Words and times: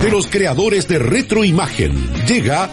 De 0.00 0.10
los 0.10 0.26
creadores 0.28 0.88
de 0.88 0.98
Retroimagen 0.98 1.92
llega 2.26 2.70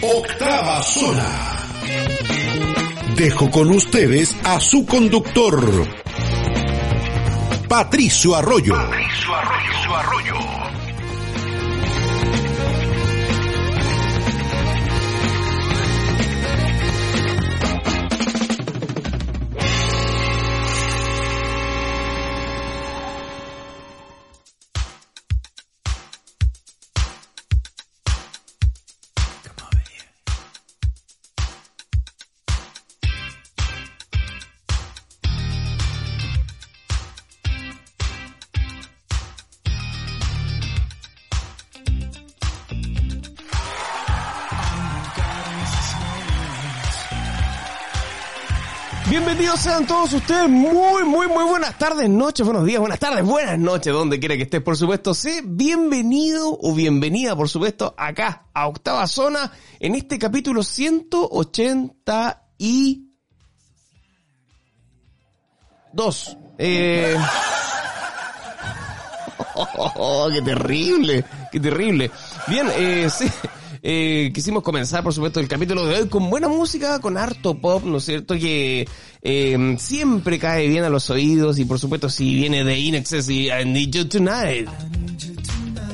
Octava 0.00 0.82
Zona. 0.82 1.50
Dejo 3.16 3.50
con 3.50 3.70
ustedes 3.70 4.36
a 4.44 4.60
su 4.60 4.86
conductor, 4.86 5.86
Patricio 7.68 8.36
Arroyo. 8.36 8.74
Patricio 8.74 9.34
Arroyo. 9.34 9.94
Arroyo. 9.96 10.63
Sean 49.64 49.86
todos 49.86 50.12
ustedes 50.12 50.46
muy, 50.50 51.04
muy, 51.04 51.26
muy 51.26 51.44
buenas 51.44 51.78
tardes, 51.78 52.06
noches, 52.06 52.44
buenos 52.44 52.66
días, 52.66 52.80
buenas 52.80 52.98
tardes, 52.98 53.24
buenas 53.24 53.58
noches, 53.58 53.94
donde 53.94 54.20
quiera 54.20 54.36
que 54.36 54.42
estés, 54.42 54.60
por 54.60 54.76
supuesto. 54.76 55.14
Sé 55.14 55.40
bienvenido 55.42 56.58
o 56.60 56.74
bienvenida, 56.74 57.34
por 57.34 57.48
supuesto, 57.48 57.94
acá, 57.96 58.48
a 58.52 58.68
Octava 58.68 59.06
Zona, 59.06 59.50
en 59.80 59.94
este 59.94 60.18
capítulo 60.18 60.62
180 60.62 62.42
y... 62.58 63.08
Dos. 65.94 66.36
Eh... 66.58 67.16
Oh, 69.56 70.28
qué 70.32 70.42
terrible, 70.42 71.24
qué 71.52 71.60
terrible. 71.60 72.10
Bien, 72.48 72.68
eh, 72.74 73.08
sí. 73.08 73.30
Eh, 73.86 74.30
quisimos 74.32 74.62
comenzar, 74.62 75.02
por 75.02 75.12
supuesto, 75.12 75.40
el 75.40 75.46
capítulo 75.46 75.84
de 75.84 75.96
hoy 75.96 76.08
con 76.08 76.30
buena 76.30 76.48
música, 76.48 77.00
con 77.00 77.18
harto 77.18 77.58
pop, 77.58 77.84
¿no 77.84 77.98
es 77.98 78.04
cierto? 78.06 78.34
Que 78.34 78.88
eh, 79.20 79.76
siempre 79.78 80.38
cae 80.38 80.68
bien 80.68 80.84
a 80.84 80.88
los 80.88 81.10
oídos 81.10 81.58
y, 81.58 81.66
por 81.66 81.78
supuesto, 81.78 82.08
si 82.08 82.34
viene 82.34 82.64
de 82.64 82.78
Inexcess 82.78 83.28
y 83.28 83.50
I 83.50 83.66
Need 83.66 83.90
You 83.90 84.08
Tonight. 84.08 84.70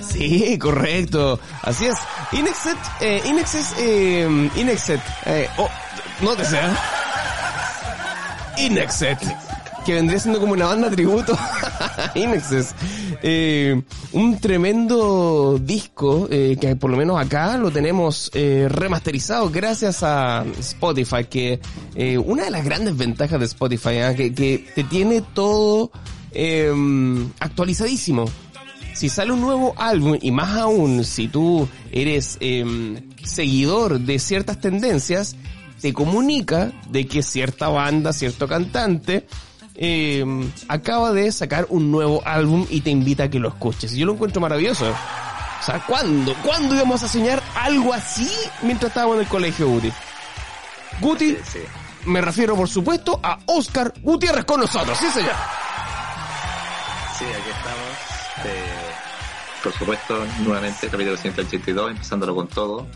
Sí, 0.08 0.56
correcto. 0.56 1.40
Así 1.62 1.86
es. 1.86 1.96
Inexet, 2.30 2.78
eh, 3.00 3.22
Inexcess, 3.26 3.74
eh, 3.78 4.50
Inexet, 4.54 5.00
eh, 5.26 5.48
oh, 5.58 5.68
no 6.22 6.36
te 6.36 6.44
sea. 6.44 6.78
Inexet 8.56 9.18
que 9.84 9.94
vendría 9.94 10.18
siendo 10.18 10.40
como 10.40 10.52
una 10.52 10.66
banda 10.66 10.90
tributo 10.90 11.34
a 11.38 12.12
Inexes. 12.14 12.74
Eh, 13.22 13.82
un 14.12 14.38
tremendo 14.38 15.58
disco 15.60 16.28
eh, 16.30 16.56
que 16.60 16.76
por 16.76 16.90
lo 16.90 16.96
menos 16.96 17.20
acá 17.20 17.56
lo 17.58 17.70
tenemos 17.70 18.30
eh, 18.34 18.66
remasterizado 18.68 19.50
gracias 19.50 20.02
a 20.02 20.44
Spotify, 20.58 21.24
que 21.28 21.60
eh, 21.94 22.18
una 22.18 22.44
de 22.44 22.50
las 22.50 22.64
grandes 22.64 22.96
ventajas 22.96 23.38
de 23.38 23.46
Spotify, 23.46 23.90
¿eh? 23.90 24.14
que, 24.16 24.34
que 24.34 24.66
te 24.74 24.84
tiene 24.84 25.22
todo 25.34 25.90
em, 26.32 27.30
actualizadísimo. 27.40 28.24
Si 28.94 29.08
sale 29.08 29.32
un 29.32 29.40
nuevo 29.40 29.74
álbum, 29.76 30.18
y 30.20 30.30
más 30.30 30.58
aún 30.58 31.04
si 31.04 31.28
tú 31.28 31.68
eres 31.92 32.36
em, 32.40 33.08
seguidor 33.22 34.00
de 34.00 34.18
ciertas 34.18 34.60
tendencias, 34.60 35.36
te 35.80 35.94
comunica 35.94 36.72
de 36.90 37.06
que 37.06 37.22
cierta 37.22 37.68
banda, 37.68 38.12
cierto 38.12 38.46
cantante, 38.46 39.26
eh, 39.82 40.22
acaba 40.68 41.10
de 41.12 41.32
sacar 41.32 41.66
un 41.70 41.90
nuevo 41.90 42.22
álbum 42.26 42.66
y 42.68 42.82
te 42.82 42.90
invita 42.90 43.24
a 43.24 43.30
que 43.30 43.40
lo 43.40 43.48
escuches. 43.48 43.92
Yo 43.92 44.04
lo 44.04 44.12
encuentro 44.12 44.38
maravilloso. 44.38 44.90
O 44.90 45.62
sea, 45.64 45.82
¿cuándo? 45.86 46.34
¿Cuándo 46.44 46.74
íbamos 46.74 47.02
a 47.02 47.08
soñar 47.08 47.42
algo 47.56 47.94
así 47.94 48.30
mientras 48.62 48.90
estábamos 48.90 49.16
en 49.16 49.22
el 49.22 49.28
colegio, 49.28 49.68
Guti? 49.68 49.90
Guti, 51.00 51.38
me 52.04 52.20
refiero 52.20 52.54
por 52.56 52.68
supuesto 52.68 53.20
a 53.22 53.38
Oscar 53.46 53.94
Gutiérrez 54.02 54.44
con 54.44 54.60
nosotros, 54.60 54.98
¿sí 54.98 55.06
señor? 55.06 55.34
Sí, 57.18 57.24
aquí 57.24 57.50
estamos. 57.50 58.44
Eh, 58.44 58.92
por 59.62 59.72
supuesto, 59.72 60.26
nuevamente, 60.40 60.88
capítulo 60.88 61.16
182, 61.16 61.90
empezándolo 61.92 62.34
con 62.34 62.48
todo 62.48 62.86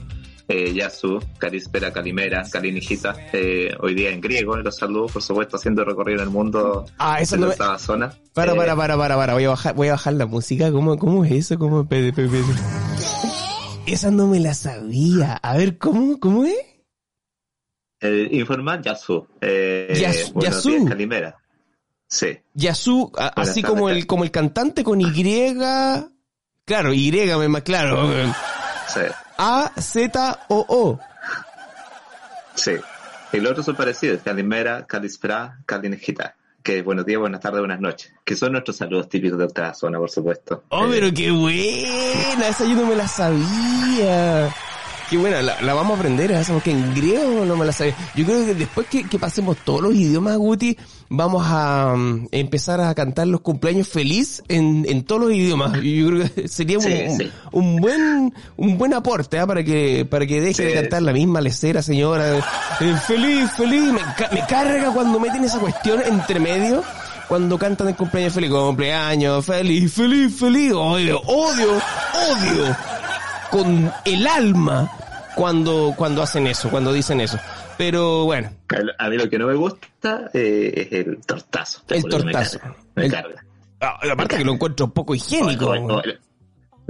eh, 0.49 0.73
Yasu, 0.75 1.21
Calispera, 1.39 1.93
Calimera, 1.93 2.45
Calinijita, 2.51 3.17
eh, 3.33 3.71
hoy 3.81 3.95
día 3.95 4.11
en 4.11 4.21
griego, 4.21 4.57
los 4.57 4.77
saludos, 4.77 5.13
por 5.13 5.23
supuesto, 5.23 5.57
haciendo 5.57 5.85
recorrido 5.85 6.21
en 6.21 6.25
el 6.29 6.31
mundo 6.31 6.87
ah, 6.99 7.21
esa 7.21 7.37
no 7.37 7.49
me... 7.49 7.55
zona. 7.79 8.13
Para, 8.35 8.53
eh, 8.53 8.57
para, 8.57 8.77
para, 8.77 8.97
para, 8.97 9.17
para, 9.17 9.35
voy 9.35 9.45
a 9.45 9.51
bajar, 9.51 9.75
voy 9.75 9.89
a 9.89 9.93
bajar 9.93 10.15
la 10.15 10.27
música, 10.27 10.71
¿cómo, 10.71 10.99
cómo 10.99 11.25
es 11.25 11.33
eso? 11.33 11.59
¿Cómo 11.59 11.89
Esa 13.87 14.11
no 14.11 14.27
me 14.27 14.41
la 14.41 14.55
sabía. 14.55 15.35
A 15.35 15.57
ver, 15.57 15.79
¿cómo, 15.79 16.21
cómo 16.21 16.45
es? 16.45 16.57
Eh, 18.01 18.29
informal 18.33 18.83
Yasu. 18.83 19.27
Eh, 19.41 19.95
Yasu. 19.99 20.41
Yasu. 20.41 20.85
Calimera. 20.87 21.37
Sí. 22.07 22.39
Yasu, 22.53 23.11
así 23.17 23.63
como 23.63 23.89
el, 23.89 24.07
como 24.07 24.25
el 24.25 24.31
cantante 24.31 24.85
con 24.85 25.01
Y. 25.01 25.55
Claro, 26.67 26.93
Y, 26.93 27.11
me 27.13 27.49
más 27.49 27.63
claro. 27.63 28.11
Sí. 28.89 29.01
A-Z-O-O. 29.37 30.99
Sí. 32.55 32.73
Y 33.33 33.41
los 33.41 33.51
otros 33.53 33.67
son 33.67 33.77
parecidos, 33.77 34.23
Calimera, 34.23 34.87
Calispera, 34.87 35.59
Calinejita. 35.67 36.37
Que 36.63 36.83
buenos 36.83 37.05
días, 37.05 37.21
buenas 37.21 37.41
tardes, 37.41 37.61
buenas 37.61 37.81
noches. 37.81 38.13
Que 38.25 38.37
son 38.37 38.53
nuestros 38.53 38.77
saludos 38.77 39.09
típicos 39.09 39.39
de 39.39 39.45
otra 39.45 39.75
zona, 39.75 39.99
por 39.99 40.11
supuesto. 40.11 40.65
Oh, 40.71 40.87
Eh, 40.87 40.89
pero 40.93 41.13
qué 41.15 41.31
buena, 41.31 42.49
esa 42.49 42.65
yo 42.65 42.75
no 42.75 42.87
me 42.87 42.97
la 42.97 43.07
sabía. 43.09 44.55
Qué 45.11 45.19
buena, 45.19 45.43
la, 45.43 45.61
la 45.61 45.75
vamos 45.75 45.93
a 45.93 45.99
aprender, 45.99 46.31
esa 46.33 46.53
porque 46.55 46.71
en 46.71 46.95
griego 46.95 47.45
no 47.45 47.57
me 47.57 47.67
la 47.67 47.73
sabía. 47.73 47.95
Yo 48.15 48.25
creo 48.25 48.47
que 48.47 48.55
después 48.55 48.87
que, 48.89 49.05
que 49.05 49.19
pasemos 49.19 49.59
todos 49.65 49.83
los 49.83 49.95
idiomas, 49.95 50.37
Guti, 50.39 50.77
vamos 51.11 51.45
a 51.47 51.93
um, 51.95 52.27
empezar 52.33 52.81
a 52.81 52.95
cantar 52.95 53.27
los 53.27 53.43
cumpleaños 53.43 53.87
feliz 53.87 54.43
en, 54.49 54.87
en 54.89 55.05
todos 55.05 55.23
los 55.23 55.33
idiomas. 55.33 55.73
Yo 55.83 56.07
creo 56.09 56.31
que 56.35 56.49
sería 56.49 56.79
un, 56.79 56.85
Sí, 56.85 56.93
un- 57.09 57.19
sí. 57.19 57.31
un 57.53 57.77
buen 57.81 58.35
un 58.57 58.79
buen 58.79 58.95
aporte 58.95 59.39
¿ah? 59.39 59.47
para 59.47 59.63
que 59.63 60.07
para 60.09 60.27
que 60.27 60.41
deje 60.41 60.55
Sí. 60.55 60.63
de 60.65 60.73
cantar 60.75 61.03
la 61.03 61.13
misma 61.13 61.41
lecera, 61.43 61.83
señora. 61.83 62.39
Eh, 62.39 62.43
feliz, 63.07 63.51
feliz. 63.57 63.83
Me, 63.93 64.01
me 64.33 64.47
carga 64.49 64.91
cuando 64.93 65.21
meten 65.21 65.45
esa 65.45 65.59
cuestión 65.59 66.01
entre 66.07 66.41
medio. 66.41 66.83
Cuando 67.29 67.59
cantan 67.59 67.89
el 67.89 67.95
cumpleaños 67.97 68.35
feliz, 68.35 68.51
cumpleaños 68.51 69.45
feliz, 69.45 69.93
feliz, 69.93 70.35
feliz. 70.35 70.73
Odio, 70.73 71.21
odio, 71.23 71.69
odio 71.73 72.77
con 73.55 73.93
el 74.05 74.27
alma 74.27 74.91
cuando, 75.37 75.95
cuando 75.97 76.23
hacen 76.23 76.49
eso, 76.49 76.69
cuando 76.71 76.93
dicen 76.93 77.21
eso. 77.21 77.39
Pero 77.79 78.25
bueno, 78.25 78.51
A 78.99 79.09
mí 79.09 79.17
lo 79.17 79.29
que 79.31 79.39
no 79.39 79.47
me 79.47 79.55
gusta 79.55 80.29
eh, 80.35 80.89
es 80.91 81.07
el 81.07 81.19
tortazo. 81.25 81.83
El 81.89 81.99
eso 81.99 82.07
me 82.09 82.11
tortazo. 82.33 82.59
carga, 82.59 82.77
Me 82.97 83.05
El- 83.07 83.13
carga. 83.13 83.45
ah, 83.81 83.99
aparte 84.13 84.39
que 84.39 84.45
lo 84.45 84.53
encuentro 84.55 84.91
poco 84.93 85.15
higiénico. 85.15 85.67
O, 85.67 85.75
o- 85.75 85.99
o- 85.99 86.03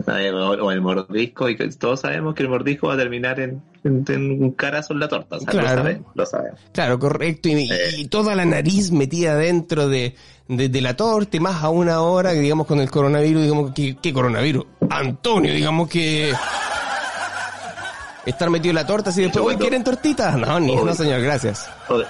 o 0.06 0.70
el 0.72 0.80
mordisco, 0.80 1.48
y 1.48 1.56
que 1.56 1.68
todos 1.68 2.00
sabemos 2.00 2.34
que 2.34 2.42
el 2.42 2.48
mordisco 2.48 2.88
va 2.88 2.94
a 2.94 2.96
terminar 2.96 3.40
en, 3.40 3.62
en- 3.84 4.04
en 4.08 4.42
un 4.42 4.50
carazo 4.52 4.92
en 4.92 5.00
la 5.00 5.08
torta. 5.08 5.36
O 5.36 5.40
sea, 5.40 5.48
Claro. 5.50 5.68
Lo 5.68 5.76
sabemos, 5.82 6.12
lo 6.14 6.26
sabemos. 6.26 6.60
Claro, 6.72 6.98
correcto. 6.98 7.48
Y, 7.48 7.68
y 7.98 8.08
toda 8.08 8.34
la 8.34 8.44
nariz 8.44 8.90
metida 8.90 9.36
dentro 9.36 9.88
de, 9.88 10.14
de, 10.48 10.68
de 10.68 10.80
la 10.80 10.94
torta 10.96 11.36
y 11.36 11.40
más 11.40 11.62
a 11.62 11.70
una 11.70 12.00
hora, 12.02 12.32
digamos 12.32 12.66
con 12.66 12.80
el 12.80 12.90
coronavirus, 12.90 13.42
digamos 13.42 13.72
que, 13.72 13.96
¿qué 14.02 14.12
coronavirus? 14.12 14.66
Antonio, 14.90 15.52
digamos 15.52 15.88
que... 15.88 16.32
Estar 18.26 18.48
metido 18.48 18.70
en 18.70 18.76
la 18.76 18.86
torta 18.86 19.10
así 19.10 19.20
después, 19.22 19.44
¿hoy 19.44 19.56
quieren 19.56 19.84
tortitas? 19.84 20.36
No, 20.38 20.58
ni, 20.58 20.74
Hoy- 20.76 20.84
no 20.84 20.94
señor, 20.94 21.20
gracias. 21.20 21.68
Hoy, 21.88 22.04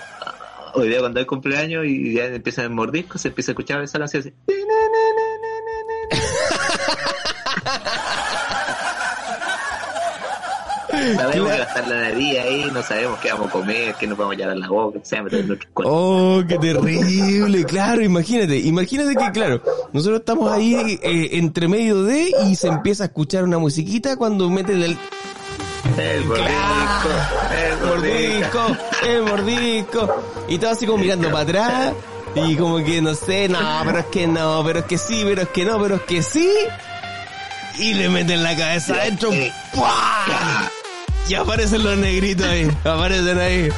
hoy 0.75 0.89
día 0.89 1.01
cuando 1.01 1.19
hay 1.19 1.27
cumpleaños 1.27 1.85
y 1.87 2.15
ya 2.15 2.27
empiezan 2.27 2.67
el 2.67 2.71
mordisco, 2.71 3.19
se 3.19 3.29
empieza 3.29 3.51
a 3.51 3.53
escuchar 3.55 3.83
esa 3.83 3.99
canción 3.99 4.21
así. 4.21 4.33
Sabemos 11.17 11.51
que 11.51 11.63
estar 11.63 11.89
la 11.89 12.01
nariz 12.03 12.39
ahí, 12.39 12.71
no 12.73 12.83
sabemos 12.83 13.19
qué 13.19 13.33
vamos 13.33 13.49
a 13.49 13.51
comer, 13.51 13.95
qué 13.99 14.07
nos 14.07 14.17
vamos 14.17 14.35
a 14.35 14.39
llevar 14.39 14.57
a 14.57 14.59
la 14.59 14.69
boca, 14.69 15.01
qué 15.01 15.05
se 15.07 15.17
va 15.17 15.21
a 15.21 15.25
meter 15.25 15.41
en 15.41 15.49
nuestro 15.49 15.69
cuerpo. 15.75 15.93
Oh, 15.93 16.43
qué 16.47 16.59
terrible, 16.59 17.65
claro, 17.65 18.03
imagínate, 18.03 18.59
imagínate 18.59 19.17
que, 19.17 19.33
claro, 19.33 19.61
nosotros 19.93 20.21
estamos 20.21 20.51
ahí 20.53 20.99
eh, 21.03 21.31
entre 21.33 21.69
medio 21.69 22.05
de 22.05 22.31
y 22.47 22.55
se 22.55 22.69
empieza 22.69 23.05
a 23.05 23.07
escuchar 23.07 23.45
una 23.45 23.59
musiquita 23.59 24.17
cuando 24.17 24.49
meten 24.49 24.83
el, 24.83 24.97
El 25.99 26.25
mordisco, 26.25 27.09
el 27.61 27.87
mordisco, 27.87 28.77
el 29.07 29.23
mordisco, 29.23 30.23
y 30.49 30.59
todo 30.59 30.71
así 30.71 30.87
como 30.87 30.99
mirando 30.99 31.31
para 31.31 31.41
atrás, 31.41 31.93
y 32.35 32.57
como 32.57 32.79
que 32.79 33.03
no 33.03 33.15
sé, 33.15 33.49
no, 33.49 33.59
pero 33.85 33.99
es 33.99 34.07
que 34.07 34.27
no, 34.27 34.63
pero 34.65 34.79
es 34.79 34.85
que 34.87 34.99
sí, 34.99 35.23
pero 35.25 35.43
es 35.43 35.49
que 35.49 35.65
no, 35.65 35.81
pero 35.81 35.97
es 35.97 36.03
que 36.03 36.23
sí, 36.23 36.51
y 37.79 37.95
le 37.95 38.09
meten 38.09 38.43
la 38.43 38.57
cabeza 38.57 38.95
adentro, 38.95 39.31
¡pua! 39.73 40.71
y 41.29 41.35
aparecen 41.35 41.83
los 41.83 41.97
negritos 41.97 42.47
ahí, 42.47 42.71
aparecen 42.85 43.39
ahí. 43.39 43.69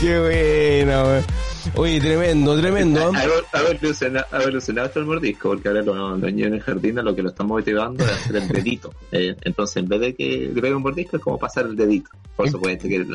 Qué 0.00 0.18
bueno, 0.18 1.04
weón. 1.04 1.24
Oye, 1.74 2.00
tremendo, 2.00 2.58
tremendo. 2.58 3.12
Ha 3.52 3.60
evolucionado, 3.60 4.26
ha 4.30 4.42
evolucionado 4.42 4.86
hasta 4.88 5.00
el 5.00 5.06
mordisco, 5.06 5.48
porque 5.50 5.68
ahora 5.68 5.82
los, 5.82 6.18
niños 6.20 6.48
en 6.48 6.54
el 6.54 6.60
jardín 6.62 6.98
a 6.98 7.02
lo 7.02 7.14
que 7.14 7.22
lo 7.22 7.30
están 7.30 7.46
motivando 7.48 8.04
es 8.04 8.10
hacer 8.10 8.36
el 8.36 8.48
dedito. 8.48 8.92
Eh, 9.12 9.34
entonces, 9.44 9.76
en 9.78 9.88
vez 9.88 10.00
de 10.00 10.14
que 10.14 10.50
le 10.52 10.60
pegue 10.60 10.74
un 10.74 10.82
mordisco, 10.82 11.16
es 11.16 11.22
como 11.22 11.38
pasar 11.38 11.64
el 11.66 11.76
dedito. 11.76 12.10
Por 12.34 12.50
supuesto, 12.50 12.86
que 12.88 13.06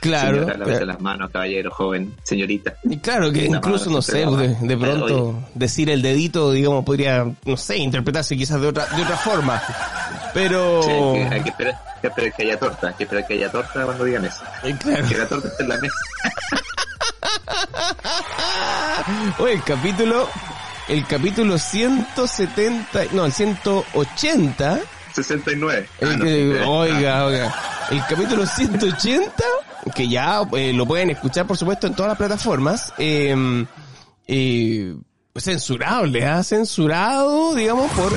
Claro. 0.00 0.38
señora, 0.38 0.56
lávese 0.56 0.70
claro. 0.78 0.86
las 0.86 1.00
manos, 1.00 1.30
caballero, 1.30 1.70
joven, 1.70 2.14
señorita. 2.22 2.74
Y 2.84 2.96
claro 2.98 3.30
que 3.30 3.46
Una 3.48 3.58
incluso, 3.58 3.90
no 3.90 4.00
sé, 4.00 4.24
de, 4.62 4.76
pronto 4.76 5.28
Oye. 5.28 5.34
decir 5.54 5.90
el 5.90 6.00
dedito, 6.00 6.52
digamos, 6.52 6.84
podría, 6.84 7.26
no 7.44 7.56
sé, 7.56 7.76
interpretarse 7.78 8.36
quizás 8.36 8.60
de 8.60 8.68
otra, 8.68 8.86
de 8.86 9.02
otra 9.02 9.16
forma. 9.16 9.60
Pero, 10.32 10.82
Sí, 10.82 10.90
hay, 10.90 11.28
que, 11.28 11.34
hay 11.34 11.42
que 11.42 11.48
esperar, 11.50 11.74
hay 11.74 12.00
que 12.00 12.06
esperar 12.08 12.32
que 12.36 12.42
haya 12.44 12.58
torta, 12.58 12.88
hay 12.88 12.94
que 12.94 13.02
esperar 13.04 13.26
que 13.26 13.34
haya 13.34 13.50
torta 13.50 13.84
cuando 13.84 14.04
digan 14.04 14.24
eso. 14.24 14.42
eh, 14.64 14.76
claro. 14.80 15.08
Que 15.08 15.18
la 15.18 15.28
torta 15.28 15.48
esté 15.48 15.62
en 15.64 15.68
la 15.68 15.76
mesa. 15.78 15.94
Oye, 19.38 19.52
el 19.54 19.62
capítulo, 19.62 20.28
el 20.88 21.06
capítulo 21.06 21.58
170, 21.58 23.04
no, 23.12 23.24
el 23.26 23.32
180, 23.32 24.78
69. 25.14 25.88
el 26.00 26.08
Ah, 26.08 26.16
no, 26.16 26.24
que- 26.24 26.30
sí, 26.30 26.52
oiga, 26.66 27.24
oiga, 27.26 27.54
el 27.90 28.04
capítulo 28.06 28.46
180, 28.46 29.44
que 29.94 30.08
ya 30.08 30.42
eh, 30.52 30.72
lo 30.72 30.86
pueden 30.86 31.10
escuchar, 31.10 31.46
por 31.46 31.56
supuesto, 31.56 31.86
en 31.86 31.94
todas 31.94 32.10
las 32.10 32.18
plataformas, 32.18 32.92
eh, 32.98 33.64
eh, 34.26 34.94
censurable, 35.36 36.26
¿ah? 36.26 36.42
censurado, 36.42 37.54
digamos, 37.54 37.90
por... 37.92 38.12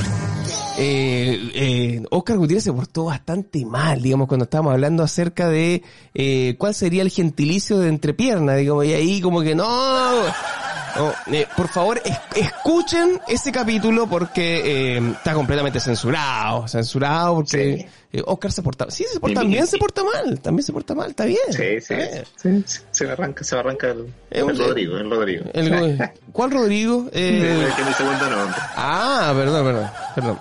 Eh, 0.83 1.51
eh, 1.53 2.03
Oscar 2.09 2.37
Gutiérrez 2.37 2.63
se 2.63 2.73
portó 2.73 3.05
bastante 3.05 3.63
mal, 3.65 4.01
digamos, 4.01 4.27
cuando 4.27 4.45
estábamos 4.45 4.73
hablando 4.73 5.03
acerca 5.03 5.47
de 5.47 5.83
eh, 6.15 6.55
cuál 6.57 6.73
sería 6.73 7.03
el 7.03 7.11
gentilicio 7.11 7.77
de 7.77 7.89
entrepierna, 7.89 8.55
digamos, 8.55 8.85
y 8.85 8.93
ahí 8.93 9.21
como 9.21 9.41
que 9.43 9.53
no... 9.53 10.23
no, 10.23 11.13
eh, 11.31 11.45
por 11.55 11.67
favor, 11.67 12.01
es- 12.03 12.17
escuchen 12.35 13.19
ese 13.27 13.51
capítulo 13.51 14.07
porque 14.07 14.95
eh, 14.97 15.11
está 15.11 15.33
completamente 15.35 15.79
censurado, 15.79 16.67
censurado 16.67 17.35
porque 17.35 17.87
eh, 18.11 18.21
Oscar 18.25 18.51
se 18.51 18.63
porta, 18.63 18.87
sí, 18.89 19.05
se 19.11 19.19
porta 19.19 19.41
sí. 19.41 19.67
se 19.67 19.77
porta 19.77 20.03
mal, 20.03 20.39
también 20.41 20.63
se 20.65 20.73
porta 20.73 20.95
mal, 20.95 21.11
está 21.11 21.25
bien. 21.25 21.39
Sí, 21.49 21.57
sí, 21.79 21.93
está 21.93 21.95
bien. 21.95 22.25
sí, 22.35 22.63
sí, 22.65 22.79
se 22.89 23.05
me 23.05 23.11
arranca, 23.11 23.43
se 23.43 23.53
me 23.55 23.61
arranca 23.61 23.91
el, 23.91 24.11
el 24.31 24.57
Rodrigo, 24.57 24.97
el 24.97 25.09
Rodrigo. 25.11 25.45
El- 25.53 25.99
¿Cuál 26.31 26.49
Rodrigo? 26.51 27.07
Eh, 27.13 27.67
Es 27.69 27.75
que 27.75 27.83
mi 27.85 27.93
segundo 27.93 28.29
nombre. 28.31 28.57
Ah, 28.75 29.31
perdón, 29.35 29.63
perdón, 29.65 29.89
perdón. 30.15 30.39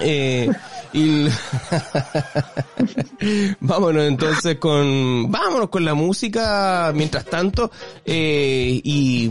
Eh, 0.00 0.48
vámonos 3.60 4.04
entonces 4.04 4.56
con 4.56 5.30
vámonos 5.30 5.68
con 5.68 5.84
la 5.84 5.94
música 5.94 6.92
mientras 6.94 7.24
tanto 7.26 7.70
eh, 8.04 8.80
y, 8.82 9.30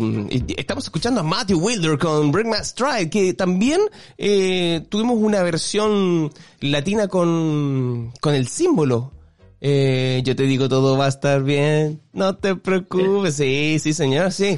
estamos 0.57 0.83
escuchando 0.83 1.21
a 1.21 1.23
Matthew 1.23 1.59
Wilder 1.59 1.97
con 1.97 2.31
Bring 2.31 2.49
My 2.49 2.57
Stride 2.61 3.09
que 3.09 3.33
también 3.33 3.81
eh, 4.17 4.85
tuvimos 4.89 5.17
una 5.17 5.41
versión 5.41 6.31
latina 6.59 7.07
con 7.07 8.13
con 8.19 8.35
el 8.35 8.47
símbolo. 8.47 9.13
Yo 9.59 10.35
te 10.35 10.43
digo 10.43 10.69
todo 10.69 10.97
va 10.97 11.05
a 11.05 11.09
estar 11.09 11.43
bien 11.43 12.01
no 12.13 12.35
te 12.35 12.55
preocupes. 12.55 13.35
Sí 13.35 13.79
sí 13.79 13.93
señor 13.93 14.31
sí. 14.31 14.57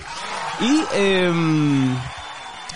Y 0.62 0.84
em, 0.94 1.96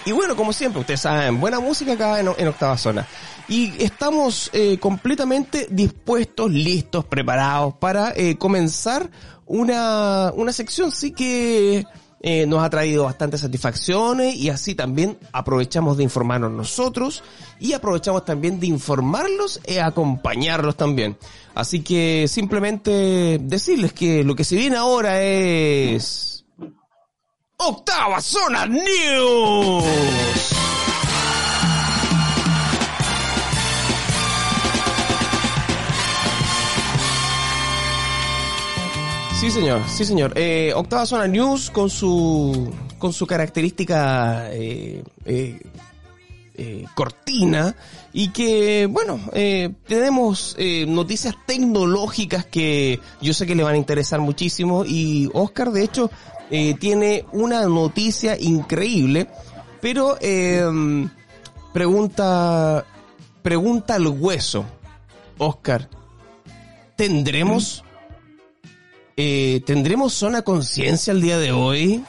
y 0.06 0.12
bueno, 0.12 0.36
como 0.36 0.54
siempre, 0.54 0.82
ustedes 0.82 1.02
saben, 1.02 1.40
buena 1.40 1.60
música 1.60 1.94
acá 1.94 2.20
en, 2.20 2.48
Octava 2.48 2.78
Zona. 2.78 3.08
Y 3.48 3.84
estamos 3.84 4.50
eh, 4.54 4.78
completamente 4.80 5.68
dispuestos, 5.70 6.52
listos, 6.52 7.06
preparados 7.06 7.74
para 7.76 8.14
eh, 8.16 8.38
comenzar 8.38 9.10
una, 9.46 10.32
una 10.36 10.54
sección 10.54 10.92
sí 10.92 11.12
que 11.12 11.86
eh, 12.26 12.46
nos 12.48 12.64
ha 12.64 12.70
traído 12.70 13.04
bastantes 13.04 13.42
satisfacciones 13.42 14.34
y 14.36 14.50
así 14.50 14.76
también 14.76 15.18
aprovechamos 15.34 15.98
de 15.98 16.04
informarnos 16.04 16.52
nosotros 16.52 17.22
y 17.60 17.74
aprovechamos 17.74 18.24
también 18.24 18.62
de 18.62 18.68
informarlos 18.68 19.60
e 19.66 19.82
acompañarlos 19.82 20.78
también. 20.78 21.18
Así 21.54 21.82
que 21.82 22.28
simplemente 22.30 23.40
decirles 23.42 23.92
que 23.92 24.24
lo 24.24 24.36
que 24.36 24.46
se 24.46 24.56
viene 24.56 24.78
ahora 24.78 25.22
es... 25.22 26.33
Octava 27.66 28.20
Zona 28.20 28.66
News. 28.66 29.86
Sí, 39.40 39.50
señor, 39.50 39.82
sí, 39.88 40.04
señor. 40.04 40.34
Eh, 40.36 40.74
Octava 40.76 41.06
Zona 41.06 41.26
News 41.28 41.70
con 41.70 41.90
su, 41.90 42.70
con 42.98 43.14
su 43.14 43.26
característica 43.26 44.50
eh, 44.52 45.02
eh, 45.24 45.62
eh, 46.56 46.86
cortina 46.96 47.78
y 48.12 48.30
que, 48.30 48.88
bueno, 48.88 49.22
eh, 49.32 49.70
tenemos 49.88 50.58
noticias 50.88 51.36
tecnológicas 51.48 52.46
que 52.46 53.00
yo 53.22 53.34
sé 53.34 53.48
que 53.48 53.56
le 53.56 53.64
van 53.64 53.76
a 53.76 53.78
interesar 53.78 54.20
muchísimo 54.20 54.84
y 54.86 55.30
Oscar, 55.34 55.72
de 55.72 55.84
hecho, 55.86 56.12
eh, 56.56 56.76
tiene 56.76 57.26
una 57.32 57.64
noticia 57.64 58.40
increíble, 58.40 59.28
pero 59.82 60.20
eh, 60.22 60.64
pregunta, 61.74 62.86
pregunta 63.42 63.96
al 63.96 64.06
hueso, 64.06 64.64
Oscar, 65.40 65.90
¿tendremos, 66.96 67.84
eh, 69.18 69.64
tendremos 69.66 70.14
zona 70.14 70.44
conciencia 70.44 71.12
el 71.12 71.22
día 71.24 71.40
de 71.40 71.52
hoy? 71.54 72.04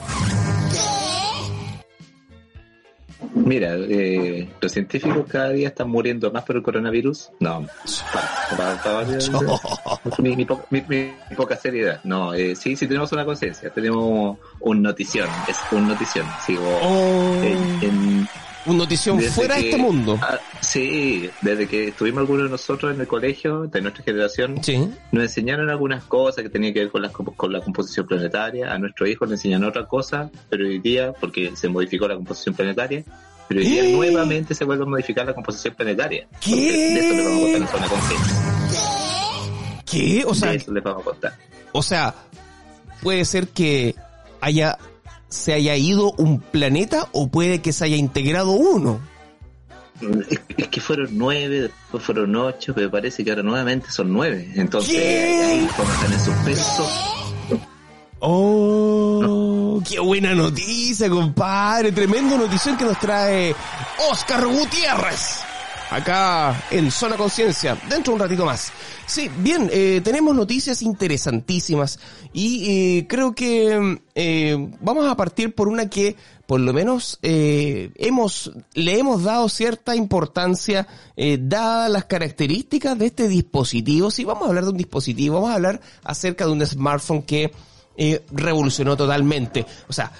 Mira, 3.34 3.74
eh, 3.76 4.48
los 4.60 4.70
científicos 4.72 5.26
cada 5.28 5.50
día 5.50 5.68
están 5.68 5.90
muriendo 5.90 6.30
más 6.30 6.44
por 6.44 6.54
el 6.56 6.62
coronavirus. 6.62 7.30
No, 7.40 7.66
para, 8.56 8.78
para- 8.80 8.82
para- 8.82 10.18
mi, 10.18 10.36
mi 10.36 10.44
po- 10.44 10.64
mi- 10.70 10.84
mi 10.88 11.12
poca 11.36 11.56
seriedad. 11.56 12.00
No, 12.04 12.32
eh, 12.32 12.54
sí, 12.54 12.76
sí 12.76 12.86
tenemos 12.86 13.10
una 13.12 13.24
conciencia, 13.24 13.70
tenemos 13.70 14.38
un 14.60 14.82
notición, 14.82 15.28
es 15.48 15.56
un 15.72 15.88
notición. 15.88 16.26
Sigo 16.46 16.62
Oh, 16.80 17.40
en- 17.42 17.78
en- 17.82 18.28
una 18.66 18.78
notición 18.78 19.18
desde 19.18 19.30
fuera 19.32 19.56
de 19.56 19.60
este 19.70 19.76
mundo. 19.76 20.18
ah, 20.22 20.38
sí, 20.60 21.28
desde 21.42 21.66
que 21.68 21.88
estuvimos 21.88 22.20
algunos 22.20 22.44
de 22.44 22.50
nosotros 22.50 22.94
en 22.94 23.00
el 23.00 23.06
colegio, 23.06 23.66
de 23.66 23.80
nuestra 23.82 24.02
generación, 24.04 24.62
Sí. 24.62 24.88
nos 25.12 25.22
enseñaron 25.24 25.68
algunas 25.70 26.04
cosas 26.04 26.42
que 26.42 26.48
tenían 26.50 26.72
que 26.72 26.80
ver 26.80 26.90
con 26.90 27.02
la, 27.02 27.10
con 27.10 27.52
la 27.52 27.60
composición 27.60 28.06
planetaria. 28.06 28.72
A 28.72 28.78
nuestros 28.78 29.08
hijos 29.08 29.28
le 29.28 29.34
enseñan 29.34 29.64
otra 29.64 29.86
cosa, 29.86 30.30
pero 30.48 30.66
hoy 30.66 30.78
día, 30.78 31.12
porque 31.12 31.52
se 31.56 31.68
modificó 31.68 32.08
la 32.08 32.14
composición 32.14 32.54
planetaria, 32.54 33.04
pero 33.48 33.60
hoy 33.60 33.66
día 33.66 33.84
¿Eh? 33.84 33.92
nuevamente 33.92 34.54
se 34.54 34.64
vuelve 34.64 34.84
a 34.84 34.86
modificar 34.86 35.26
la 35.26 35.34
composición 35.34 35.74
planetaria. 35.74 36.26
¿Qué? 36.40 36.54
De 36.54 36.98
eso 37.00 37.14
les 37.14 37.24
vamos 37.24 37.38
a 37.38 37.42
contar 37.42 37.60
en 37.60 37.68
zona 37.68 37.88
conciencia. 37.88 38.36
¿Qué? 39.84 40.24
O 40.26 40.34
sea, 40.34 40.50
De 40.50 40.56
eso 40.56 40.72
les 40.72 40.82
vamos 40.82 41.02
a 41.02 41.04
contar. 41.04 41.34
o 41.72 41.82
sea, 41.82 42.14
puede 43.02 43.24
ser 43.24 43.48
que 43.48 43.94
haya 44.40 44.78
se 45.34 45.52
haya 45.52 45.76
ido 45.76 46.12
un 46.12 46.40
planeta 46.40 47.08
o 47.12 47.28
puede 47.28 47.60
que 47.60 47.72
se 47.72 47.84
haya 47.84 47.96
integrado 47.96 48.52
uno. 48.52 49.00
Es, 50.56 50.68
que 50.68 50.80
fueron 50.80 51.08
nueve, 51.12 51.62
después 51.62 52.02
fueron 52.02 52.34
ocho, 52.34 52.74
pero 52.74 52.90
parece 52.90 53.24
que 53.24 53.30
ahora 53.30 53.42
nuevamente 53.42 53.90
son 53.90 54.12
nueve. 54.12 54.50
Entonces, 54.54 54.94
¿Qué? 54.94 55.42
ahí 55.44 55.64
están 55.64 56.12
en 56.12 56.20
suspenso. 56.20 56.88
Oh, 58.20 59.80
qué 59.88 60.00
buena 60.00 60.34
noticia, 60.34 61.08
compadre. 61.10 61.92
Tremenda 61.92 62.36
notición 62.36 62.76
que 62.76 62.84
nos 62.84 62.98
trae 62.98 63.54
Oscar 64.10 64.46
Gutiérrez. 64.46 65.40
Acá 65.94 66.64
en 66.70 66.90
Zona 66.90 67.16
Conciencia, 67.16 67.78
dentro 67.88 68.12
de 68.12 68.14
un 68.14 68.20
ratito 68.20 68.44
más. 68.44 68.72
Sí, 69.06 69.30
bien, 69.38 69.70
eh, 69.72 70.00
tenemos 70.02 70.34
noticias 70.34 70.82
interesantísimas 70.82 72.00
y 72.32 72.98
eh, 72.98 73.06
creo 73.08 73.34
que 73.34 74.00
eh, 74.14 74.70
vamos 74.80 75.06
a 75.06 75.16
partir 75.16 75.54
por 75.54 75.68
una 75.68 75.88
que 75.88 76.16
por 76.46 76.60
lo 76.60 76.72
menos 76.72 77.18
hemos 77.22 78.52
le 78.74 78.98
hemos 78.98 79.22
dado 79.22 79.48
cierta 79.48 79.96
importancia 79.96 80.86
dadas 81.16 81.90
las 81.90 82.04
características 82.04 82.98
de 82.98 83.06
este 83.06 83.28
dispositivo. 83.28 84.10
Sí, 84.10 84.24
vamos 84.24 84.44
a 84.44 84.48
hablar 84.48 84.64
de 84.64 84.70
un 84.70 84.76
dispositivo, 84.76 85.36
vamos 85.36 85.52
a 85.52 85.54
hablar 85.54 85.80
acerca 86.02 86.44
de 86.44 86.52
un 86.52 86.66
smartphone 86.66 87.22
que 87.22 87.50
revolucionó 88.30 88.94
totalmente. 88.94 89.64
O 89.88 89.92
sea, 89.94 90.12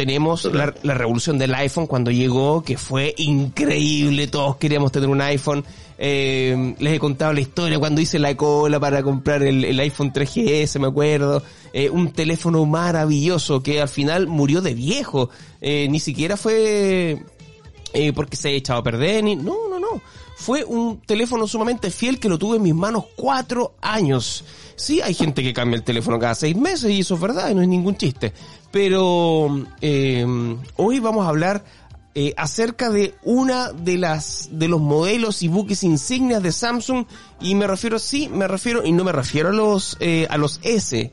tenemos 0.00 0.46
la, 0.46 0.72
la 0.82 0.94
revolución 0.94 1.36
del 1.36 1.54
iPhone 1.54 1.86
cuando 1.86 2.10
llegó, 2.10 2.62
que 2.62 2.78
fue 2.78 3.14
increíble, 3.18 4.28
todos 4.28 4.56
queríamos 4.56 4.92
tener 4.92 5.10
un 5.10 5.20
iPhone. 5.20 5.62
Eh, 5.98 6.74
les 6.78 6.94
he 6.94 6.98
contado 6.98 7.34
la 7.34 7.40
historia 7.42 7.78
cuando 7.78 8.00
hice 8.00 8.18
la 8.18 8.34
cola 8.34 8.80
para 8.80 9.02
comprar 9.02 9.42
el, 9.42 9.62
el 9.62 9.78
iPhone 9.78 10.10
3GS, 10.10 10.78
me 10.80 10.86
acuerdo. 10.86 11.42
Eh, 11.74 11.90
un 11.90 12.12
teléfono 12.12 12.64
maravilloso 12.64 13.62
que 13.62 13.82
al 13.82 13.90
final 13.90 14.26
murió 14.26 14.62
de 14.62 14.72
viejo. 14.72 15.28
Eh, 15.60 15.86
ni 15.90 16.00
siquiera 16.00 16.38
fue 16.38 17.22
eh, 17.92 18.12
porque 18.14 18.38
se 18.38 18.48
ha 18.48 18.52
echado 18.52 18.80
a 18.80 18.82
perder, 18.82 19.22
ni... 19.22 19.36
No, 19.36 19.68
no, 19.68 19.78
no. 19.78 20.00
Fue 20.34 20.64
un 20.64 21.02
teléfono 21.02 21.46
sumamente 21.46 21.90
fiel 21.90 22.18
que 22.18 22.30
lo 22.30 22.38
tuve 22.38 22.56
en 22.56 22.62
mis 22.62 22.74
manos 22.74 23.04
cuatro 23.16 23.74
años. 23.82 24.42
Sí, 24.74 25.02
hay 25.02 25.12
gente 25.12 25.42
que 25.42 25.52
cambia 25.52 25.76
el 25.76 25.82
teléfono 25.82 26.18
cada 26.18 26.34
seis 26.34 26.56
meses 26.56 26.90
y 26.90 27.00
eso 27.00 27.16
es 27.16 27.20
verdad 27.20 27.50
y 27.50 27.54
no 27.54 27.60
es 27.60 27.68
ningún 27.68 27.98
chiste. 27.98 28.32
Pero 28.70 29.66
eh, 29.80 30.26
hoy 30.76 31.00
vamos 31.00 31.26
a 31.26 31.28
hablar 31.28 31.64
eh, 32.12 32.34
acerca 32.36 32.90
de 32.90 33.14
una 33.22 33.70
de 33.70 33.96
las 33.96 34.48
de 34.50 34.66
los 34.66 34.80
modelos 34.80 35.42
y 35.42 35.48
buques 35.48 35.84
insignias 35.84 36.42
de 36.42 36.50
Samsung 36.50 37.06
y 37.40 37.54
me 37.54 37.68
refiero 37.68 38.00
sí, 38.00 38.28
me 38.28 38.48
refiero 38.48 38.84
y 38.84 38.90
no 38.90 39.04
me 39.04 39.12
refiero 39.12 39.50
a 39.50 39.52
los 39.52 39.96
eh, 40.00 40.26
a 40.28 40.36
los 40.36 40.58
S, 40.64 41.12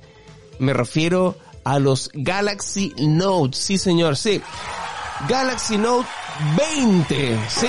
me 0.58 0.74
refiero 0.74 1.38
a 1.64 1.78
los 1.78 2.10
Galaxy 2.16 2.96
Note, 2.98 3.56
sí 3.56 3.78
señor, 3.78 4.18
sí. 4.18 4.42
Galaxy 5.30 5.78
Note 5.78 6.08
20, 6.76 7.40
sí. 7.48 7.68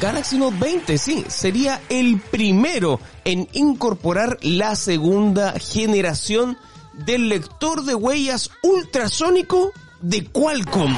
Galaxy 0.00 0.38
Note 0.38 0.56
20, 0.58 0.96
sí, 0.96 1.26
sería 1.28 1.82
el 1.90 2.20
primero 2.20 3.00
en 3.26 3.48
incorporar 3.52 4.38
la 4.40 4.76
segunda 4.76 5.52
generación 5.58 6.56
del 6.98 7.28
lector 7.28 7.84
de 7.84 7.94
huellas 7.94 8.50
ultrasónico 8.62 9.72
de 10.00 10.24
Qualcomm. 10.26 10.96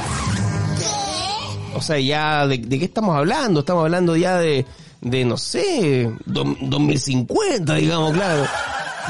O 1.75 1.81
sea, 1.81 1.99
ya, 1.99 2.47
de, 2.47 2.61
qué 2.61 2.85
estamos 2.85 3.15
hablando? 3.15 3.59
Estamos 3.59 3.83
hablando 3.83 4.15
ya 4.15 4.37
de, 4.37 4.65
de 5.01 5.25
no 5.25 5.37
sé, 5.37 6.11
do- 6.25 6.55
2050, 6.61 7.75
digamos, 7.75 8.13
claro. 8.13 8.45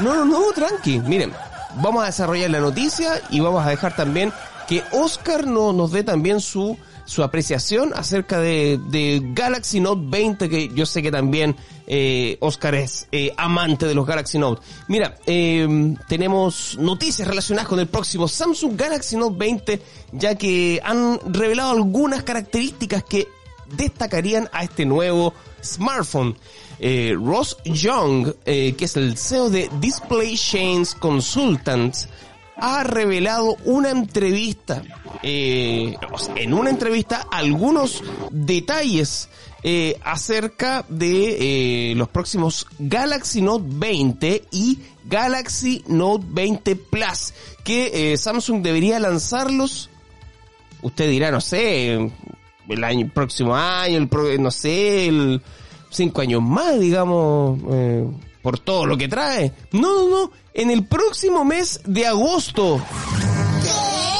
No, 0.00 0.14
no, 0.14 0.24
no, 0.26 0.52
tranqui. 0.54 1.00
Miren, 1.00 1.32
vamos 1.82 2.02
a 2.02 2.06
desarrollar 2.06 2.50
la 2.50 2.60
noticia 2.60 3.22
y 3.30 3.40
vamos 3.40 3.64
a 3.64 3.70
dejar 3.70 3.96
también 3.96 4.32
que 4.68 4.82
Oscar 4.92 5.46
no, 5.46 5.72
nos 5.72 5.92
dé 5.92 6.04
también 6.04 6.40
su, 6.40 6.76
su 7.08 7.22
apreciación 7.22 7.92
acerca 7.94 8.38
de, 8.38 9.22
Galaxy 9.32 9.80
Note 9.80 10.02
20, 10.04 10.48
que 10.50 10.68
yo 10.74 10.84
sé 10.84 11.02
que 11.02 11.10
también 11.10 11.56
eh, 11.86 12.36
Oscar 12.40 12.74
es 12.74 13.08
eh, 13.12 13.32
amante 13.38 13.86
de 13.86 13.94
los 13.94 14.06
Galaxy 14.06 14.38
Note. 14.38 14.60
Mira, 14.88 15.16
eh, 15.24 15.96
tenemos 16.06 16.76
noticias 16.78 17.26
relacionadas 17.26 17.66
con 17.66 17.80
el 17.80 17.86
próximo 17.86 18.28
Samsung 18.28 18.76
Galaxy 18.76 19.16
Note 19.16 19.36
20, 19.38 19.82
ya 20.12 20.34
que 20.34 20.82
han 20.84 21.18
revelado 21.32 21.70
algunas 21.70 22.24
características 22.24 23.04
que 23.04 23.26
destacarían 23.74 24.50
a 24.52 24.64
este 24.64 24.84
nuevo 24.84 25.32
smartphone. 25.64 26.36
Eh, 26.78 27.16
Ross 27.18 27.56
Young, 27.64 28.34
que 28.44 28.76
es 28.78 28.96
el 28.96 29.16
CEO 29.16 29.48
de 29.48 29.70
Display 29.80 30.36
Chains 30.36 30.94
Consultants, 30.94 32.06
ha 32.60 32.84
revelado 32.84 33.56
una 33.64 33.90
entrevista, 33.90 34.82
eh, 35.22 35.96
en 36.36 36.54
una 36.54 36.70
entrevista, 36.70 37.26
algunos 37.30 38.02
detalles 38.30 39.28
eh, 39.62 39.98
acerca 40.04 40.84
de 40.88 41.90
eh, 41.90 41.94
los 41.94 42.08
próximos 42.08 42.66
Galaxy 42.78 43.42
Note 43.42 43.64
20 43.66 44.44
y 44.52 44.78
Galaxy 45.04 45.84
Note 45.88 46.24
20 46.28 46.76
Plus, 46.76 47.34
que 47.64 48.12
eh, 48.12 48.16
Samsung 48.16 48.62
debería 48.62 48.98
lanzarlos 48.98 49.90
usted 50.82 51.08
dirá, 51.08 51.30
no 51.30 51.40
sé, 51.40 52.10
el 52.68 52.84
año 52.84 53.10
próximo 53.12 53.54
año, 53.54 53.98
el 53.98 54.42
no 54.42 54.50
sé, 54.50 55.08
el 55.08 55.42
cinco 55.90 56.20
años 56.20 56.42
más, 56.42 56.78
digamos, 56.78 57.60
eh, 57.70 58.06
por 58.48 58.58
todo 58.58 58.86
lo 58.86 58.96
que 58.96 59.08
trae. 59.08 59.52
No, 59.72 60.08
no, 60.08 60.08
no, 60.08 60.30
en 60.54 60.70
el 60.70 60.86
próximo 60.86 61.44
mes 61.44 61.82
de 61.84 62.06
agosto. 62.06 62.82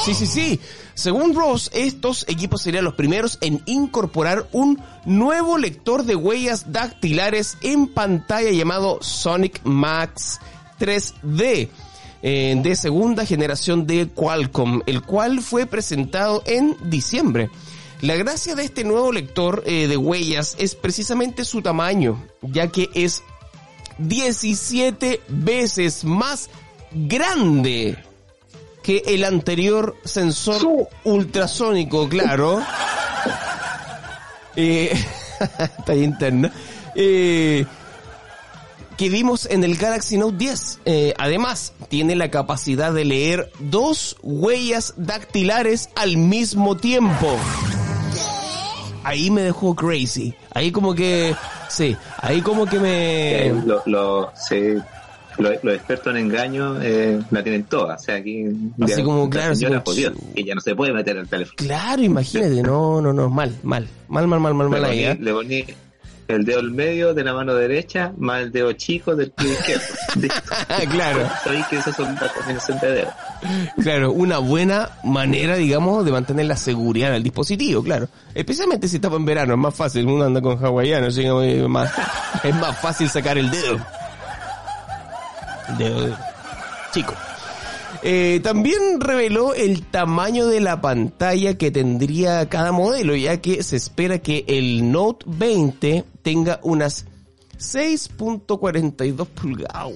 Sí, 0.05 0.13
sí, 0.13 0.27
sí. 0.27 0.59
Según 0.93 1.33
Ross, 1.33 1.71
estos 1.73 2.25
equipos 2.29 2.61
serían 2.61 2.83
los 2.83 2.93
primeros 2.93 3.39
en 3.41 3.63
incorporar 3.65 4.47
un 4.51 4.79
nuevo 5.03 5.57
lector 5.57 6.03
de 6.03 6.15
huellas 6.15 6.71
dactilares 6.71 7.57
en 7.61 7.87
pantalla 7.87 8.51
llamado 8.51 8.99
Sonic 9.01 9.61
Max 9.63 10.39
3D 10.79 11.69
eh, 12.21 12.55
de 12.61 12.75
segunda 12.75 13.25
generación 13.25 13.87
de 13.87 14.09
Qualcomm, 14.09 14.83
el 14.85 15.01
cual 15.01 15.41
fue 15.41 15.65
presentado 15.65 16.43
en 16.45 16.77
diciembre. 16.83 17.49
La 18.01 18.15
gracia 18.15 18.53
de 18.53 18.63
este 18.63 18.83
nuevo 18.83 19.11
lector 19.11 19.63
eh, 19.65 19.87
de 19.87 19.97
huellas 19.97 20.55
es 20.59 20.75
precisamente 20.75 21.43
su 21.43 21.63
tamaño, 21.63 22.23
ya 22.41 22.67
que 22.67 22.89
es 22.93 23.23
17 23.99 25.21
veces 25.27 26.03
más 26.03 26.49
grande 26.91 27.97
que 28.81 29.03
el 29.05 29.23
anterior 29.23 29.95
sensor 30.03 30.89
ultrasónico, 31.03 32.09
claro. 32.09 32.63
Eh, 34.55 34.91
está 35.39 35.91
ahí 35.91 36.03
interno. 36.03 36.49
Eh, 36.95 37.65
que 38.97 39.09
vimos 39.09 39.45
en 39.45 39.63
el 39.63 39.77
Galaxy 39.77 40.17
Note 40.17 40.37
10. 40.37 40.79
Eh, 40.85 41.13
además, 41.17 41.73
tiene 41.87 42.15
la 42.15 42.29
capacidad 42.29 42.91
de 42.91 43.05
leer 43.05 43.51
dos 43.59 44.17
huellas 44.21 44.93
dactilares 44.97 45.89
al 45.95 46.17
mismo 46.17 46.75
tiempo. 46.75 47.37
Ahí 49.03 49.29
me 49.31 49.41
dejó 49.41 49.75
crazy. 49.75 50.33
Ahí 50.53 50.71
como 50.71 50.93
que, 50.93 51.35
sí, 51.69 51.95
ahí 52.17 52.41
como 52.41 52.65
que 52.65 52.77
Eh, 52.77 53.53
me... 53.53 53.65
lo, 53.65 53.81
lo- 53.85 54.31
sí, 54.35 54.73
lo- 55.37 55.51
los 55.63 55.73
expertos 55.75 56.07
en 56.15 56.17
engaño 56.25 56.81
eh, 56.81 57.19
la 57.31 57.41
tienen 57.43 57.63
todas. 57.63 58.01
O 58.01 58.03
sea, 58.03 58.15
aquí 58.15 58.45
Así 58.81 58.97
ya- 58.97 59.03
como, 59.03 59.23
la 59.25 59.29
claro, 59.29 59.51
así 59.53 59.65
como, 59.65 59.81
chu. 59.83 60.33
que 60.35 60.43
ya 60.43 60.55
no 60.55 60.61
se 60.61 60.75
puede 60.75 60.91
meter 60.93 61.17
al 61.17 61.27
teléfono. 61.27 61.55
Claro, 61.57 62.01
imagínate, 62.01 62.61
no, 62.61 63.01
no, 63.01 63.13
no, 63.13 63.29
mal, 63.29 63.55
mal, 63.63 63.87
mal, 64.09 64.27
mal, 64.27 64.39
mal, 64.39 64.53
mal, 64.53 64.69
mal 64.69 64.81
Le 64.81 64.87
ahí, 64.87 64.97
poní, 64.97 65.05
¿eh? 65.11 65.17
le 65.21 65.33
poní 65.33 65.65
el 66.35 66.45
dedo 66.45 66.59
al 66.59 66.71
medio 66.71 67.13
de 67.13 67.23
la 67.23 67.33
mano 67.33 67.55
derecha 67.55 68.13
más 68.17 68.41
el 68.41 68.51
dedo 68.51 68.71
chico 68.73 69.15
del 69.15 69.31
pie 69.31 69.51
izquierdo. 69.51 69.85
Claro. 70.89 71.29
Sabéis 71.43 71.65
que 71.67 71.81
son. 71.81 72.17
Claro, 73.81 74.11
una 74.11 74.37
buena 74.37 74.89
manera, 75.03 75.55
digamos, 75.55 76.05
de 76.05 76.11
mantener 76.11 76.45
la 76.45 76.55
seguridad 76.55 77.11
del 77.11 77.23
dispositivo, 77.23 77.83
claro. 77.83 78.07
Especialmente 78.33 78.87
si 78.87 78.97
estamos 78.97 79.19
en 79.19 79.25
verano, 79.25 79.53
es 79.53 79.59
más 79.59 79.75
fácil, 79.75 80.05
uno 80.07 80.25
anda 80.25 80.41
con 80.41 80.63
hawaiano, 80.63 81.07
es 81.07 81.67
más, 81.67 81.91
es 82.43 82.55
más 82.55 82.77
fácil 82.79 83.09
sacar 83.09 83.37
el 83.37 83.49
dedo. 83.49 83.79
El 85.69 85.77
dedo 85.77 86.17
chico. 86.91 87.13
Eh, 88.01 88.39
también 88.41 89.01
reveló 89.01 89.53
el 89.53 89.85
tamaño 89.85 90.47
de 90.47 90.61
la 90.61 90.79
pantalla 90.79 91.57
que 91.57 91.69
tendría 91.69 92.47
cada 92.47 92.71
modelo, 92.71 93.13
ya 93.15 93.41
que 93.41 93.61
se 93.63 93.75
espera 93.75 94.19
que 94.19 94.45
el 94.47 94.89
Note 94.91 95.25
20 95.27 96.05
tenga 96.21 96.61
unas 96.63 97.05
6.42 97.57 99.27
pulgadas. 99.27 99.91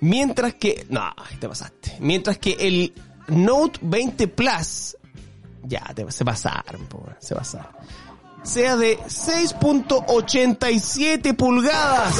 Mientras 0.00 0.54
que, 0.54 0.86
no, 0.90 1.14
te 1.40 1.48
pasaste. 1.48 1.96
Mientras 2.00 2.36
que 2.38 2.56
el 2.60 2.92
Note 3.28 3.78
20 3.82 4.28
Plus, 4.28 4.96
ya, 5.62 5.82
te, 5.94 6.10
se 6.12 6.24
pasaron, 6.24 6.86
se 7.18 7.34
pasaron. 7.34 7.72
Sea 8.42 8.76
de 8.76 8.98
6.87 8.98 11.34
pulgadas. 11.34 12.14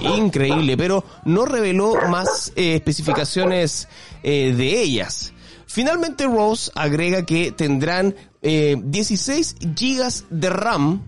Increíble, 0.00 0.76
pero 0.76 1.04
no 1.24 1.44
reveló 1.44 1.94
más 2.08 2.52
eh, 2.56 2.74
especificaciones 2.76 3.88
eh, 4.22 4.54
de 4.56 4.80
ellas. 4.80 5.32
Finalmente 5.66 6.26
Rose 6.26 6.70
agrega 6.74 7.26
que 7.26 7.52
tendrán 7.52 8.14
eh, 8.42 8.76
16 8.78 9.56
gigas 9.76 10.24
de 10.30 10.50
RAM. 10.50 11.02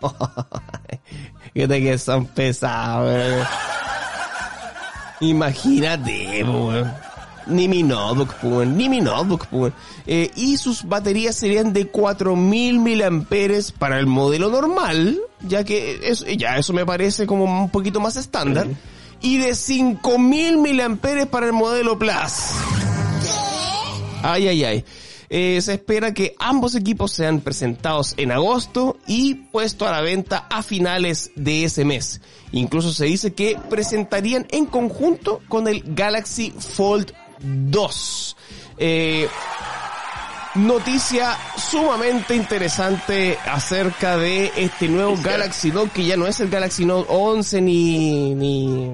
Fíjate 1.54 1.82
que 1.82 1.98
son 1.98 2.26
pesados. 2.26 3.46
Imagínate, 5.20 6.44
weón. 6.44 6.92
Ni 7.46 7.68
mi 7.68 7.82
notebook, 7.82 8.34
pues, 8.40 8.68
ni 8.68 8.88
mi 8.88 9.00
notebook, 9.00 9.46
pues. 9.48 9.72
Eh, 10.06 10.30
y 10.36 10.56
sus 10.56 10.84
baterías 10.84 11.34
serían 11.36 11.72
de 11.72 11.88
4000 11.88 12.78
miliamperes 12.78 13.72
para 13.72 13.98
el 13.98 14.06
modelo 14.06 14.48
normal, 14.50 15.20
ya 15.40 15.64
que 15.64 16.00
eso, 16.04 16.26
ya 16.26 16.56
eso 16.56 16.72
me 16.72 16.86
parece 16.86 17.26
como 17.26 17.44
un 17.44 17.70
poquito 17.70 18.00
más 18.00 18.16
estándar. 18.16 18.68
Y 19.20 19.38
de 19.38 19.54
5000 19.54 20.58
miliamperes 20.58 21.26
para 21.26 21.46
el 21.46 21.52
modelo 21.52 21.98
Plus. 21.98 22.32
Ay, 24.22 24.48
ay, 24.48 24.64
ay. 24.64 24.84
Eh, 25.34 25.62
se 25.62 25.72
espera 25.72 26.12
que 26.12 26.34
ambos 26.38 26.74
equipos 26.74 27.10
sean 27.10 27.40
presentados 27.40 28.12
en 28.18 28.32
agosto 28.32 28.98
y 29.06 29.34
puesto 29.34 29.88
a 29.88 29.90
la 29.90 30.02
venta 30.02 30.46
a 30.50 30.62
finales 30.62 31.30
de 31.36 31.64
ese 31.64 31.86
mes. 31.86 32.20
Incluso 32.52 32.92
se 32.92 33.06
dice 33.06 33.32
que 33.32 33.58
presentarían 33.70 34.46
en 34.50 34.66
conjunto 34.66 35.40
con 35.48 35.68
el 35.68 35.82
Galaxy 35.86 36.50
Fold 36.50 37.14
2. 37.42 38.36
Eh, 38.78 39.28
noticia 40.54 41.36
sumamente 41.56 42.34
interesante 42.34 43.38
acerca 43.46 44.16
de 44.18 44.52
este 44.56 44.88
nuevo 44.88 45.16
Galaxy 45.22 45.70
Note 45.70 45.90
que 45.94 46.04
ya 46.04 46.16
no 46.16 46.26
es 46.26 46.40
el 46.40 46.50
Galaxy 46.50 46.84
Note 46.84 47.08
11 47.10 47.60
ni 47.62 48.34
ni 48.34 48.92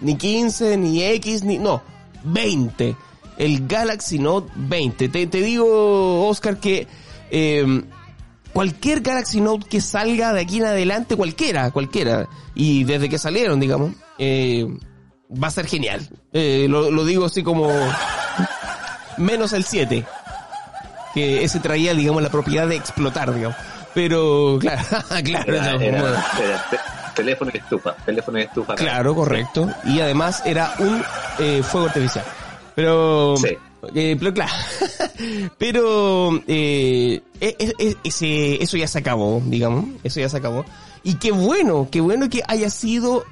ni 0.00 0.16
15 0.16 0.76
ni 0.78 1.02
X 1.02 1.44
ni 1.44 1.58
no 1.58 1.82
20 2.24 2.96
el 3.36 3.66
Galaxy 3.66 4.18
Note 4.18 4.50
20 4.56 5.08
te, 5.10 5.26
te 5.26 5.42
digo 5.42 6.26
Oscar 6.28 6.58
que 6.58 6.86
eh, 7.30 7.82
cualquier 8.54 9.02
Galaxy 9.02 9.42
Note 9.42 9.66
que 9.68 9.82
salga 9.82 10.32
de 10.32 10.40
aquí 10.40 10.58
en 10.58 10.64
adelante 10.64 11.14
cualquiera 11.16 11.70
cualquiera 11.72 12.26
y 12.54 12.84
desde 12.84 13.10
que 13.10 13.18
salieron 13.18 13.60
digamos 13.60 13.92
eh, 14.18 14.66
va 15.30 15.48
a 15.48 15.50
ser 15.50 15.66
genial 15.66 16.00
eh, 16.32 16.66
lo, 16.68 16.90
lo 16.90 17.04
digo 17.04 17.24
así 17.26 17.42
como 17.42 17.68
menos 19.18 19.52
el 19.52 19.64
7 19.64 20.04
que 21.14 21.42
ese 21.44 21.60
traía, 21.60 21.94
digamos, 21.94 22.22
la 22.22 22.28
propiedad 22.28 22.68
de 22.68 22.76
explotar, 22.76 23.32
digamos. 23.34 23.56
Pero, 23.94 24.58
claro, 24.60 24.82
claro. 25.24 25.54
Era, 25.54 25.72
no, 25.72 25.80
era- 25.80 26.00
bueno. 26.02 26.16
era 26.44 26.66
te- 26.68 26.78
teléfono 27.14 27.50
y 27.54 27.56
estufa, 27.56 27.96
teléfono 28.04 28.38
y 28.38 28.42
estufa. 28.42 28.74
Claro, 28.74 29.14
correcto. 29.14 29.66
Y 29.86 30.00
además 30.00 30.42
era 30.44 30.74
un 30.78 31.02
eh, 31.38 31.62
fuego 31.62 31.86
artificial. 31.86 32.22
Pero, 32.74 33.34
Sí. 33.38 33.56
eh, 33.94 34.16
pero 34.18 34.34
claro. 34.34 34.52
pero, 35.58 36.38
eh, 36.46 37.22
e- 37.40 37.56
e- 37.58 37.72
e- 37.78 37.96
ese, 38.04 38.62
eso 38.62 38.76
ya 38.76 38.86
se 38.86 38.98
acabó, 38.98 39.40
digamos. 39.46 39.86
Eso 40.04 40.20
ya 40.20 40.28
se 40.28 40.36
acabó. 40.36 40.66
Y 41.02 41.14
qué 41.14 41.32
bueno, 41.32 41.88
qué 41.90 42.02
bueno 42.02 42.28
que 42.28 42.42
haya 42.46 42.68
sido, 42.68 43.24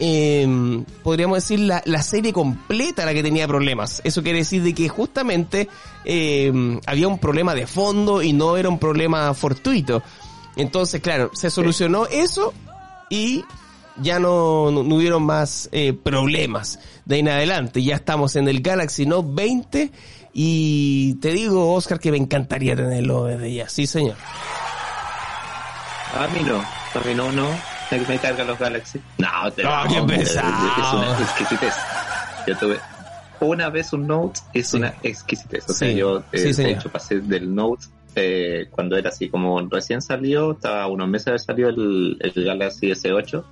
eh, 0.00 0.82
podríamos 1.02 1.36
decir, 1.36 1.60
la, 1.60 1.82
la 1.84 2.02
serie 2.02 2.32
completa 2.32 3.04
la 3.04 3.12
que 3.12 3.22
tenía 3.22 3.46
problemas. 3.46 4.00
Eso 4.02 4.22
quiere 4.22 4.38
decir 4.38 4.62
de 4.62 4.74
que 4.74 4.88
justamente 4.88 5.68
eh, 6.04 6.80
había 6.86 7.06
un 7.06 7.18
problema 7.18 7.54
de 7.54 7.66
fondo 7.66 8.22
y 8.22 8.32
no 8.32 8.56
era 8.56 8.68
un 8.70 8.78
problema 8.78 9.32
fortuito. 9.34 10.02
Entonces, 10.56 11.00
claro, 11.00 11.30
se 11.34 11.50
solucionó 11.50 12.06
eso 12.06 12.54
y 13.10 13.44
ya 13.96 14.18
no, 14.18 14.70
no, 14.70 14.82
no 14.82 14.94
hubieron 14.96 15.22
más 15.22 15.68
eh, 15.72 15.92
problemas 15.92 16.78
de 17.04 17.16
ahí 17.16 17.20
en 17.20 17.28
adelante. 17.28 17.82
Ya 17.82 17.96
estamos 17.96 18.36
en 18.36 18.48
el 18.48 18.62
Galaxy 18.62 19.04
Note 19.04 19.28
20 19.32 19.92
y 20.32 21.14
te 21.16 21.32
digo, 21.32 21.74
Oscar, 21.74 22.00
que 22.00 22.10
me 22.10 22.16
encantaría 22.16 22.74
tenerlo 22.74 23.24
desde 23.24 23.52
ya. 23.52 23.68
Sí, 23.68 23.86
señor. 23.86 24.16
A 26.14 26.26
mí 26.28 26.40
no, 26.44 26.58
a 26.58 27.06
mí 27.06 27.14
no, 27.14 27.30
no. 27.32 27.69
Me, 27.98 27.98
me 28.06 28.18
cargan 28.18 28.46
los 28.46 28.58
Galaxy. 28.58 29.00
No, 29.18 29.50
te 29.52 29.62
No, 29.62 29.70
qué 29.88 29.96
es- 29.98 30.18
pesado. 30.20 30.72
Es 30.78 30.92
una 30.94 31.18
exquisitez. 31.20 31.74
Yo 32.46 32.56
tuve 32.56 32.78
una 33.40 33.68
vez 33.70 33.92
un 33.92 34.06
Note, 34.06 34.40
es 34.54 34.68
Sí. 34.68 34.76
una 34.76 34.94
exquisitez. 35.02 35.68
O 35.68 35.72
sea, 35.72 35.88
Sí. 35.88 35.96
yo 35.96 36.22
eh, 36.32 36.52
Sí, 36.52 36.62
de 36.62 36.72
hecho 36.72 36.88
pasé 36.90 37.20
del 37.20 37.54
Note 37.54 37.86
eh, 38.16 38.66
cuando 38.70 38.96
era 38.96 39.08
así 39.10 39.28
como 39.28 39.60
recién 39.68 40.02
salió, 40.02 40.52
estaba 40.52 40.86
unos 40.88 41.08
meses 41.08 41.26
de 41.26 41.30
haber 41.32 41.40
salido 41.40 41.68
el, 41.70 42.16
el 42.20 42.44
Galaxy 42.44 42.90
S8. 42.90 43.44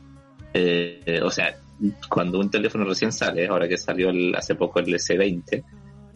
Eh, 0.54 1.02
eh, 1.06 1.20
o 1.22 1.30
sea, 1.30 1.56
cuando 2.08 2.38
un 2.40 2.50
teléfono 2.50 2.84
recién 2.84 3.12
sale, 3.12 3.46
ahora 3.46 3.68
que 3.68 3.76
salió 3.78 4.10
el- 4.10 4.34
hace 4.34 4.54
poco 4.56 4.80
el 4.80 4.86
S20, 4.94 5.62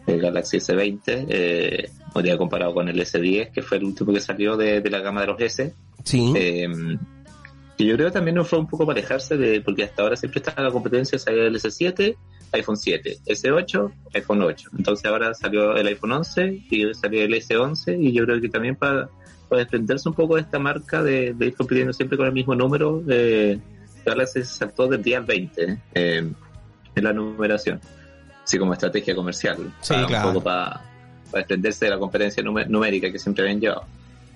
el 0.07 0.21
Galaxy 0.21 0.57
S20, 0.59 1.27
eh, 1.29 1.89
hoy 2.15 2.23
día 2.25 2.37
comparado 2.37 2.75
con 2.75 2.89
el 2.89 2.99
S10, 3.01 3.53
que 3.53 3.63
fue 3.63 3.79
el 3.79 3.85
último 3.85 4.13
que 4.13 4.21
salió 4.21 4.57
de, 4.57 4.81
de 4.81 4.91
la 4.91 4.99
gama 5.01 5.21
de 5.21 5.27
los 5.29 5.41
S, 5.41 5.73
Sí. 6.03 6.33
eh, 6.37 6.69
que 7.77 7.85
yo 7.85 7.95
creo 7.97 8.09
que 8.09 8.13
también 8.13 8.35
no 8.37 8.45
fue 8.45 8.59
un 8.59 8.67
poco 8.67 8.87
para 8.87 8.99
alejarse 8.99 9.37
de, 9.37 9.61
porque 9.61 9.85
hasta 9.85 10.03
ahora 10.03 10.17
siempre 10.17 10.41
está 10.41 10.61
la 10.63 10.71
competencia, 10.71 11.19
salió 11.19 11.47
el 11.47 11.55
S7, 11.55 12.17
iPhone 12.53 12.77
7, 12.77 13.19
S8, 13.27 13.93
iPhone 14.15 14.43
8. 14.43 14.71
Entonces 14.79 15.07
ahora 15.07 15.35
salió 15.35 15.75
el 15.77 15.87
iPhone 15.87 16.13
11 16.13 16.65
y 16.71 16.95
salió 16.95 17.23
el 17.23 17.33
S11 17.35 17.99
y 17.99 18.13
yo 18.13 18.25
creo 18.25 18.41
que 18.41 18.49
también 18.49 18.77
para, 18.77 19.09
para 19.49 19.61
desprenderse 19.61 20.09
un 20.09 20.15
poco 20.15 20.37
de 20.37 20.43
esta 20.43 20.59
marca 20.59 21.03
de, 21.03 21.33
de 21.35 21.47
ir 21.47 21.55
compitiendo 21.55 21.93
siempre 21.93 22.19
con 22.19 22.27
el 22.27 22.33
mismo 22.33 22.55
número, 22.55 23.03
eh, 23.09 23.59
Galaxy 24.05 24.41
se 24.41 24.55
saltó 24.55 24.87
del 24.89 25.03
día 25.03 25.19
al 25.19 25.25
20 25.25 25.79
eh, 25.95 26.33
en 26.95 27.05
la 27.05 27.13
numeración, 27.13 27.81
así 28.45 28.59
como 28.59 28.73
estrategia 28.75 29.15
comercial, 29.15 29.57
Sí, 29.81 29.95
para 29.95 30.07
claro. 30.07 30.29
un 30.29 30.35
poco 30.35 30.45
para, 30.45 30.71
para 31.31 31.39
desprenderse 31.39 31.85
de 31.87 31.91
la 31.93 31.99
competencia 31.99 32.43
numérica 32.43 33.11
que 33.11 33.19
siempre 33.19 33.45
habían 33.45 33.61
llevado. 33.61 33.87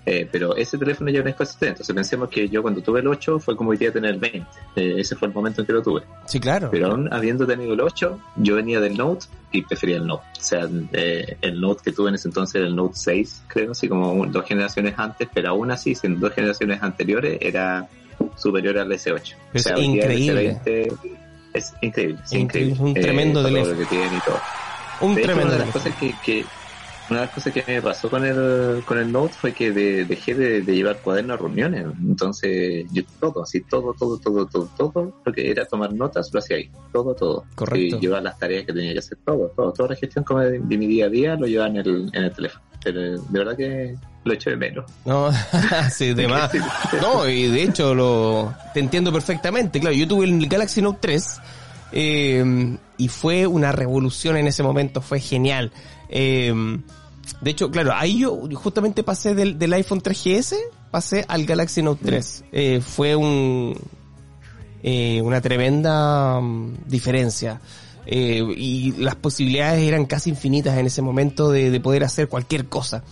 Eh, 0.09 0.29
pero 0.31 0.55
ese 0.55 0.79
teléfono 0.79 1.11
ya 1.11 1.21
no 1.21 1.29
es 1.29 1.35
consistente. 1.35 1.73
Entonces 1.83 1.95
pensemos 1.97 2.29
que 2.29 2.49
yo 2.49 2.62
cuando 2.62 2.81
tuve 2.81 3.01
el 3.01 3.09
8 3.09 3.40
fue 3.40 3.57
como 3.57 3.71
hoy 3.71 3.77
día 3.77 3.90
tener 3.92 4.12
el 4.12 4.21
20. 4.21 4.38
Eh, 4.77 4.95
ese 4.99 5.16
fue 5.16 5.27
el 5.27 5.35
momento 5.35 5.62
en 5.62 5.66
que 5.66 5.73
lo 5.73 5.83
tuve. 5.83 6.03
Sí, 6.27 6.38
claro. 6.38 6.69
Pero 6.71 6.92
aún 6.92 7.12
habiendo 7.12 7.45
tenido 7.45 7.75
el 7.75 7.81
8, 7.81 8.19
yo 8.37 8.55
venía 8.55 8.79
del 8.79 8.97
Note 8.97 9.27
y 9.51 9.62
prefería 9.62 9.97
el 9.97 10.07
Note. 10.07 10.23
O 10.38 10.40
sea, 10.42 10.69
eh, 10.92 11.37
el 11.42 11.61
Note 11.61 11.83
que 11.85 11.90
tuve 11.92 12.11
en 12.11 12.14
ese 12.14 12.29
entonces 12.29 12.55
era 12.55 12.66
el 12.69 12.77
Note 12.77 12.95
6, 12.95 13.42
creo, 13.49 13.73
así 13.73 13.88
como 13.88 14.25
dos 14.27 14.45
generaciones 14.47 14.95
antes, 14.97 15.29
pero 15.35 15.49
aún 15.49 15.73
así, 15.73 15.95
siendo 15.97 16.21
dos 16.21 16.33
generaciones 16.37 16.81
anteriores, 16.83 17.38
era 17.40 17.88
superior 18.37 18.79
al 18.79 18.88
S8. 18.92 19.35
Es 19.55 19.66
o 19.66 19.69
sea, 19.71 19.79
increíble. 19.81 20.57
S20 20.64 21.16
es 21.53 21.73
increíble, 21.81 22.19
es 22.25 22.33
Increíble, 22.33 22.77
un 22.79 22.95
tremendo 22.95 23.40
todo 23.40 23.49
teléfono. 23.53 23.79
que 23.79 23.85
tiene 23.87 24.16
y 24.16 24.21
todo. 24.21 24.40
un 25.01 25.14
De 25.14 25.21
hecho, 25.23 25.27
tremendo 25.33 25.49
una 25.55 25.59
de 25.59 25.64
las 25.66 25.73
cosas 25.75 25.95
que, 25.97 26.14
que- 26.25 26.45
una 27.09 27.21
de 27.21 27.27
las 27.27 27.35
cosas 27.35 27.53
que 27.53 27.64
me 27.66 27.81
pasó 27.83 28.11
con 28.11 28.25
el 28.25 28.83
con 28.85 28.99
el 28.99 29.11
Note 29.12 29.35
fue 29.40 29.53
que 29.53 29.71
de- 29.73 30.05
dejé 30.05 30.35
de, 30.35 30.62
de 30.62 30.75
llevar 30.75 31.01
cuaderno 31.03 31.35
a 31.35 31.37
reuniones 31.37 31.87
entonces 32.01 32.85
yo 32.92 33.03
todo 33.21 33.42
así 33.42 33.61
todo 33.62 33.92
todo 33.95 34.19
todo 34.19 34.47
todo 34.47 34.69
todo 34.77 35.12
lo 35.25 35.33
que 35.33 35.51
era 35.51 35.64
tomar 35.66 35.92
notas 35.92 36.31
lo 36.33 36.38
hacía 36.40 36.57
ahí 36.57 36.71
todo 36.92 37.14
todo 37.14 37.45
Correcto. 37.55 37.97
y 37.97 38.01
llevar 38.01 38.23
las 38.23 38.38
tareas 38.38 38.66
que 38.66 38.73
tenía 38.73 38.92
que 38.92 38.99
hacer 38.99 39.19
todo 39.25 39.53
todo 39.57 39.73
toda 39.73 39.90
la 39.90 39.97
gestión 39.97 40.25
como 40.25 40.40
de, 40.40 40.59
de 40.59 40.79
mi 40.79 40.87
día 40.87 41.07
a 41.07 41.09
día 41.09 41.37
lo 41.37 41.47
llevaba 41.47 41.71
en 41.71 41.77
el 41.77 42.11
en 42.12 42.25
el 42.25 42.33
teléfono 42.33 42.62
pero 42.83 43.01
de 43.01 43.38
verdad 43.38 43.57
que 43.57 43.95
lo 44.25 44.33
echo 44.33 44.51
de 44.51 44.57
menos 44.57 44.85
No, 45.05 45.31
sí, 45.90 46.12
de 46.14 46.27
más. 46.29 46.51
No, 47.01 47.29
y 47.29 47.47
de 47.49 47.62
hecho 47.62 47.95
lo 47.95 48.53
te 48.75 48.81
entiendo 48.81 49.12
perfectamente. 49.12 49.79
Claro, 49.81 49.95
yo 49.95 50.07
tuve 50.09 50.27
el 50.27 50.49
Galaxy 50.49 50.83
Note 50.83 50.99
3 51.01 51.40
eh, 51.92 52.77
y 52.99 53.09
fue 53.09 53.47
una 53.47 53.73
revolución 53.73 54.37
en 54.37 54.47
ese 54.47 54.62
momento, 54.62 55.01
fue 55.01 55.21
genial. 55.21 55.73
Eh, 56.09 56.53
de 57.40 57.51
hecho, 57.51 57.71
claro, 57.71 57.92
ahí 57.95 58.21
yo 58.21 58.49
justamente 58.55 59.03
pasé 59.03 59.35
del, 59.35 59.59
del 59.59 59.73
iPhone 59.73 60.01
3GS, 60.01 60.57
pasé 60.90 61.25
al 61.29 61.45
Galaxy 61.45 61.83
Note 61.83 62.05
3. 62.05 62.45
Eh, 62.53 62.81
fue 62.81 63.16
un 63.16 63.77
eh, 64.83 65.21
una 65.23 65.40
tremenda 65.40 66.40
mm, 66.40 66.87
diferencia. 66.87 67.61
Eh, 68.07 68.40
y 68.57 68.92
las 68.92 69.16
posibilidades 69.16 69.83
eran 69.83 70.07
casi 70.07 70.31
infinitas 70.31 70.79
en 70.79 70.87
ese 70.87 71.03
momento 71.03 71.51
de, 71.51 71.73
de 71.73 71.81
poder 71.81 72.05
hacer 72.05 72.29
cualquier 72.29 72.66
cosa. 72.66 73.03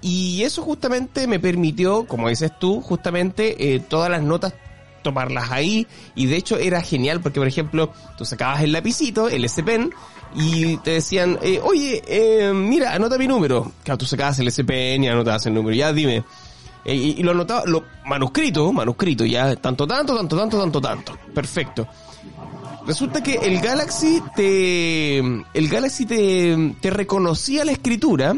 Y 0.00 0.42
eso 0.44 0.62
justamente 0.62 1.26
me 1.26 1.38
permitió, 1.38 2.06
como 2.06 2.30
dices 2.30 2.58
tú, 2.58 2.80
justamente 2.80 3.74
eh, 3.74 3.80
todas 3.80 4.10
las 4.10 4.22
notas 4.22 4.54
tomarlas 5.02 5.50
ahí. 5.50 5.86
Y 6.14 6.26
de 6.26 6.36
hecho 6.36 6.56
era 6.56 6.80
genial 6.80 7.20
porque, 7.20 7.38
por 7.38 7.48
ejemplo, 7.48 7.92
tú 8.16 8.24
sacabas 8.24 8.62
el 8.62 8.72
lapicito, 8.72 9.28
el 9.28 9.44
S 9.44 9.62
Pen, 9.62 9.90
y 10.34 10.76
te 10.78 10.92
decían, 10.92 11.38
eh, 11.42 11.60
oye, 11.62 12.02
eh, 12.06 12.52
mira, 12.52 12.94
anota 12.94 13.18
mi 13.18 13.26
número. 13.26 13.72
Claro, 13.82 13.98
tú 13.98 14.06
sacabas 14.06 14.38
el 14.38 14.48
S 14.48 14.62
Pen 14.64 15.02
y 15.04 15.08
anotabas 15.08 15.46
el 15.46 15.54
número. 15.54 15.74
Ya 15.76 15.92
dime. 15.92 16.24
Eh, 16.84 16.94
y, 16.94 17.22
lo 17.22 17.32
anotaba, 17.32 17.62
lo 17.66 17.84
manuscrito, 18.06 18.72
manuscrito, 18.72 19.24
ya, 19.26 19.54
tanto, 19.56 19.86
tanto, 19.86 20.16
tanto, 20.16 20.36
tanto, 20.36 20.58
tanto, 20.58 20.80
tanto. 20.80 21.18
Perfecto. 21.34 21.86
Resulta 22.86 23.22
que 23.22 23.34
el 23.34 23.60
Galaxy 23.60 24.22
te, 24.34 25.18
el 25.18 25.68
Galaxy 25.68 26.06
te, 26.06 26.74
te 26.80 26.90
reconocía 26.90 27.64
la 27.64 27.72
escritura 27.72 28.34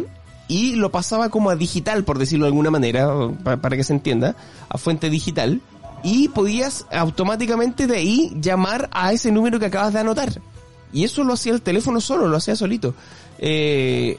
y 0.48 0.74
lo 0.74 0.90
pasaba 0.90 1.28
como 1.28 1.50
a 1.50 1.56
digital, 1.56 2.02
por 2.04 2.18
decirlo 2.18 2.46
de 2.46 2.48
alguna 2.48 2.70
manera, 2.70 3.08
pa- 3.44 3.58
para 3.58 3.76
que 3.76 3.84
se 3.84 3.92
entienda, 3.92 4.34
a 4.68 4.76
fuente 4.78 5.08
digital, 5.08 5.60
y 6.02 6.28
podías 6.28 6.86
automáticamente 6.90 7.86
de 7.86 7.96
ahí 7.96 8.32
llamar 8.40 8.90
a 8.92 9.12
ese 9.12 9.30
número 9.30 9.60
que 9.60 9.66
acabas 9.66 9.92
de 9.92 10.00
anotar. 10.00 10.42
Y 10.92 11.04
eso 11.04 11.24
lo 11.24 11.34
hacía 11.34 11.52
el 11.52 11.62
teléfono 11.62 12.00
solo, 12.00 12.28
lo 12.28 12.36
hacía 12.36 12.56
solito. 12.56 12.94
Eh, 13.38 14.18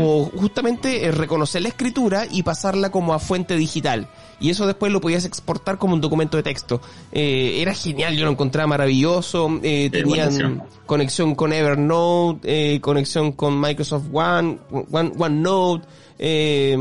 o 0.00 0.30
justamente 0.36 1.04
eh, 1.04 1.10
reconocer 1.10 1.62
la 1.62 1.68
escritura 1.68 2.26
y 2.30 2.42
pasarla 2.42 2.90
como 2.90 3.14
a 3.14 3.18
fuente 3.18 3.56
digital. 3.56 4.08
Y 4.38 4.48
eso 4.48 4.66
después 4.66 4.90
lo 4.90 5.00
podías 5.00 5.24
exportar 5.24 5.78
como 5.78 5.94
un 5.94 6.00
documento 6.00 6.36
de 6.36 6.42
texto. 6.42 6.80
Eh, 7.12 7.58
era 7.60 7.74
genial, 7.74 8.16
yo 8.16 8.24
lo 8.24 8.30
encontraba 8.30 8.66
maravilloso. 8.68 9.60
Eh, 9.62 9.90
tenían 9.92 10.62
conexión 10.86 11.34
con 11.34 11.52
Evernote, 11.52 12.74
eh, 12.74 12.80
conexión 12.80 13.32
con 13.32 13.60
Microsoft 13.60 14.06
One, 14.12 14.58
One 14.90 15.12
OneNote. 15.18 15.86
Eh, 16.18 16.76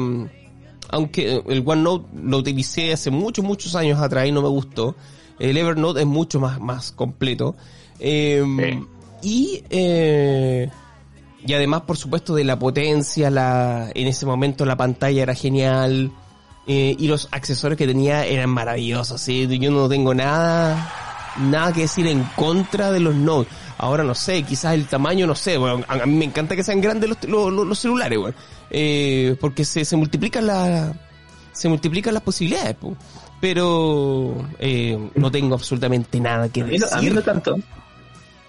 aunque 0.91 1.43
el 1.47 1.63
OneNote 1.65 2.05
lo 2.23 2.37
utilicé 2.37 2.93
hace 2.93 3.09
muchos, 3.11 3.43
muchos 3.43 3.75
años 3.75 3.99
atrás 3.99 4.27
y 4.27 4.31
no 4.31 4.41
me 4.41 4.49
gustó. 4.49 4.95
El 5.37 5.57
Evernote 5.57 6.01
es 6.01 6.07
mucho 6.07 6.39
más, 6.39 6.59
más 6.59 6.91
completo. 6.91 7.55
Sí. 7.99 8.39
Y, 9.21 9.63
eh, 9.69 10.69
y 11.45 11.53
además, 11.53 11.81
por 11.81 11.97
supuesto, 11.97 12.35
de 12.35 12.43
la 12.43 12.57
potencia, 12.59 13.29
la, 13.29 13.89
en 13.93 14.07
ese 14.07 14.25
momento 14.25 14.65
la 14.65 14.77
pantalla 14.77 15.23
era 15.23 15.35
genial. 15.35 16.11
eh, 16.67 16.95
y 16.99 17.07
los 17.07 17.27
accesorios 17.31 17.77
que 17.77 17.87
tenía 17.87 18.25
eran 18.25 18.49
maravillosos, 18.51 19.19
¿sí? 19.19 19.47
Yo 19.59 19.71
no 19.71 19.89
tengo 19.89 20.13
nada, 20.13 20.91
nada 21.39 21.73
que 21.73 21.81
decir 21.81 22.05
en 22.07 22.23
contra 22.35 22.91
de 22.91 22.99
los 22.99 23.15
Note. 23.15 23.49
Ahora 23.77 24.03
no 24.03 24.13
sé, 24.13 24.43
quizás 24.43 24.73
el 24.73 24.85
tamaño, 24.87 25.25
no 25.25 25.35
sé, 25.35 25.57
bueno, 25.57 25.83
a, 25.87 26.05
mí 26.05 26.13
me 26.13 26.25
encanta 26.25 26.55
que 26.55 26.63
sean 26.63 26.81
grandes 26.81 27.09
los, 27.27 27.53
los, 27.53 27.79
celulares, 27.79 28.19
bueno, 28.19 28.35
eh, 28.69 29.37
porque 29.39 29.63
se, 29.63 29.85
se 29.85 29.95
multiplican 29.95 30.45
la, 30.45 30.93
se 31.53 31.69
multiplican 31.69 32.13
las 32.13 32.23
posibilidades, 32.23 32.75
po. 32.75 32.95
pero 33.39 34.35
eh, 34.59 34.97
no 35.15 35.31
tengo 35.31 35.55
absolutamente 35.55 36.19
nada 36.19 36.49
que 36.49 36.61
A 36.61 36.65
mí, 36.65 36.77
no, 36.77 36.85
decir. 36.85 36.97
a 36.97 37.01
mí 37.01 37.09
no 37.09 37.21
tanto. 37.21 37.55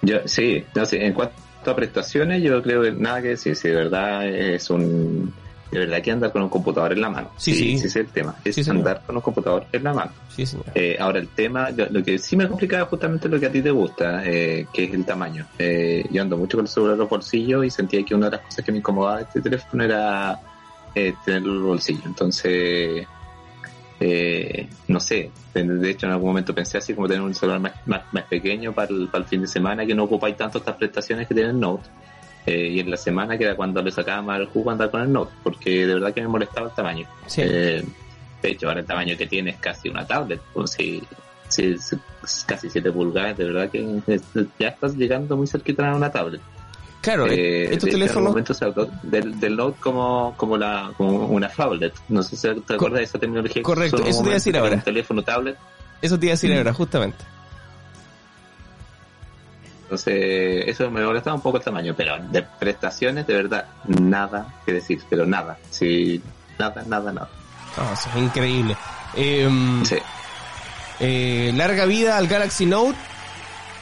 Yo, 0.03 0.17
sí, 0.25 0.65
no 0.75 0.87
sé, 0.87 1.05
en 1.05 1.13
cuanto 1.13 1.35
a 1.67 1.77
prestaciones, 1.77 2.43
yo 2.43 2.63
creo 2.63 2.83
que 2.83 2.93
nada 2.93 3.21
que 3.23 3.29
decir. 3.29 3.57
Si 3.57 3.69
de 3.69 3.75
verdad 3.75 4.27
es 4.27 4.71
un. 4.71 5.33
De 5.71 5.79
verdad 5.79 6.03
que 6.03 6.11
andar 6.11 6.33
con 6.33 6.43
un 6.43 6.49
computador 6.49 6.93
en 6.93 7.01
la 7.01 7.11
mano. 7.11 7.31
Sí, 7.37 7.55
sí. 7.55 7.75
Ese 7.75 7.87
es 7.87 7.97
el 7.97 8.09
tema. 8.09 8.35
Es 8.45 8.57
Sí, 8.57 8.69
andar 8.69 9.03
con 9.07 9.15
un 9.15 9.23
computador 9.23 9.67
en 9.71 9.85
la 9.85 9.95
mano. 9.95 10.11
Sí, 10.29 10.45
señor. 10.45 10.67
Eh, 10.75 10.97
ahora 10.99 11.21
el 11.21 11.29
tema, 11.29 11.71
lo 11.71 12.03
que 12.03 12.19
sí 12.19 12.37
me 12.37 12.49
complicaba 12.49 12.83
es 12.83 12.89
justamente 12.89 13.29
lo 13.29 13.39
que 13.39 13.47
a 13.47 13.53
ti 13.53 13.63
te 13.63 13.71
gusta, 13.71 14.25
eh, 14.25 14.67
que 14.73 14.85
es 14.85 14.95
el 14.95 15.05
tamaño. 15.05 15.47
Eh, 15.61 16.05
yo 16.11 16.23
ando 16.23 16.37
mucho 16.37 16.57
con 16.57 16.65
el 16.65 16.69
celular 16.69 16.95
en 16.95 16.99
los 17.01 17.09
bolsillos 17.09 17.65
y 17.65 17.71
sentía 17.71 18.05
que 18.05 18.17
una 18.17 18.27
de 18.27 18.33
las 18.33 18.41
cosas 18.47 18.65
que 18.65 18.73
me 18.73 18.79
incomodaba 18.79 19.19
de 19.19 19.23
este 19.23 19.41
teléfono 19.43 19.85
era 19.85 20.41
eh, 20.93 21.15
tenerlo 21.25 21.53
en 21.53 21.59
el 21.59 21.63
bolsillo. 21.63 22.03
Entonces, 22.05 23.07
eh, 24.01 24.67
no 24.89 24.99
sé, 24.99 25.31
de, 25.55 25.91
hecho 25.91 26.07
en 26.07 26.13
algún 26.13 26.29
momento 26.31 26.55
pensé 26.55 26.79
así 26.79 26.95
como 26.95 27.07
tener 27.07 27.23
un 27.23 27.35
celular 27.35 27.61
más, 27.61 27.73
más, 27.87 28.03
más 28.13 28.25
pequeño 28.25 28.73
para 28.73 28.91
el, 28.91 29.09
para 29.09 29.25
el 29.25 29.29
fin 29.29 29.43
de 29.43 29.47
semana 29.47 29.85
que 29.85 29.95
no 29.95 30.05
ocupáis 30.05 30.37
tanto 30.37 30.59
estas 30.59 30.77
prestaciones 30.77 31.29
que 31.29 31.35
tiene 31.35 31.51
el 31.51 31.61
Note. 31.61 31.89
Eh, 32.47 32.69
y 32.69 32.81
en 32.81 32.91
la 32.91 32.97
semana 32.97 33.37
que 33.37 33.45
era 33.45 33.55
cuando 33.55 33.83
le 33.83 33.91
sacaba 33.93 34.23
más 34.23 34.41
el 34.41 34.47
jugo 34.47 34.71
andar 34.71 34.91
con 34.91 35.03
el 35.03 35.13
Note, 35.13 35.33
porque 35.43 35.87
de 35.87 35.95
verdad 35.95 36.15
que 36.15 36.23
me 36.23 36.29
molestaba 36.29 36.69
el 36.69 36.75
tamaño. 36.75 37.07
Sí. 37.27 37.43
Eh, 37.45 37.85
de 38.43 38.51
hecho, 38.51 38.69
ahora 38.69 38.81
el 38.81 38.87
tamaño 38.87 39.15
que 39.19 39.27
tiene 39.27 39.51
es 39.51 39.59
casi 39.59 39.91
una 39.91 40.07
tablet, 40.07 40.41
pues 40.55 40.75
es- 41.59 41.93
es 42.23 42.45
casi 42.47 42.71
7 42.71 42.91
pulgadas, 42.91 43.37
de 43.37 43.45
verdad 43.45 43.69
que 43.71 44.01
ya 44.59 44.69
estás 44.69 44.95
llegando 44.97 45.37
muy 45.37 45.47
cerquita 45.47 45.91
a 45.91 45.97
una 45.97 46.11
tablet. 46.11 46.41
Claro, 47.01 47.27
Eh, 47.29 47.65
estos 47.65 47.71
de 47.71 47.75
hecho, 47.75 47.75
en 47.75 47.75
algún 47.75 47.91
teléfonos, 48.01 48.29
momento 48.31 48.55
se 48.55 48.65
habló 48.67 48.91
del, 49.03 49.41
del 49.41 49.57
Note 49.57 49.79
como, 49.81 50.35
como, 50.37 50.57
la, 50.59 50.93
como 50.99 51.27
una 51.29 51.49
phablet. 51.49 51.95
No 52.09 52.23
sé 52.23 52.37
si 52.37 52.61
te 52.61 52.75
acuerdas 52.75 52.99
de 52.99 53.05
esa 53.05 53.19
tecnología. 53.19 53.55
que 53.55 53.63
correcto, 53.63 54.05
eso 54.05 54.19
te 54.19 54.25
iba 54.25 54.31
a 54.33 54.35
decir 54.35 54.59
ahora. 54.59 54.75
Un 54.77 54.83
teléfono 54.83 55.23
tablet. 55.23 55.57
eso 56.03 56.19
te 56.19 56.27
iba 56.27 56.33
a 56.33 56.35
decir 56.35 56.53
Mm. 56.53 56.57
ahora, 56.59 56.73
justamente. 56.75 57.25
Entonces, 59.85 60.65
eso 60.69 60.89
me 60.91 61.03
molestaba 61.05 61.35
un 61.35 61.43
poco 61.43 61.57
el 61.59 61.65
tamaño, 61.65 61.95
pero 61.97 62.17
de 62.31 62.43
prestaciones, 62.43 63.27
de 63.27 63.35
verdad, 63.35 63.65
nada 63.89 64.55
que 64.65 64.75
decir, 64.75 65.01
pero 65.11 65.27
nada. 65.27 65.59
Sí, 65.71 66.23
nada, 66.59 66.85
nada, 66.87 67.13
nada. 67.13 67.29
Ah, 67.77 67.91
eso 67.95 68.09
es 68.11 68.17
increíble. 68.23 68.77
Eh, 69.17 69.49
Sí. 69.85 69.97
eh, 71.01 71.53
larga 71.57 71.87
vida 71.87 72.17
al 72.19 72.29
Galaxy 72.29 72.67
Note. 72.67 72.97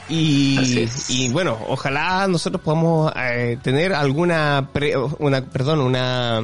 Y, 0.08 0.88
y 1.08 1.28
bueno, 1.30 1.58
ojalá 1.68 2.26
nosotros 2.28 2.62
podamos 2.62 3.12
eh, 3.16 3.58
tener 3.62 3.92
alguna, 3.94 4.68
pre- 4.72 4.96
una, 5.18 5.42
perdón, 5.42 5.80
una, 5.80 6.40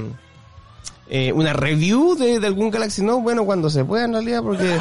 eh, 1.09 1.33
una 1.33 1.53
review 1.55 2.15
de, 2.17 2.41
de 2.41 2.47
algún 2.47 2.71
Galaxy 2.71 3.03
Note, 3.03 3.23
bueno, 3.23 3.45
cuando 3.45 3.71
se 3.71 3.85
pueda 3.85 4.05
en 4.05 4.13
realidad, 4.13 4.43
porque 4.43 4.79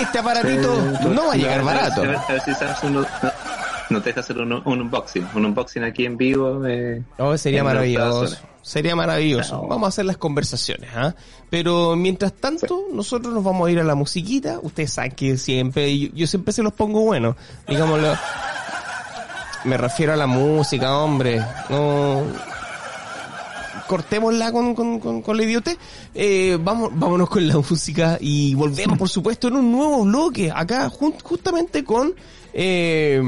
este 0.00 0.18
aparatito 0.20 0.72
Eh, 0.74 1.08
no 1.08 1.26
va 1.26 1.32
a 1.32 1.36
llegar 1.36 1.64
barato. 1.64 2.02
A 2.02 2.06
ver, 2.06 2.16
a 2.16 2.32
ver 2.32 2.40
si 2.42 2.54
Samsung 2.54 2.92
no, 2.92 3.06
no- 3.90 3.96
no 3.98 4.02
te 4.02 4.10
deja 4.10 4.20
hacer 4.20 4.38
un, 4.38 4.52
un 4.52 4.80
unboxing. 4.80 5.26
Un 5.34 5.44
unboxing 5.46 5.84
aquí 5.84 6.06
en 6.06 6.16
vivo. 6.16 6.64
Eh, 6.66 7.02
Oh, 7.18 7.36
sería 7.36 7.58
en 7.60 7.64
una 7.66 7.74
maravilloso. 7.74 8.36
Sería 8.62 8.94
maravilloso. 8.94 9.62
Vamos 9.66 9.86
a 9.86 9.88
hacer 9.88 10.04
las 10.04 10.16
conversaciones, 10.18 10.90
¿ah? 10.94 11.14
Pero 11.48 11.96
mientras 11.96 12.32
tanto, 12.34 12.84
nosotros 12.92 13.32
nos 13.32 13.42
vamos 13.42 13.66
a 13.66 13.70
ir 13.72 13.80
a 13.80 13.84
la 13.84 13.94
musiquita. 13.94 14.58
Ustedes 14.62 14.92
saben 14.92 15.12
que 15.12 15.36
siempre, 15.38 15.98
yo, 15.98 16.08
yo 16.14 16.26
siempre 16.26 16.52
se 16.52 16.62
los 16.62 16.72
pongo 16.74 17.00
bueno. 17.00 17.36
Digámoslo. 17.66 18.14
Me 19.64 19.76
refiero 19.76 20.12
a 20.12 20.16
la 20.16 20.26
música, 20.26 20.96
hombre. 20.98 21.42
No. 21.70 22.22
Cortémosla 23.86 24.52
con, 24.52 24.74
con, 24.74 25.00
con, 25.00 25.22
con 25.22 25.36
la 25.36 25.42
idiote. 25.42 25.76
Eh, 26.14 26.56
vamos, 26.60 26.90
vámonos 26.94 27.28
con 27.28 27.46
la 27.48 27.56
música 27.56 28.18
y 28.20 28.54
volvemos, 28.54 28.96
por 28.98 29.08
supuesto, 29.08 29.48
en 29.48 29.56
un 29.56 29.72
nuevo 29.72 30.04
bloque. 30.04 30.52
Acá, 30.54 30.88
justamente 30.90 31.82
con 31.82 32.14
eh, 32.52 33.20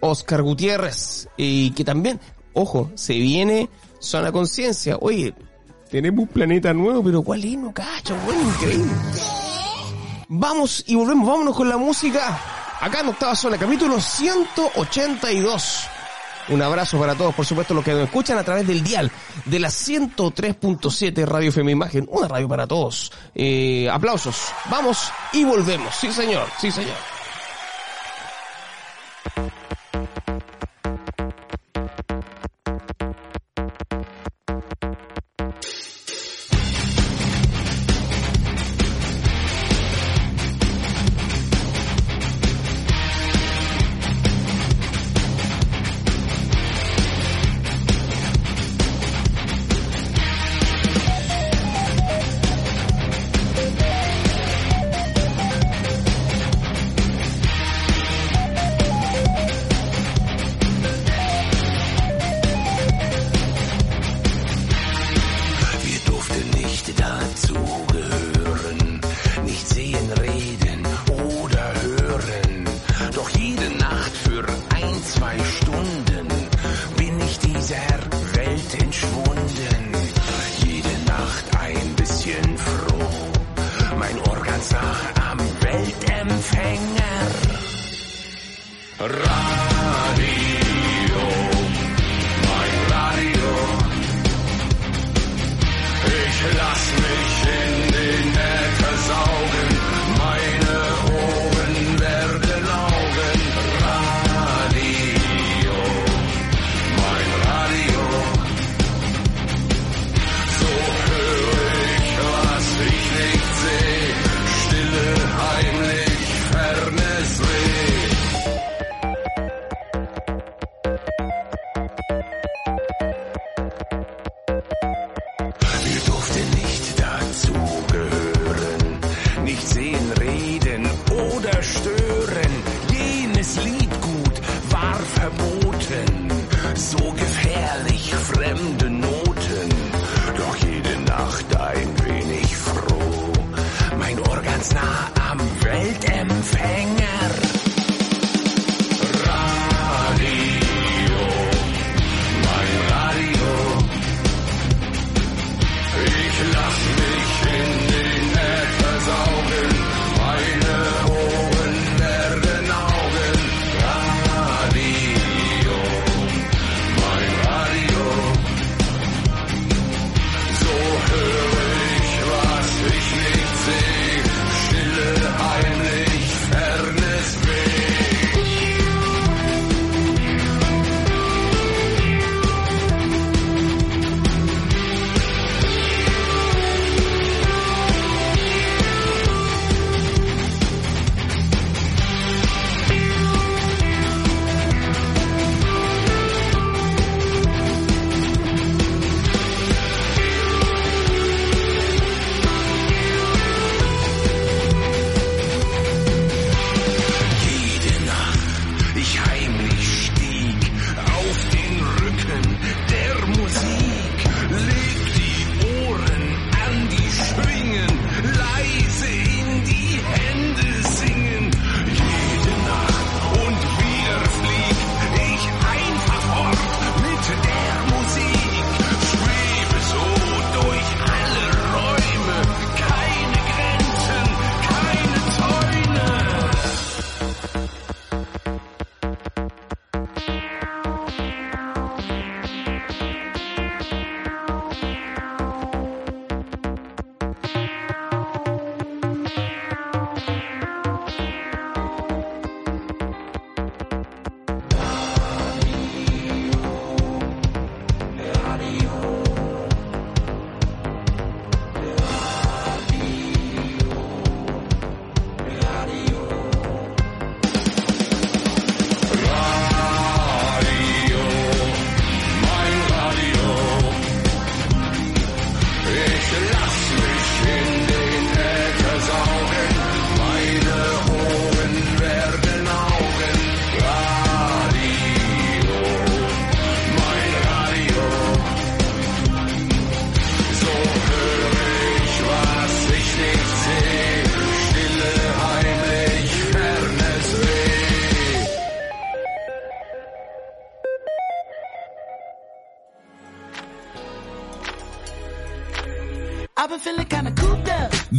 Oscar 0.00 0.42
Gutiérrez. 0.42 1.28
Y 1.36 1.70
que 1.72 1.84
también, 1.84 2.20
ojo, 2.52 2.90
se 2.94 3.14
viene 3.14 3.68
Zona 4.00 4.32
Conciencia. 4.32 4.96
Oye, 5.00 5.34
tenemos 5.90 6.20
un 6.20 6.28
planeta 6.28 6.72
nuevo, 6.72 7.02
pero 7.02 7.22
¿cuál 7.22 7.44
es? 7.44 7.56
No 7.56 7.72
cacho, 7.72 8.16
bueno, 8.24 8.42
increíble. 8.42 8.92
Vamos 10.28 10.84
y 10.86 10.94
volvemos, 10.94 11.26
vámonos 11.26 11.56
con 11.56 11.68
la 11.68 11.76
música. 11.76 12.38
Acá 12.80 13.00
en 13.00 13.08
Octava 13.08 13.34
Zona, 13.34 13.56
capítulo 13.56 14.00
182. 14.00 15.88
Un 16.50 16.62
abrazo 16.62 16.98
para 16.98 17.14
todos, 17.14 17.34
por 17.34 17.44
supuesto, 17.44 17.74
los 17.74 17.84
que 17.84 17.92
nos 17.92 18.04
escuchan 18.04 18.38
a 18.38 18.44
través 18.44 18.66
del 18.66 18.82
dial 18.82 19.10
de 19.44 19.58
la 19.58 19.68
103.7 19.68 21.26
Radio 21.26 21.52
Fema 21.52 21.70
Imagen. 21.70 22.06
Una 22.10 22.28
radio 22.28 22.48
para 22.48 22.66
todos. 22.66 23.12
Eh, 23.34 23.88
aplausos. 23.90 24.48
Vamos 24.70 25.10
y 25.32 25.44
volvemos. 25.44 25.94
Sí, 25.94 26.10
señor. 26.10 26.46
Sí, 26.58 26.70
señor. 26.70 26.96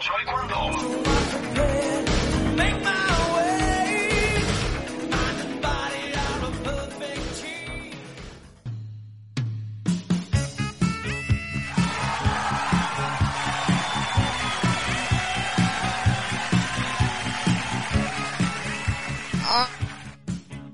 soy 0.00 0.24
cuando. 0.24 0.56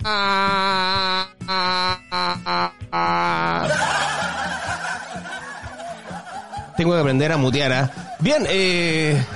Ah, 0.07 1.29
ah, 1.49 2.73
ah, 2.93 3.69
Tengo 6.77 6.93
que 6.93 7.01
aprender 7.01 7.33
a 7.33 7.37
mutear, 7.39 7.73
¿ah? 7.73 7.91
¿eh? 7.97 8.04
Bien, 8.21 8.47
eh... 8.49 9.25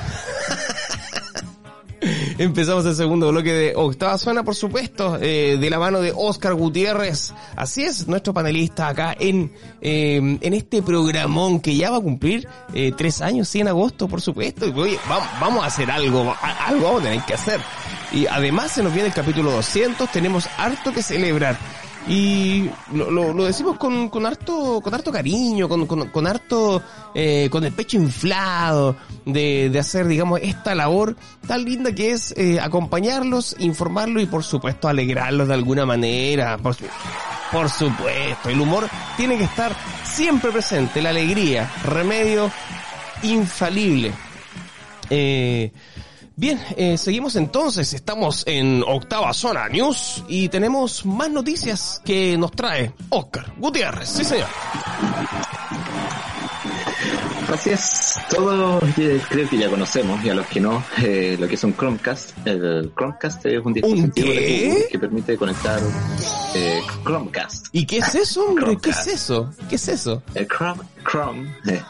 Empezamos 2.39 2.87
el 2.87 2.95
segundo 2.95 3.31
bloque 3.31 3.53
de 3.53 3.73
Octava 3.75 4.17
Zona, 4.19 4.45
por 4.45 4.55
supuesto, 4.55 5.19
eh, 5.21 5.57
de 5.59 5.71
la 5.71 5.79
mano 5.79 6.01
de 6.01 6.13
Oscar 6.15 6.55
Gutiérrez. 6.55 7.33
Así 7.57 7.83
es, 7.83 8.07
nuestro 8.07 8.33
panelista 8.33 8.89
acá 8.89 9.17
en, 9.19 9.53
eh, 9.81 10.39
en 10.41 10.55
este 10.55 10.83
programón 10.83 11.61
que 11.61 11.77
ya 11.77 11.91
va 11.91 11.97
a 11.97 12.01
cumplir 12.01 12.47
eh, 12.75 12.93
tres 12.97 13.21
años, 13.21 13.49
sí, 13.49 13.61
en 13.61 13.69
agosto, 13.69 14.07
por 14.07 14.21
supuesto. 14.21 14.67
Y, 14.67 14.99
vamos, 15.41 15.65
a 15.65 15.67
hacer 15.67 15.91
algo, 15.91 16.35
algo 16.41 16.85
vamos 16.85 17.05
a 17.05 17.27
que 17.27 17.35
hacer. 17.35 17.61
Y 18.13 18.27
además 18.27 18.73
se 18.73 18.83
nos 18.83 18.93
viene 18.93 19.09
el 19.09 19.15
capítulo 19.15 19.51
200, 19.51 20.11
tenemos 20.13 20.49
harto 20.57 20.93
que 20.93 21.03
celebrar. 21.03 21.59
Y 22.07 22.71
lo, 22.93 23.11
lo, 23.11 23.45
decimos 23.45 23.77
con, 23.77 24.09
con 24.09 24.25
harto, 24.25 24.81
con 24.81 24.95
harto 24.95 25.13
cariño, 25.13 25.69
con, 25.69 25.87
con, 25.87 26.09
con 26.09 26.27
harto, 26.27 26.83
eh, 27.15 27.49
con 27.51 27.65
el 27.65 27.73
pecho 27.73 27.97
inflado, 27.99 28.97
de, 29.27 29.69
de 29.69 29.79
hacer, 29.79 30.07
digamos, 30.07 30.41
esta 30.43 30.75
labor 30.75 31.17
tan 31.47 31.65
linda 31.65 31.93
que 31.93 32.13
es 32.13 32.33
eh, 32.37 32.59
acompañarlos, 32.61 33.57
informarlos 33.59 34.23
y 34.23 34.27
por 34.27 34.43
supuesto 34.43 34.89
alegrarlos 34.89 35.49
de 35.49 35.55
alguna 35.55 35.85
manera. 35.85 36.57
Por, 36.57 36.77
por 37.53 37.69
supuesto, 37.69 38.49
el 38.49 38.61
humor 38.61 38.89
tiene 39.17 39.37
que 39.37 39.45
estar 39.45 39.75
siempre 40.05 40.51
presente, 40.51 41.03
la 41.03 41.11
alegría, 41.11 41.71
remedio 41.85 42.51
infalible. 43.23 44.13
Eh, 45.11 45.73
bien, 46.39 46.61
eh, 46.77 46.97
seguimos 46.97 47.37
entonces, 47.37 47.93
estamos 47.93 48.45
en 48.47 48.85
Octava 48.87 49.35
Zona 49.35 49.69
News 49.69 50.25
y 50.29 50.49
tenemos 50.49 51.05
más 51.05 51.31
noticias 51.31 52.01
que 52.05 52.39
nos 52.39 52.53
trae 52.53 52.95
Oscar 53.11 53.53
Gutiérrez. 53.59 54.09
Sí, 54.09 54.25
señor. 54.25 54.49
Así 57.53 57.71
es, 57.71 58.21
todos 58.29 58.83
eh, 58.99 59.21
creo 59.27 59.49
que 59.49 59.57
ya 59.57 59.71
conocemos, 59.71 60.23
y 60.23 60.29
a 60.29 60.35
los 60.35 60.47
que 60.49 60.61
no, 60.61 60.85
eh, 61.03 61.35
lo 61.41 61.49
que 61.49 61.55
es 61.55 61.65
un 61.65 61.75
Chromecast. 61.75 62.47
El 62.47 62.93
Chromecast 62.95 63.47
es 63.47 63.65
un 63.65 63.73
dispositivo 63.73 64.29
de 64.29 64.35
qué? 64.35 64.69
Google 64.69 64.89
que 64.91 64.99
permite 64.99 65.37
conectar 65.39 65.81
eh, 66.55 66.83
Chromecast. 67.05 67.69
¿Y 67.73 67.87
qué 67.87 67.99
es 67.99 68.15
eso, 68.15 68.45
hombre? 68.49 68.77
¿Qué 68.81 68.91
es 68.91 69.07
eso? 69.07 69.51
¿Qué 69.69 69.77
es 69.77 69.89
eso? 69.89 70.23
El 70.35 70.47
Chrome, 70.47 70.83
Chrome, 71.11 71.49
eh, 71.67 71.81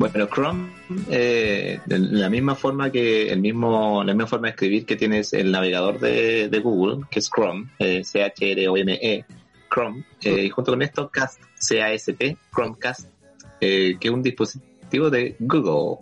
bueno, 0.00 0.26
Chrome, 0.28 0.70
eh, 1.10 1.78
la 1.86 2.30
misma 2.30 2.54
forma 2.54 2.90
que 2.90 3.30
el 3.30 3.40
mismo, 3.40 4.02
la 4.02 4.14
misma 4.14 4.26
forma 4.26 4.46
de 4.46 4.52
escribir 4.52 4.86
que 4.86 4.96
tienes 4.96 5.34
el 5.34 5.52
navegador 5.52 6.00
de, 6.00 6.48
de 6.48 6.58
Google, 6.58 7.04
que 7.10 7.18
es 7.18 7.28
Chrome, 7.30 7.68
eh, 7.78 8.02
C-H-R-O-M-E, 8.02 9.24
Chrome, 9.70 10.04
eh, 10.22 10.44
y 10.44 10.48
junto 10.48 10.72
con 10.72 10.80
esto, 10.80 11.10
Cast, 11.10 11.42
C-A-S-T, 11.54 12.36
Chromecast, 12.50 13.08
eh, 13.60 13.96
que 14.00 14.08
es 14.08 14.14
un 14.14 14.22
dispositivo 14.22 15.10
de 15.10 15.36
Google, 15.38 15.98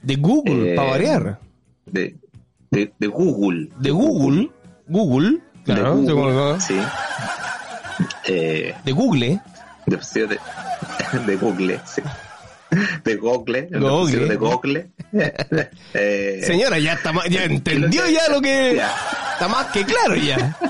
De 0.00 0.14
Google, 0.14 0.72
Eh, 0.72 0.76
para 0.76 0.90
variar. 0.90 1.40
de, 1.86 2.16
de, 2.70 2.92
de 2.96 3.06
Google. 3.08 3.68
De 3.80 3.90
Google. 3.90 4.50
Google. 4.86 5.40
Claro, 5.64 5.96
de 6.02 6.12
Google, 6.12 6.60
sí. 6.60 6.76
De 8.28 8.92
Google. 8.92 9.40
de, 9.86 10.38
de 11.26 11.36
Google, 11.36 11.80
sí. 11.84 12.00
De 13.04 13.16
Google, 13.16 13.68
Google. 13.70 14.28
de 14.28 14.36
Google. 14.36 14.86
Eh, 15.94 16.40
Señora, 16.42 16.78
ya 16.78 16.94
está 16.94 17.12
ma- 17.12 17.26
ya 17.28 17.44
entendió 17.58 18.02
ya 18.08 18.28
lo 18.30 18.40
que 18.40 18.74
Ya. 18.76 18.94
está 19.34 19.46
más 19.48 19.66
que 19.66 19.84
claro 19.84 20.14
ya. 20.16 20.56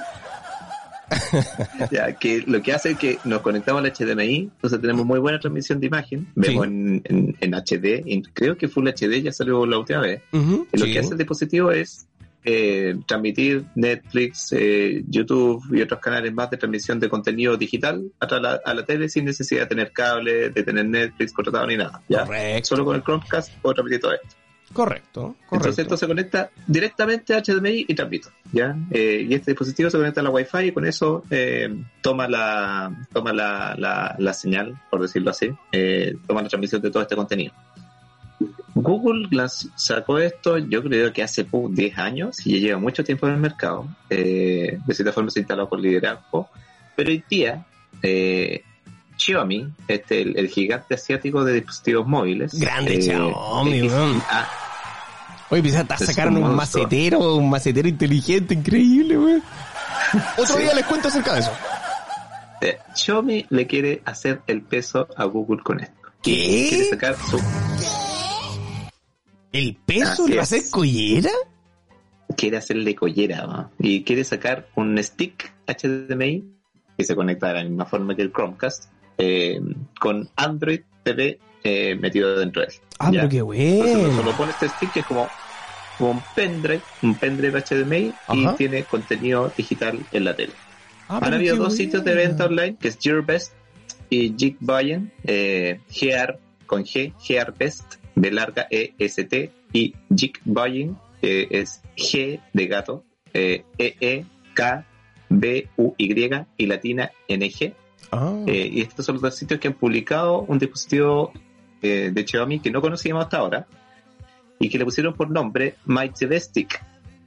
Ya, 1.90 2.12
que 2.14 2.42
lo 2.47 2.62
que 2.62 2.73
hace 2.73 2.92
es 2.92 2.99
que 2.99 3.18
nos 3.25 3.40
conectamos 3.42 3.85
al 3.85 3.92
HDMI, 3.92 4.51
entonces 4.55 4.81
tenemos 4.81 5.05
muy 5.07 5.20
buena 5.20 5.38
transmisión 5.38 5.79
de 5.79 5.87
imagen, 5.87 6.27
vemos 6.35 6.66
Sí. 6.66 6.73
en, 6.73 7.03
en, 7.05 7.37
en 7.40 7.55
HD, 7.55 8.23
creo 8.33 8.57
que 8.57 8.68
Full 8.68 8.88
HD 8.88 9.23
ya 9.23 9.31
salió 9.33 9.64
la 9.66 9.79
última 9.79 10.01
vez. 10.01 10.23
Y 10.33 10.79
lo 10.79 10.87
sí. 10.87 10.92
que 10.92 10.99
hace 10.99 11.11
el 11.12 11.18
dispositivo 11.18 11.70
es 11.70 12.07
eh, 12.44 12.96
transmitir 13.07 13.64
Netflix, 13.74 14.52
eh, 14.52 15.02
YouTube 15.09 15.62
y 15.72 15.80
otros 15.80 16.00
canales 16.00 16.33
más 16.33 16.50
de 16.50 16.57
transmisión 16.57 17.00
de 17.00 17.09
contenido 17.09 17.57
digital 17.57 18.04
a, 18.20 18.26
la, 18.38 18.61
a 18.64 18.74
la 18.74 18.85
tele 18.85 19.09
sin 19.09 19.24
necesidad 19.24 19.62
de 19.62 19.66
tener 19.66 19.92
cable, 19.92 20.50
de 20.50 20.62
tener 20.62 20.87
Netflix 20.87 21.33
contratado 21.33 21.66
ni 21.66 21.76
nada. 21.76 22.02
¿ya? 22.09 22.24
Correcto. 22.24 22.68
Solo 22.68 22.85
con 22.85 22.96
el 22.96 23.02
Chromecast 23.02 23.52
puedo 23.61 23.74
transmitir 23.74 24.00
todo 24.00 24.12
esto. 24.12 24.37
Correcto, 24.74 25.20
correcto. 25.20 25.54
Entonces 25.57 25.78
esto 25.85 25.96
se 25.96 26.07
conecta 26.07 26.50
directamente 26.66 27.33
a 27.33 27.42
HDMI 27.42 27.87
y 27.87 27.94
transmito, 27.94 28.30
¿ya? 28.52 28.76
Eh, 28.90 29.24
y 29.28 29.33
este 29.33 29.52
dispositivo 29.52 29.88
se 29.88 29.98
conecta 29.98 30.20
a 30.20 30.24
la 30.24 30.30
Wi-Fi 30.30 30.66
y 30.66 30.72
con 30.72 30.85
eso 30.85 31.22
eh, 31.30 31.72
toma 32.00 32.26
la 32.26 33.07
toma 33.12 33.33
la, 33.33 33.76
la, 33.78 34.16
la 34.18 34.33
señal, 34.33 34.74
por 34.90 35.00
decirlo 35.00 35.30
así, 35.30 35.48
eh, 35.70 36.16
toma 36.26 36.42
la 36.42 36.48
transmisión 36.48 36.83
de 36.83 36.90
todo 36.90 37.02
este 37.02 37.14
contenido. 37.14 37.52
Google 38.75 39.29
las 39.31 39.69
sacó 39.77 40.19
esto, 40.19 40.59
yo 40.59 40.83
creo 40.83 41.13
que 41.13 41.23
hace 41.23 41.47
pu- 41.49 41.71
10 41.73 41.97
años 41.99 42.45
y 42.47 42.55
ya 42.55 42.59
lleva 42.69 42.79
mucho 42.81 43.05
tiempo 43.05 43.27
en 43.29 43.35
el 43.35 43.41
mercado. 43.41 43.87
Eh, 44.11 44.79
de 44.85 44.95
cierta 44.95 45.13
forma 45.13 45.31
se 45.31 45.41
instaló 45.41 45.69
por 45.69 45.79
liderazgo, 45.81 46.49
pero 46.97 47.11
hoy 47.11 47.23
día 47.31 47.65
eh, 48.03 48.63
Xiaomi, 49.17 49.69
este, 49.87 50.23
el, 50.23 50.37
el 50.37 50.49
gigante 50.49 50.95
asiático 50.97 51.45
de 51.45 51.53
dispositivos 51.55 52.07
móviles, 52.07 52.53
Grande 52.59 52.95
eh, 52.97 53.03
Xiaomi, 53.03 53.83
weón. 53.83 54.23
ah, 54.29 54.49
Oye, 55.51 55.63
pues 55.63 55.77
hasta 55.77 55.95
Es 55.95 56.07
sacaron 56.07 56.37
un 56.39 56.45
un 56.45 56.57
macetero, 56.57 57.37
un 57.37 57.49
macetero 57.49 57.87
inteligente, 57.87 58.55
increíble, 58.55 59.17
weón. 59.19 59.43
Otro 60.39 60.57
Sí. 60.57 60.63
día 60.63 60.75
les 60.75 60.85
cuento 60.87 61.09
acerca 61.09 61.35
de 61.35 61.41
eso. 61.41 61.53
Eh, 62.61 62.79
Xiaomi 62.95 63.47
le 63.51 63.67
quiere 63.69 64.03
hacer 64.05 64.41
el 64.49 64.63
peso 64.63 65.07
a 65.17 65.25
Google 65.27 65.63
con 65.63 65.79
esto. 65.81 65.95
Quiere 66.23 66.71
¿Qué? 66.71 66.85
sacar 66.91 67.15
su, 67.31 67.39
¿El 69.55 69.77
peso 69.77 70.25
Así 70.25 70.29
le 70.29 70.37
va 70.37 70.43
a 70.43 70.45
es. 70.45 70.53
hacer 70.53 70.71
collera? 70.71 71.31
quiere 72.37 72.57
hacerle 72.57 72.95
collera 72.97 73.71
y 73.79 74.03
quiere 74.03 74.25
sacar 74.25 74.67
un 74.75 75.01
stick 75.03 75.53
HDMI 75.69 76.43
que 76.99 77.05
se 77.05 77.14
conecta 77.14 77.49
de 77.49 77.55
la 77.55 77.62
misma 77.64 77.87
forma 77.87 78.17
que 78.17 78.23
el 78.23 78.33
Chromecast 78.33 78.90
eh, 79.19 79.61
con 80.01 80.29
Android 80.35 80.81
TV 81.05 81.38
eh, 81.62 81.95
metido 81.95 82.37
dentro 82.38 82.62
de 82.62 82.69
él. 82.69 82.75
Ah, 82.99 83.11
pero 83.12 83.29
qué 83.29 83.43
bueno. 83.43 84.17
solo 84.17 84.33
pone 84.33 84.51
este 84.51 84.69
stick 84.69 84.93
que 84.93 85.01
es 85.01 85.07
como, 85.07 85.29
como 85.99 86.11
un 86.12 86.23
pendrive, 86.35 86.81
un 87.03 87.14
pendrive 87.14 87.62
HDMI 87.62 88.12
y 88.33 88.49
tiene 88.57 88.83
contenido 88.83 89.53
digital 89.57 90.01
en 90.11 90.25
la 90.25 90.35
tele. 90.35 90.53
Ah, 91.09 91.21
Han 91.23 91.35
habido 91.35 91.57
dos 91.57 91.77
sitios 91.77 92.03
de 92.05 92.14
venta 92.14 92.47
online, 92.47 92.77
que 92.81 92.88
es 92.88 92.99
Gearbest 93.01 93.53
y 94.11 94.35
Geekbuyen, 94.37 95.12
eh, 95.23 95.79
Gear 95.88 96.40
con 96.67 96.83
G, 96.85 97.14
Gearbest, 97.21 97.97
de 98.14 98.31
larga 98.31 98.66
EST, 98.70 99.50
y 99.72 99.94
Geekbuyen, 100.09 100.96
que 101.20 101.48
es 101.50 101.83
G 101.96 102.40
de 102.53 102.66
gato, 102.66 103.05
eh, 103.33 103.64
EE, 103.79 104.24
K, 104.55 104.87
B, 105.29 105.68
U, 105.77 105.94
Y 105.98 106.31
y 106.57 106.66
latina 106.66 107.11
NG. 107.29 107.74
Ah, 108.12 108.42
Eh, 108.46 108.68
y 108.72 108.81
estos 108.83 109.05
son 109.07 109.16
los 109.16 109.22
dos 109.22 109.35
sitios 109.35 109.59
que 109.59 109.68
han 109.68 109.74
publicado 109.74 110.42
un 110.42 110.59
dispositivo 110.59 111.33
eh, 111.83 112.11
de 112.12 112.27
Xiaomi 112.27 112.61
que 112.61 112.70
no 112.70 112.81
conocíamos 112.81 113.24
hasta 113.24 113.38
ahora 113.38 113.66
y 114.59 114.68
que 114.68 114.79
le 114.79 114.85
pusieron 114.85 115.14
por 115.14 115.31
nombre 115.31 115.77
My 115.87 116.11
TV 116.11 116.38
Stick. 116.40 116.81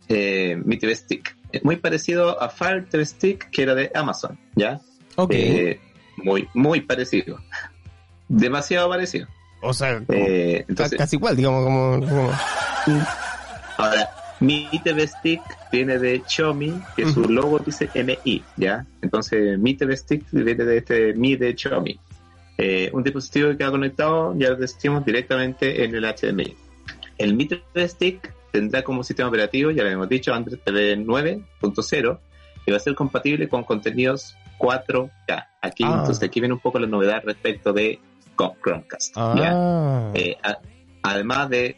Eh, 0.08 0.60
Mi 0.64 0.78
TV 0.78 0.96
Stick. 0.96 1.36
Es 1.52 1.64
muy 1.64 1.76
parecido 1.78 2.42
a 2.42 2.50
Fire 2.50 2.88
TV 2.90 3.06
Stick 3.06 3.50
que 3.50 3.64
era 3.64 3.76
de 3.76 3.92
Amazon, 3.94 4.40
¿ya? 4.56 4.80
ok. 5.16 5.32
Eh, 5.34 5.80
muy, 6.18 6.48
muy 6.54 6.82
parecido. 6.82 7.40
Demasiado 8.28 8.90
parecido. 8.90 9.28
O 9.62 9.74
sea, 9.74 10.02
como- 10.06 10.18
Eh, 10.20 10.66
entonces, 10.68 10.98
casi 10.98 11.16
igual, 11.16 11.36
digamos, 11.36 11.64
como... 11.64 12.00
como- 12.08 12.32
ahora, 13.78 14.10
mi 14.40 14.70
TV 14.84 15.08
Stick 15.08 15.42
viene 15.72 15.98
de 16.00 16.22
Xiaomi, 16.26 16.74
que 16.96 17.06
su 17.12 17.22
logo 17.30 17.60
dice 17.60 17.90
MI, 17.94 18.44
¿ya? 18.56 18.86
Entonces, 19.02 19.58
mi 19.60 19.74
TV 19.76 19.96
Stick 19.98 20.26
viene 20.32 20.64
de 20.64 20.78
este 20.78 21.14
Mi 21.14 21.36
de 21.36 21.56
Xiaomi. 21.56 22.00
Eh, 22.60 22.90
un 22.94 23.04
dispositivo 23.04 23.56
que 23.56 23.64
ha 23.64 23.70
conectado, 23.70 24.34
ya 24.38 24.50
lo 24.50 24.56
decimos, 24.56 25.06
directamente 25.06 25.84
en 25.84 25.94
el 25.96 26.04
HDMI. 26.06 26.56
El 27.18 27.36
Mi 27.36 27.46
TV 27.48 27.88
Stick 27.88 28.34
tendrá 28.52 28.84
como 28.84 29.04
sistema 29.04 29.30
operativo, 29.30 29.72
ya 29.72 29.84
lo 29.84 29.90
hemos 29.90 30.10
dicho, 30.10 30.34
Android 30.34 30.60
TV 30.64 30.98
9.0 30.98 32.20
y 32.66 32.72
va 32.72 32.78
a 32.78 32.80
ser 32.80 32.96
compatible 32.96 33.48
con 33.48 33.64
contenidos 33.64 34.36
4K. 34.60 35.48
Aquí, 35.62 35.84
Ah. 35.84 35.98
entonces, 36.00 36.24
aquí 36.24 36.40
viene 36.40 36.54
un 36.54 36.60
poco 36.60 36.80
la 36.80 36.88
novedad 36.88 37.22
respecto 37.24 37.74
de 37.74 38.00
Chromecast. 38.64 39.16
¿ya? 39.16 39.52
Ah, 39.56 40.12
Eh, 40.16 40.36
a- 40.44 40.60
además 41.04 41.50
de 41.50 41.76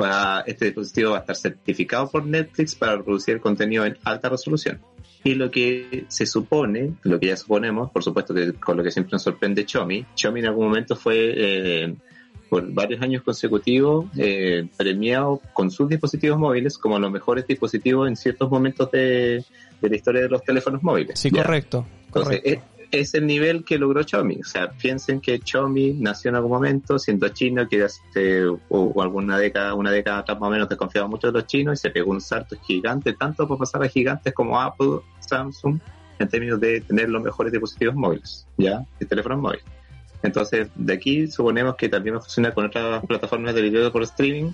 va- 0.00 0.42
este 0.46 0.66
dispositivo 0.66 1.10
va 1.12 1.18
a 1.18 1.20
estar 1.20 1.36
certificado 1.36 2.10
por 2.10 2.24
Netflix 2.26 2.74
para 2.74 2.96
reproducir 2.96 3.40
contenido 3.40 3.84
en 3.86 3.96
alta 4.04 4.28
resolución. 4.28 4.80
Y 5.24 5.34
lo 5.34 5.50
que 5.50 6.04
se 6.08 6.24
supone, 6.26 6.92
lo 7.02 7.18
que 7.18 7.26
ya 7.28 7.36
suponemos, 7.36 7.90
por 7.90 8.04
supuesto 8.04 8.32
que 8.32 8.52
con 8.54 8.76
lo 8.76 8.84
que 8.84 8.90
siempre 8.92 9.12
nos 9.12 9.22
sorprende 9.22 9.64
Xiaomi, 9.66 10.06
Xiaomi 10.14 10.40
en 10.40 10.46
algún 10.46 10.66
momento 10.68 10.94
fue 10.94 11.32
eh, 11.36 11.94
por 12.48 12.70
varios 12.72 13.02
años 13.02 13.22
consecutivos 13.24 14.06
eh, 14.16 14.68
premiado 14.76 15.40
con 15.52 15.70
sus 15.72 15.88
dispositivos 15.88 16.38
móviles 16.38 16.78
como 16.78 16.96
los 17.00 17.10
mejores 17.10 17.44
dispositivos 17.46 18.06
en 18.08 18.14
ciertos 18.14 18.48
momentos 18.50 18.88
de, 18.92 19.42
de 19.80 19.88
la 19.90 19.96
historia 19.96 20.22
de 20.22 20.28
los 20.28 20.44
teléfonos 20.44 20.80
móviles. 20.82 21.18
sí, 21.18 21.28
¿ya? 21.32 21.42
correcto. 21.42 21.84
Entonces, 22.06 22.40
correcto. 22.40 22.66
Es 22.90 23.14
el 23.14 23.26
nivel 23.26 23.64
que 23.64 23.78
logró 23.78 24.02
Xiaomi. 24.02 24.40
O 24.40 24.44
sea, 24.44 24.70
piensen 24.70 25.20
que 25.20 25.40
Xiaomi 25.44 25.94
nació 25.94 26.30
en 26.30 26.36
algún 26.36 26.52
momento 26.52 26.98
siendo 26.98 27.28
chino, 27.28 27.68
que 27.68 27.84
hace 27.84 28.44
o, 28.68 29.02
alguna 29.02 29.38
década, 29.38 29.74
una 29.74 29.90
década 29.90 30.18
atrás 30.18 30.38
más 30.38 30.48
o 30.48 30.50
menos 30.50 30.68
desconfiaba 30.68 31.08
mucho 31.08 31.28
de 31.28 31.32
los 31.34 31.46
chinos 31.46 31.78
y 31.78 31.82
se 31.82 31.90
pegó 31.90 32.10
un 32.10 32.20
salto 32.20 32.56
gigante, 32.66 33.12
tanto 33.12 33.46
para 33.46 33.58
pasar 33.58 33.82
a 33.82 33.88
gigantes 33.88 34.32
como 34.32 34.60
Apple, 34.60 35.00
Samsung, 35.20 35.78
en 36.18 36.28
términos 36.28 36.60
de 36.60 36.80
tener 36.80 37.08
los 37.08 37.22
mejores 37.22 37.52
dispositivos 37.52 37.94
móviles, 37.94 38.46
¿ya? 38.56 38.84
Y 39.00 39.04
teléfonos 39.04 39.38
móviles. 39.38 39.64
Entonces, 40.22 40.68
de 40.74 40.92
aquí 40.92 41.26
suponemos 41.28 41.76
que 41.76 41.88
también 41.88 42.14
va 42.16 42.18
a 42.18 42.22
funcionar 42.22 42.54
con 42.54 42.66
otras 42.66 43.04
plataformas 43.04 43.54
de 43.54 43.62
video 43.62 43.92
por 43.92 44.02
streaming. 44.02 44.52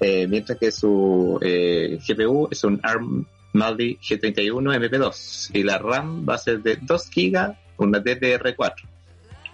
eh, 0.00 0.26
mientras 0.26 0.58
que 0.58 0.72
su 0.72 1.38
eh, 1.42 1.98
GPU 2.06 2.48
es 2.50 2.64
un 2.64 2.80
ARM 2.82 3.26
Mali 3.52 3.98
G31 3.98 4.80
MP2 4.80 5.50
y 5.52 5.62
la 5.62 5.78
RAM 5.78 6.26
va 6.28 6.34
a 6.34 6.38
ser 6.38 6.60
de 6.62 6.78
2 6.80 7.10
GB, 7.14 7.56
una 7.76 8.02
DDR4 8.02 8.74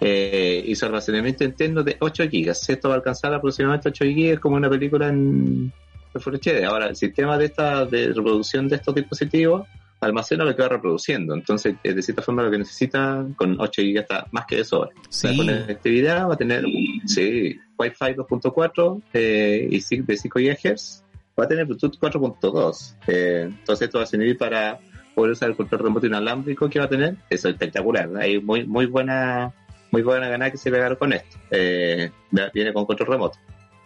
eh, 0.01 0.63
y 0.65 0.75
su 0.77 0.87
almacenamiento 0.87 1.45
interno 1.45 1.83
de 1.83 1.97
8 1.99 2.25
GB. 2.31 2.51
Esto 2.51 2.89
va 2.89 2.95
a 2.95 2.99
alcanzar 2.99 3.35
aproximadamente 3.35 3.89
8 3.89 4.05
GB 4.05 4.41
como 4.41 4.57
una 4.57 4.71
película 4.71 5.09
en 5.09 5.73
HD. 6.21 6.65
Ahora, 6.65 6.89
el 6.89 6.97
sistema 6.97 7.39
de 7.39 7.47
esta 7.47 7.85
de 7.85 8.09
reproducción 8.09 8.69
de 8.69 8.77
estos 8.77 8.95
dispositivos 8.95 9.67
almacena 10.01 10.45
lo 10.45 10.55
que 10.55 10.63
va 10.63 10.69
reproduciendo. 10.69 11.35
Entonces, 11.35 11.75
eh, 11.83 11.93
de 11.93 12.03
cierta 12.03 12.23
forma, 12.23 12.43
lo 12.43 12.51
que 12.51 12.59
necesita 12.59 13.27
con 13.37 13.61
8 13.61 13.83
GB 13.83 13.99
está 13.99 14.27
más 14.31 14.47
que. 14.47 14.59
La 14.59 14.65
Sí. 15.09 15.37
conectividad 15.37 16.29
va 16.29 16.35
a 16.35 16.37
tener, 16.37 16.65
sí, 17.07 17.59
Wi-Fi 17.79 18.15
2.4 18.15 19.03
eh, 19.13 19.69
y 19.71 19.97
de 20.03 20.17
5 20.17 20.39
GHz. 20.39 21.05
Va 21.39 21.45
a 21.45 21.49
tener 21.49 21.67
Bluetooth 21.67 21.99
4.2. 21.99 22.97
Eh, 23.07 23.45
entonces, 23.49 23.87
esto 23.87 23.99
va 23.99 24.05
a 24.05 24.07
servir 24.07 24.37
para 24.37 24.79
poder 25.15 25.33
usar 25.33 25.49
el 25.51 25.57
control 25.57 25.83
remoto 25.83 26.07
inalámbrico 26.07 26.69
que 26.69 26.79
va 26.79 26.85
a 26.85 26.89
tener. 26.89 27.17
Eso 27.31 27.49
es 27.49 27.55
espectacular. 27.55 28.09
Hay 28.17 28.41
muy, 28.41 28.67
muy 28.67 28.87
buena 28.87 29.53
muy 29.91 30.03
buena 30.03 30.29
ganada 30.29 30.51
que 30.51 30.59
se 30.59 30.71
pegaron 30.71 30.97
con 30.99 31.13
esto. 31.13 31.39
Eh, 31.51 32.11
viene 32.53 32.73
con 32.73 32.85
control 32.85 33.09
remoto. 33.09 33.39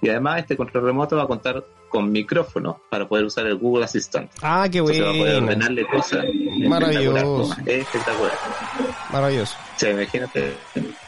Y 0.03 0.09
además, 0.09 0.41
este 0.41 0.57
control 0.57 0.85
remoto 0.85 1.17
va 1.17 1.23
a 1.23 1.27
contar 1.29 1.65
con 1.89 2.11
micrófono 2.11 2.81
para 2.91 3.07
poder 3.07 3.25
usar 3.25 3.47
el 3.47 3.55
Google 3.57 3.85
Assistant. 3.85 4.31
Ah, 4.43 4.67
qué 4.71 4.79
Entonces 4.79 5.05
va 5.05 5.11
a 5.11 5.13
poder 5.13 5.33
bueno. 5.35 5.47
ordenarle 5.47 5.87
cosas. 5.87 6.25
Maravilloso. 6.69 7.53
Espectacular. 7.67 8.33
Espectacular. 8.33 8.33
Maravilloso. 9.13 9.57
Sí, 9.77 9.87
imagínate. 9.89 10.55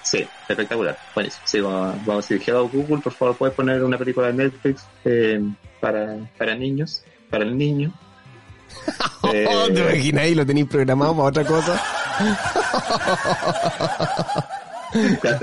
Sí, 0.03 0.27
espectacular. 0.49 0.97
Buenísimo. 1.15 1.43
Sí, 1.45 1.61
vamos, 1.61 1.97
vamos 2.07 2.31
a 2.31 2.35
Google, 2.73 2.99
por 3.03 3.13
favor, 3.13 3.37
puedes 3.37 3.55
poner 3.57 3.83
una 3.83 3.99
película 3.99 4.29
de 4.29 4.35
Netflix 4.35 4.87
eh, 5.05 5.43
para, 5.81 6.17
para 6.39 6.55
niños, 6.55 7.03
para 7.31 7.45
el 7.45 7.59
niño. 7.59 7.93
Eh, 9.33 9.47
Oh, 9.49 9.67
¿Te 9.73 9.81
imaginas 9.81 10.23
ahí? 10.25 10.35
Lo 10.35 10.45
tenéis 10.45 10.67
programado 10.67 11.17
para 11.17 11.29
otra 11.29 11.45
cosa. 11.45 11.83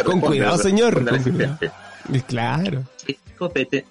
Con 0.06 0.22
cuidado, 0.22 0.58
señor. 0.60 1.04
Con 1.04 1.24
cuidado. 1.24 1.58
Y 2.10 2.20
Claro. 2.22 2.84
Chico 3.42 3.50
Pete, 3.54 3.86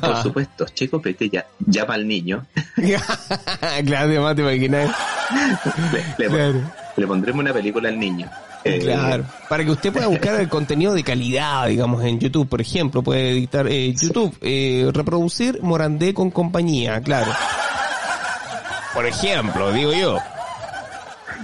por 0.00 0.22
supuesto, 0.22 0.66
Chico 0.74 1.00
Pete 1.00 1.28
ya 1.30 1.46
llama 1.66 1.94
al 1.94 2.06
niño. 2.08 2.44
claro, 2.74 4.08
además 4.10 4.34
te 4.34 4.42
imaginas. 4.42 4.90
Le, 5.92 5.98
le- 6.18 6.28
Claro. 6.34 6.60
le 6.96 7.06
pondremos 7.06 7.40
una 7.42 7.52
película 7.52 7.88
al 7.88 7.98
niño. 7.98 8.28
Eh, 8.64 8.80
Claro, 8.80 9.24
para 9.48 9.64
que 9.64 9.70
usted 9.70 9.92
pueda 9.92 10.08
buscar 10.08 10.40
el 10.40 10.48
contenido 10.48 10.92
de 10.94 11.04
calidad, 11.04 11.68
digamos, 11.68 12.02
en 12.04 12.18
YouTube, 12.18 12.48
por 12.48 12.60
ejemplo, 12.60 13.02
puede 13.02 13.30
editar 13.30 13.68
eh, 13.68 13.94
YouTube, 13.94 14.36
eh, 14.40 14.90
reproducir 14.92 15.62
Morandé 15.62 16.12
con 16.12 16.32
compañía, 16.32 17.00
claro. 17.00 17.30
Por 18.92 19.06
ejemplo, 19.06 19.72
digo 19.72 19.92
yo. 19.92 20.18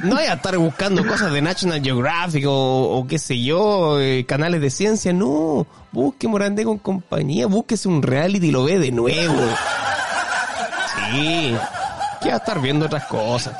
No 0.05 0.17
hay 0.17 0.27
a 0.27 0.35
estar 0.35 0.57
buscando 0.59 1.07
cosas 1.07 1.33
de 1.33 1.43
National 1.43 1.83
Geographic 1.83 2.45
o, 2.49 3.07
qué 3.09 3.19
sé 3.19 3.41
yo, 3.43 4.01
eh, 4.01 4.25
canales 4.27 4.61
de 4.61 4.71
ciencia, 4.71 5.13
no. 5.13 5.67
Busque 5.93 6.27
Morandé 6.29 6.65
con 6.65 6.79
compañía, 6.79 7.47
búsquese 7.47 7.89
un 7.89 8.03
reality 8.03 8.49
y 8.49 8.51
lo 8.51 8.65
ve 8.65 8.79
de 8.79 8.91
nuevo. 8.91 9.41
Sí. 11.11 11.55
¿Qué 12.23 12.29
va 12.29 12.35
a 12.35 12.39
estar 12.39 12.61
viendo 12.61 12.87
otras 12.87 13.05
cosas? 13.07 13.57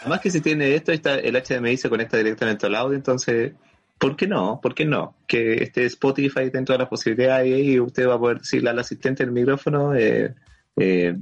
Además 0.00 0.20
que 0.20 0.30
si 0.30 0.40
tiene 0.40 0.74
esto, 0.74 0.92
está, 0.92 1.16
el 1.16 1.34
HDMI 1.34 1.76
se 1.76 1.90
conecta 1.90 2.16
directamente 2.16 2.66
al 2.66 2.74
audio, 2.74 2.96
entonces, 2.96 3.52
¿por 3.98 4.16
qué 4.16 4.26
no? 4.26 4.60
¿Por 4.62 4.74
qué 4.74 4.84
no? 4.84 5.14
Que 5.26 5.62
esté 5.62 5.84
Spotify 5.86 6.50
dentro 6.50 6.72
de 6.72 6.78
las 6.78 6.88
posibilidades 6.88 7.60
y 7.60 7.78
usted 7.78 8.08
va 8.08 8.14
a 8.14 8.18
poder 8.18 8.38
decirle 8.38 8.70
al 8.70 8.78
asistente 8.78 9.24
del 9.24 9.32
micrófono, 9.32 9.94
eh, 9.94 10.34
eh, 10.76 11.16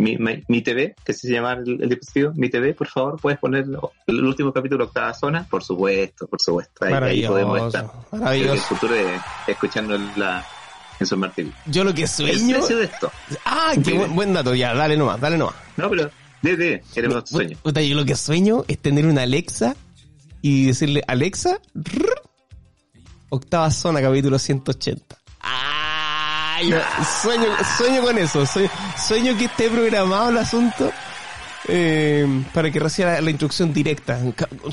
mi, 0.00 0.16
mi- 0.18 0.42
mi 0.48 0.62
TV, 0.62 0.94
que 1.04 1.12
se 1.12 1.30
llama 1.30 1.52
el, 1.54 1.82
el 1.82 1.88
dispositivo, 1.88 2.32
mi 2.34 2.48
TV, 2.48 2.74
por 2.74 2.88
favor, 2.88 3.20
puedes 3.20 3.38
poner 3.38 3.66
el 4.06 4.24
último 4.24 4.52
capítulo, 4.52 4.84
octava 4.84 5.12
zona, 5.14 5.46
por 5.48 5.62
supuesto, 5.62 6.26
por 6.26 6.40
supuesto. 6.40 6.84
Ahí, 6.84 6.92
ahí 6.94 7.26
podemos 7.26 7.66
estar. 7.66 7.90
Maravilloso, 8.12 8.52
el 8.54 8.60
futuro 8.60 8.94
es 8.94 9.20
escuchando 9.46 9.94
en 9.94 10.10
la 10.16 10.46
en 10.98 11.06
su 11.06 11.14
Smart 11.14 11.34
TV. 11.34 11.50
Yo 11.66 11.82
lo 11.84 11.94
que 11.94 12.02
El 12.02 12.08
sueño... 12.08 12.56
precio 12.58 12.76
de 12.76 12.84
esto. 12.84 13.10
Ah, 13.46 13.72
qué 13.82 13.92
buen, 13.94 14.14
buen 14.14 14.32
dato, 14.34 14.54
ya, 14.54 14.74
dale 14.74 14.96
nomás, 14.96 15.18
dale 15.20 15.38
nomás. 15.38 15.54
No, 15.78 15.88
pero, 15.88 16.10
de, 16.42 16.56
de, 16.56 16.82
queremos 16.92 17.16
otro 17.18 17.36
sueño. 17.38 17.56
Puta, 17.62 17.80
yo 17.80 17.94
lo 17.96 18.04
que 18.04 18.14
sueño 18.16 18.64
es 18.68 18.78
tener 18.78 19.06
una 19.06 19.22
Alexa 19.22 19.74
y 20.42 20.66
decirle, 20.66 21.02
Alexa, 21.06 21.58
rrr, 21.74 22.20
octava 23.30 23.70
zona, 23.70 24.00
capítulo 24.02 24.38
180. 24.38 25.16
Sueño, 27.22 27.46
sueño 27.78 28.02
con 28.02 28.18
eso, 28.18 28.44
sueño, 28.46 28.70
sueño 28.98 29.36
que 29.36 29.44
esté 29.46 29.68
programado 29.70 30.28
el 30.30 30.38
asunto 30.38 30.90
eh, 31.68 32.26
para 32.52 32.70
que 32.70 32.78
reciba 32.80 33.12
la, 33.14 33.20
la 33.20 33.30
instrucción 33.30 33.72
directa. 33.72 34.18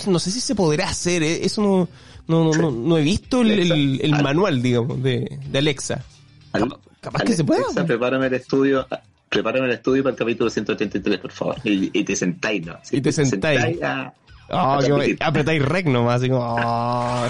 No 0.08 0.20
sé 0.20 0.32
si 0.32 0.40
se 0.42 0.56
podrá 0.56 0.90
hacer, 0.90 1.24
eh, 1.24 1.46
eso 1.46 1.62
no, 1.62 1.88
no, 2.28 2.46
no, 2.54 2.62
no, 2.62 2.72
no 2.72 2.98
he 2.98 3.02
visto 3.02 3.42
el, 3.42 3.52
el- 3.52 4.00
el 4.02 4.22
manual, 4.24 4.62
digamos, 4.62 5.02
de, 5.04 5.40
de 5.46 5.58
Alexa. 5.60 6.04
Capaz, 6.52 6.78
capaz 7.02 7.24
que 7.24 7.34
se 7.34 7.44
pueda. 7.44 7.62
Alexa, 7.62 7.86
prepárame 7.86 8.28
el 8.28 8.34
estudio. 8.34 8.88
Prepárame 9.30 9.66
el 9.68 9.74
estudio 9.74 10.04
para 10.04 10.14
el 10.14 10.18
capítulo 10.20 10.50
183, 10.50 11.20
por 11.20 11.32
favor. 11.32 11.56
Y, 11.66 11.92
y 11.98 12.04
te 12.06 12.16
sentáis, 12.16 12.66
¿no? 12.66 12.78
Y 12.92 13.02
te 13.02 13.12
sentáis. 13.12 13.60
a- 13.84 14.14
Ah, 14.50 14.76
a 14.76 15.28
apretáis 15.28 15.62
rec 15.62 15.88
nomás, 15.88 16.22
así 16.22 16.30
como, 16.30 16.56
ah, 16.58 17.28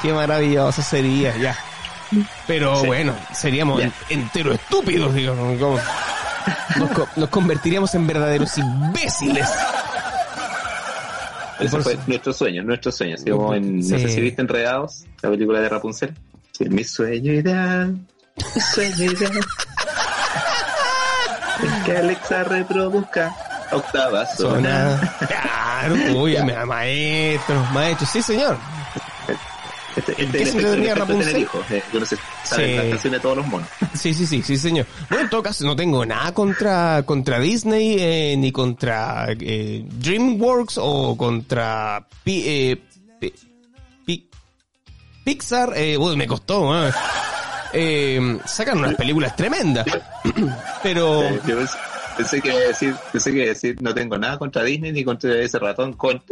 qué 0.00 0.12
maravilloso 0.12 0.80
sería, 0.80 1.36
ya. 1.38 1.56
Pero 2.46 2.80
Sí. 2.80 2.86
bueno, 2.86 3.14
seríamos 3.34 3.82
en- 3.82 3.92
enteros 4.08 4.54
estúpidos, 4.56 5.14
digamos. 5.14 5.58
Nos, 6.76 6.90
co- 6.90 7.08
nos 7.16 7.28
convertiríamos 7.30 7.94
en 7.94 8.06
verdaderos 8.06 8.56
imbéciles. 8.58 9.48
ese 11.58 11.80
fue 11.80 11.96
nuestro 12.06 12.32
sueño, 12.32 12.62
nuestro 12.62 12.92
sueño. 12.92 13.14
Así 13.14 13.30
como 13.30 13.54
en, 13.54 13.82
Sí. 13.82 13.92
No 13.92 13.98
sé 13.98 14.08
si 14.08 14.20
viste 14.20 14.42
Enredados, 14.42 15.04
la 15.22 15.30
película 15.30 15.60
de 15.60 15.68
Rapunzel. 15.68 16.14
Sí, 16.52 16.68
mi 16.68 16.84
sueño 16.84 17.32
ideal. 17.32 17.96
Mi 18.54 18.60
sueño 18.60 19.12
ideal. 19.12 19.40
es 21.62 21.84
que 21.84 21.96
Alexa 21.96 22.44
reproduzca 22.44 23.34
octava 23.72 24.26
zona. 24.26 25.00
Claro, 25.26 25.94
uy, 26.20 26.36
ma- 26.38 26.66
maestro, 26.66 27.60
maestro, 27.72 28.06
sí 28.06 28.22
señor. 28.22 28.56
Este, 29.96 30.12
este, 30.12 30.26
¿Qué 30.26 30.42
este, 30.42 30.46
se 30.52 30.62
le 30.62 30.70
tenía 30.72 30.88
este, 30.88 31.00
Rapunzel? 31.00 31.26
tener 31.26 31.42
hijos, 31.42 31.70
eh, 31.70 31.82
que 31.90 32.00
no 32.00 32.06
saben 32.06 32.20
Sí. 32.70 32.76
las 32.76 32.84
canciones 32.86 33.12
de 33.12 33.20
todos 33.20 33.36
los 33.38 33.46
monos. 33.46 33.68
Sí, 33.94 34.12
sí, 34.14 34.26
sí, 34.26 34.42
sí, 34.42 34.56
señor. 34.58 34.86
Bueno, 35.08 35.24
en 35.24 35.30
todo 35.30 35.42
caso, 35.42 35.64
no 35.64 35.74
tengo 35.74 36.04
nada 36.04 36.32
contra, 36.34 37.02
contra 37.04 37.40
Disney, 37.40 37.96
eh, 37.98 38.36
ni 38.36 38.52
contra 38.52 39.26
eh, 39.30 39.84
DreamWorks 39.88 40.78
o 40.82 41.16
contra 41.16 42.06
Pi- 42.22 42.44
eh, 42.46 42.82
Pi- 44.04 44.28
Pixar. 45.24 45.72
Eh, 45.76 45.96
uy, 45.96 46.14
me 46.16 46.26
costó, 46.26 46.86
eh. 46.88 46.92
Eh, 47.72 48.38
sacan 48.46 48.78
unas 48.78 48.94
películas 48.94 49.34
tremendas. 49.36 49.84
Pero, 50.82 51.22
Eh, 51.24 51.40
yo 51.46 51.56
pensé, 51.58 51.76
pensé 52.16 52.40
que 52.40 52.48
iba 52.48 52.58
a 52.58 52.68
decir, 52.68 52.94
pensé 53.12 53.30
que 53.32 53.36
iba 53.38 53.44
a 53.46 53.48
decir, 53.48 53.82
no 53.82 53.92
tengo 53.92 54.16
nada 54.16 54.38
contra 54.38 54.62
Disney 54.62 54.92
ni 54.92 55.04
contra 55.04 55.34
ese 55.38 55.58
ratón 55.58 55.92
con 55.94 56.22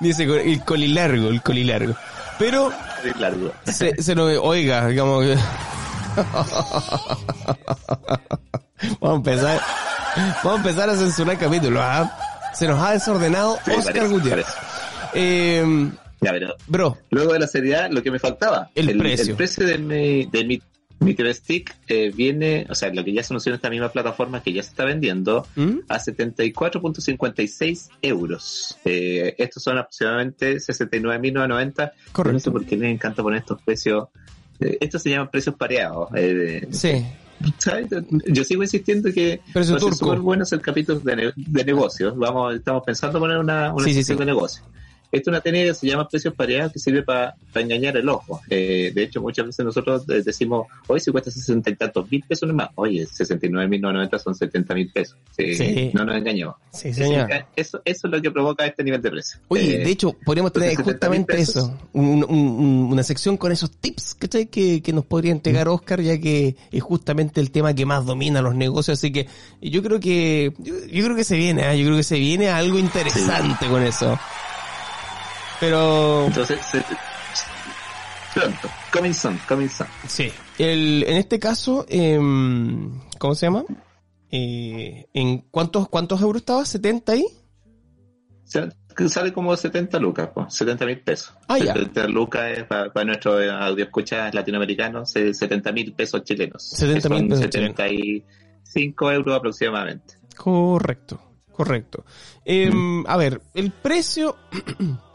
dice 0.00 0.24
el 0.24 0.64
colilargo, 0.64 1.28
el 1.28 1.42
colilargo. 1.42 1.94
Pero, 2.38 2.72
largo. 3.18 3.52
se, 3.64 4.02
se 4.02 4.14
lo 4.14 4.24
oiga, 4.42 4.86
digamos 4.88 5.24
que- 5.24 5.36
vamos 9.00 9.12
a 9.12 9.14
empezar 9.16 9.60
vamos 10.42 10.52
a 10.52 10.56
empezar 10.56 10.90
a 10.90 10.96
censurar 10.96 11.38
capítulos 11.38 11.82
¿ah? 11.84 12.50
se 12.54 12.66
nos 12.66 12.80
ha 12.82 12.92
desordenado 12.92 13.58
Sí, 13.64 13.70
Oscar 13.72 14.08
Gutiérrez. 14.08 14.46
Eh, 15.14 15.90
Ya, 16.20 16.32
pero 16.32 16.54
bro 16.66 16.98
luego 17.10 17.32
de 17.34 17.38
la 17.40 17.46
seriedad, 17.46 17.88
lo 17.90 18.02
que 18.02 18.10
me 18.10 18.18
faltaba. 18.18 18.70
El 18.74 18.98
precio. 18.98 19.30
El 19.32 19.36
precio 19.36 19.66
de 19.66 19.78
mi, 19.78 20.26
de 20.26 20.44
mi 20.44 20.60
Microstick 21.00 21.74
eh, 21.88 22.12
viene, 22.14 22.66
o 22.68 22.74
sea, 22.74 22.92
lo 22.92 23.02
que 23.04 23.12
ya 23.12 23.22
se 23.22 23.32
anunció 23.32 23.50
en 23.50 23.56
esta 23.56 23.70
misma 23.70 23.88
plataforma 23.90 24.42
que 24.42 24.52
ya 24.52 24.62
se 24.62 24.68
está 24.70 24.84
vendiendo 24.84 25.46
¿Mm? 25.56 25.78
a 25.88 25.98
74.56 25.98 27.88
euros. 28.02 28.76
Eh, 28.84 29.34
estos 29.38 29.62
son 29.62 29.78
aproximadamente 29.78 30.56
69.990. 30.56 31.92
Correcto. 32.12 32.32
No 32.32 32.40
sé 32.40 32.50
por 32.50 32.64
qué 32.66 32.76
les 32.76 32.92
encanta 32.92 33.22
poner 33.22 33.40
estos 33.40 33.60
precios. 33.62 34.08
eh, 34.60 34.76
estos 34.80 35.02
se 35.02 35.10
llaman 35.10 35.30
precios 35.30 35.54
pareados. 35.56 36.08
eh, 36.14 36.68
Sí. 36.70 37.04
¿sabes? 37.56 37.86
Yo 38.26 38.44
sigo 38.44 38.62
insistiendo 38.62 39.10
que 39.10 39.40
Precio 39.54 39.72
ser 39.74 39.80
turco. 39.80 39.96
súper 39.96 40.18
bueno 40.18 40.42
hacer 40.42 40.60
capítulos 40.60 41.02
de, 41.02 41.16
ne- 41.16 41.32
de 41.34 41.64
negocios. 41.64 42.14
Vamos, 42.18 42.54
estamos 42.56 42.82
pensando 42.84 43.18
poner 43.18 43.38
una, 43.38 43.72
una 43.72 43.84
Sí, 43.86 43.94
sí, 43.94 44.04
sí. 44.04 44.14
de 44.14 44.26
negocios. 44.26 44.66
Esto 45.12 45.30
es 45.30 45.34
una 45.34 45.40
técnica 45.40 45.66
que 45.66 45.74
se 45.74 45.86
llama 45.88 46.08
precios 46.08 46.34
pareados 46.34 46.72
que 46.72 46.78
sirve 46.78 47.02
para 47.02 47.34
engañar 47.54 47.96
el 47.96 48.08
ojo. 48.08 48.40
Eh, 48.48 48.92
de 48.94 49.02
hecho, 49.02 49.20
muchas 49.20 49.46
veces 49.46 49.64
nosotros 49.64 50.04
eh, 50.08 50.22
decimos, 50.24 50.66
hoy 50.86 51.00
si 51.00 51.10
cuesta 51.10 51.30
sesenta 51.30 51.68
y 51.70 51.74
tantos 51.76 52.10
mil 52.10 52.22
pesos 52.22 52.46
no 52.48 52.52
es 52.52 52.56
más. 52.56 52.68
Oye, 52.76 53.06
69.990 53.06 54.18
son 54.18 54.34
70 54.34 54.74
mil 54.74 54.90
pesos. 54.90 55.16
Sí, 55.36 55.54
Sí. 55.54 55.90
No 55.94 56.04
nos 56.04 56.16
engañemos. 56.16 56.54
Sí, 56.72 56.92
señor. 56.92 57.28
Eso, 57.56 57.80
eso 57.84 58.06
es 58.06 58.12
lo 58.12 58.22
que 58.22 58.30
provoca 58.30 58.64
este 58.66 58.84
nivel 58.84 59.02
de 59.02 59.10
precio. 59.10 59.40
Oye, 59.48 59.76
Eh, 59.80 59.84
de 59.84 59.90
hecho, 59.90 60.12
podríamos 60.24 60.52
tener 60.52 60.70
entonces, 60.70 60.94
70.000 60.94 61.00
justamente 61.00 61.34
pesos. 61.34 61.56
eso, 61.64 61.78
un- 61.92 62.24
un- 62.28 62.38
un- 62.38 62.88
una 62.92 63.02
sección 63.02 63.36
con 63.36 63.50
esos 63.52 63.70
tips 63.70 64.14
¿cachai? 64.14 64.46
Que, 64.46 64.80
que 64.82 64.92
nos 64.92 65.04
podría 65.04 65.32
entregar 65.32 65.66
Mm. 65.66 65.70
Oscar, 65.72 66.00
ya 66.00 66.18
que 66.18 66.56
es 66.70 66.82
justamente 66.82 67.40
el 67.40 67.50
tema 67.50 67.74
que 67.74 67.84
más 67.86 68.04
domina 68.06 68.42
los 68.42 68.54
negocios, 68.54 68.98
así 68.98 69.10
que 69.12 69.26
yo 69.60 69.82
creo 69.82 69.98
que 69.98 70.52
yo, 70.58 70.74
yo 70.86 71.04
creo 71.04 71.16
que 71.16 71.24
se 71.24 71.36
viene, 71.36 71.64
¿ah? 71.64 71.74
yo 71.74 71.84
creo 71.84 71.96
que 71.96 72.02
se 72.02 72.18
viene 72.18 72.48
algo 72.48 72.78
interesante 72.78 73.66
con 73.68 73.82
eso. 73.82 74.18
Pero 75.60 76.26
Entonces, 76.26 76.58
se- 76.64 76.82
pronto, 78.34 78.68
coming 78.92 79.12
soon, 79.12 79.38
coming 79.46 79.68
soon. 79.68 79.88
sí, 80.08 80.32
el, 80.58 81.04
en 81.06 81.16
este 81.18 81.38
caso, 81.38 81.84
em, 81.88 82.98
¿cómo 83.18 83.34
se 83.34 83.46
llama? 83.46 83.64
Eh, 84.30 85.06
¿En 85.12 85.38
cuántos 85.50 85.88
cuántos 85.88 86.20
euros 86.22 86.40
estaba? 86.42 86.62
¿70 86.62 87.12
ahí? 87.12 87.26
Sale 89.08 89.32
como 89.32 89.56
70 89.56 89.98
lucas, 89.98 90.30
pues, 90.34 90.52
70 90.54 90.84
mil 90.86 91.00
pesos. 91.00 91.32
Ah, 91.48 91.58
ya. 91.58 91.72
70 91.74 92.06
lucas 92.08 92.58
es 92.58 92.64
para, 92.64 92.92
para 92.92 93.04
nuestro 93.06 93.34
audio 93.34 93.84
escucha 93.84 94.30
latinoamericanos, 94.32 95.10
70 95.12 95.72
mil 95.72 95.92
pesos 95.94 96.22
chilenos. 96.24 96.62
70.000 96.78 96.94
Que 96.94 97.00
son 97.00 97.28
pesos 97.28 97.40
75 97.40 99.12
euros 99.12 99.36
aproximadamente. 99.36 100.14
Correcto, 100.36 101.20
correcto. 101.52 102.04
Em, 102.44 103.04
a 103.06 103.16
ver, 103.16 103.40
el 103.54 103.70
precio. 103.70 104.36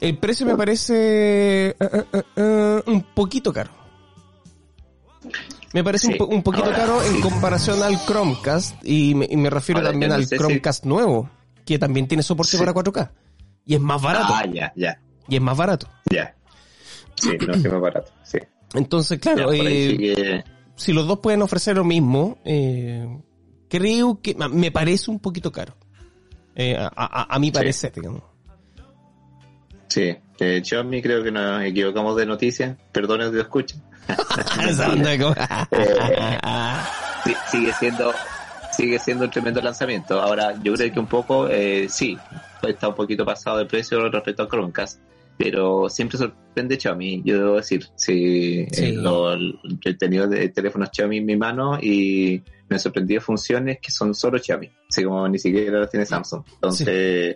El 0.00 0.18
precio 0.18 0.46
me 0.46 0.56
parece 0.56 1.70
eh, 1.70 1.76
eh, 1.80 2.22
eh, 2.36 2.82
un 2.86 3.02
poquito 3.14 3.52
caro. 3.52 3.70
Me 5.72 5.84
parece 5.84 6.08
un, 6.08 6.16
po- 6.16 6.26
un 6.26 6.42
poquito 6.42 6.64
Ahora, 6.66 6.76
caro 6.76 7.02
en 7.02 7.20
comparación 7.20 7.82
al 7.82 7.98
Chromecast 8.06 8.76
y 8.84 9.14
me, 9.14 9.26
y 9.30 9.36
me 9.36 9.50
refiero 9.50 9.80
Ahora, 9.80 9.90
también 9.90 10.08
no 10.10 10.14
al 10.14 10.26
si- 10.26 10.36
Chromecast 10.36 10.84
nuevo, 10.86 11.28
que 11.66 11.78
también 11.78 12.06
tiene 12.08 12.22
soporte 12.22 12.52
Sí. 12.52 12.58
para 12.58 12.72
4K. 12.72 13.10
Y 13.66 13.74
es 13.74 13.80
más 13.80 14.00
barato. 14.00 14.32
Ah, 14.34 14.46
ya, 14.46 14.72
ya, 14.76 14.98
Y 15.28 15.36
es 15.36 15.42
más 15.42 15.56
barato. 15.56 15.88
ya. 16.10 16.34
Sí, 17.16 17.30
no, 17.46 17.60
que 17.62 17.68
más 17.68 17.80
barato. 17.80 18.10
Sí. 18.22 18.38
Entonces, 18.74 19.18
claro, 19.18 19.52
eh, 19.52 19.96
que- 19.98 20.44
si 20.76 20.92
los 20.92 21.06
dos 21.06 21.18
pueden 21.18 21.42
ofrecer 21.42 21.76
lo 21.76 21.84
mismo, 21.84 22.38
eh, 22.44 23.06
creo 23.68 24.20
que 24.22 24.34
me 24.36 24.70
parece 24.70 25.10
un 25.10 25.18
poquito 25.18 25.50
caro. 25.52 25.76
Eh, 26.54 26.76
a, 26.78 26.88
a- 26.96 27.34
a 27.34 27.38
mi 27.38 27.50
parecer, 27.50 27.92
digamos. 27.92 28.22
Sí. 29.88 30.16
Eh, 30.40 30.62
Xiaomi 30.64 31.02
creo 31.02 31.22
que 31.24 31.32
nos 31.32 31.62
equivocamos 31.64 32.16
de 32.16 32.26
noticia. 32.26 32.76
Perdone 32.92 33.30
si 33.30 33.38
escuchan. 33.38 33.82
Esa 34.68 34.90
onda 34.92 35.10
de 35.10 35.18
como- 35.18 35.34
Sí, 37.24 37.34
sigue 37.50 37.72
siendo 37.74 38.12
sigue 38.72 38.98
siendo 39.00 39.24
un 39.24 39.30
tremendo 39.30 39.60
lanzamiento. 39.60 40.20
Ahora, 40.20 40.54
yo 40.62 40.74
creo 40.74 40.92
que 40.92 41.00
un 41.00 41.06
poco, 41.08 41.48
eh, 41.48 41.86
sí, 41.88 42.16
está 42.62 42.88
un 42.88 42.94
poquito 42.94 43.24
pasado 43.24 43.58
de 43.58 43.66
precio 43.66 44.08
respecto 44.08 44.44
a 44.44 44.48
Chromecast, 44.48 45.00
pero 45.36 45.88
siempre 45.88 46.16
sorprende 46.16 46.78
Xiaomi, 46.78 47.22
yo 47.24 47.38
debo 47.38 47.56
decir. 47.56 47.86
Sí, 47.96 48.66
Sí. 48.70 48.84
eh, 48.86 48.92
lo- 48.92 49.34
he 49.34 49.94
tenido 49.98 50.28
de 50.28 50.48
teléfonos 50.50 50.90
Xiaomi 50.94 51.16
en 51.18 51.26
mi 51.26 51.36
mano 51.36 51.76
y 51.82 52.40
me 52.68 52.76
han 52.76 52.80
sorprendido 52.80 53.20
funciones 53.20 53.78
que 53.82 53.90
son 53.90 54.14
solo 54.14 54.38
Xiaomi, 54.38 54.70
así 54.88 55.02
como 55.02 55.26
ni 55.28 55.40
siquiera 55.40 55.80
las 55.80 55.90
tiene 55.90 56.06
Samsung. 56.06 56.44
Entonces, 56.54 57.34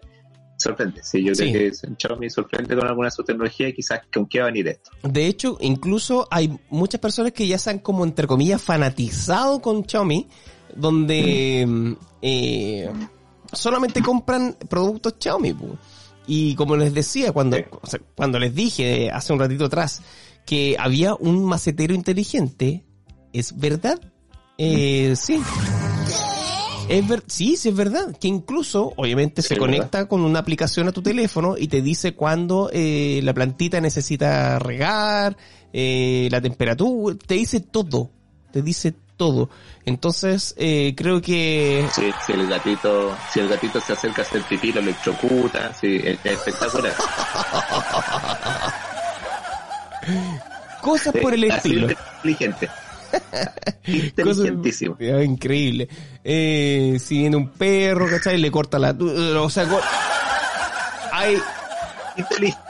sorprende. 0.63 1.03
Sí, 1.03 1.23
yo 1.25 1.33
creo 1.35 1.47
Sí. 1.47 1.53
que 1.89 1.97
Xiaomi 1.99 2.31
sorprende 2.31 2.75
con 2.77 2.87
alguna 2.87 3.09
de 3.09 3.11
sus 3.13 3.25
tecnologías 3.25 3.71
y 3.71 3.73
quizás 3.75 4.01
con 4.13 4.27
qué 4.27 4.39
va 4.41 4.45
a 4.47 4.49
venir 4.49 4.69
esto. 4.69 4.91
De 5.03 5.27
hecho, 5.27 5.59
incluso 5.61 6.27
hay 6.31 6.59
muchas 6.71 7.01
personas 7.01 7.33
que 7.33 7.47
ya 7.47 7.59
se 7.59 7.71
han 7.71 7.79
como 7.81 8.05
entre 8.05 8.27
comillas 8.27 8.63
fanatizado 8.63 9.61
con 9.61 9.85
Xiaomi, 9.87 10.29
donde 10.75 11.65
mm, 11.67 11.93
eh, 12.23 12.91
solamente 13.53 14.03
compran 14.03 14.57
productos 14.69 15.15
Xiaomi. 15.19 15.55
Y 16.27 16.55
como 16.55 16.77
les 16.77 16.95
decía, 16.95 17.33
cuando, 17.33 17.57
Sí. 17.57 17.65
o 17.83 17.87
sea, 17.87 18.01
cuando 18.15 18.39
les 18.39 18.55
dije 18.55 19.11
hace 19.11 19.33
un 19.33 19.41
ratito 19.41 19.65
atrás 19.65 20.03
que 20.47 20.77
había 20.79 21.15
un 21.15 21.45
macetero 21.45 21.95
inteligente, 21.95 22.85
¿es 23.33 23.59
verdad? 23.59 24.01
Eh, 24.59 25.15
sí. 25.17 25.41
Es 26.89 27.09
ver 27.09 27.23
sí, 27.27 27.57
sí 27.57 27.69
es 27.71 27.77
verdad. 27.77 28.17
Que 28.19 28.29
incluso, 28.29 28.93
obviamente, 28.97 29.43
Sí, 29.43 29.49
se 29.49 29.57
conecta 29.57 30.07
con 30.07 30.23
una 30.23 30.39
aplicación 30.41 30.89
a 30.89 30.93
tu 30.93 31.03
teléfono 31.03 31.57
y 31.57 31.69
te 31.69 31.83
dice 31.83 32.15
cuándo 32.15 32.71
eh, 32.73 33.21
la 33.23 33.33
plantita 33.35 33.81
necesita 33.81 34.59
regar, 34.59 35.37
eh, 35.73 36.29
la 36.31 36.41
temperatura, 36.41 37.17
te 37.27 37.35
dice 37.35 37.61
todo. 37.61 38.11
Te 38.53 38.63
dice 38.63 38.95
todo. 39.17 39.49
Entonces, 39.85 40.55
eh, 40.59 40.95
creo 40.97 41.23
que 41.23 41.87
Sí, 41.95 42.11
si 42.27 42.33
el 42.33 42.47
gatito, 42.49 43.17
si 43.33 43.41
el 43.41 43.49
gatito 43.49 43.81
se 43.81 43.95
acerca 43.95 44.23
a 44.23 44.25
hacer 44.25 44.43
pipí, 44.43 44.73
lo 44.73 44.81
electrocuta, 44.81 45.73
sí, 45.75 45.97
es, 45.97 46.19
es 46.25 46.33
espectacular. 46.33 46.93
cosas 50.83 51.15
por 51.23 51.33
el 51.33 51.45
estilo. 51.45 51.89
inteligente. 52.23 52.69
Inteligentísimo. 53.87 54.97
Increíble. 55.01 55.89
Eh, 56.25 56.99
si 57.01 57.19
viene 57.19 57.37
un 57.37 57.49
perro, 57.51 58.09
¿cachai? 58.09 58.39
Le 58.39 58.51
corta 58.51 58.79
la... 58.79 58.91
O 59.41 59.51
sea, 59.51 59.67
hay, 61.13 61.37
Inteligente. 62.17 62.61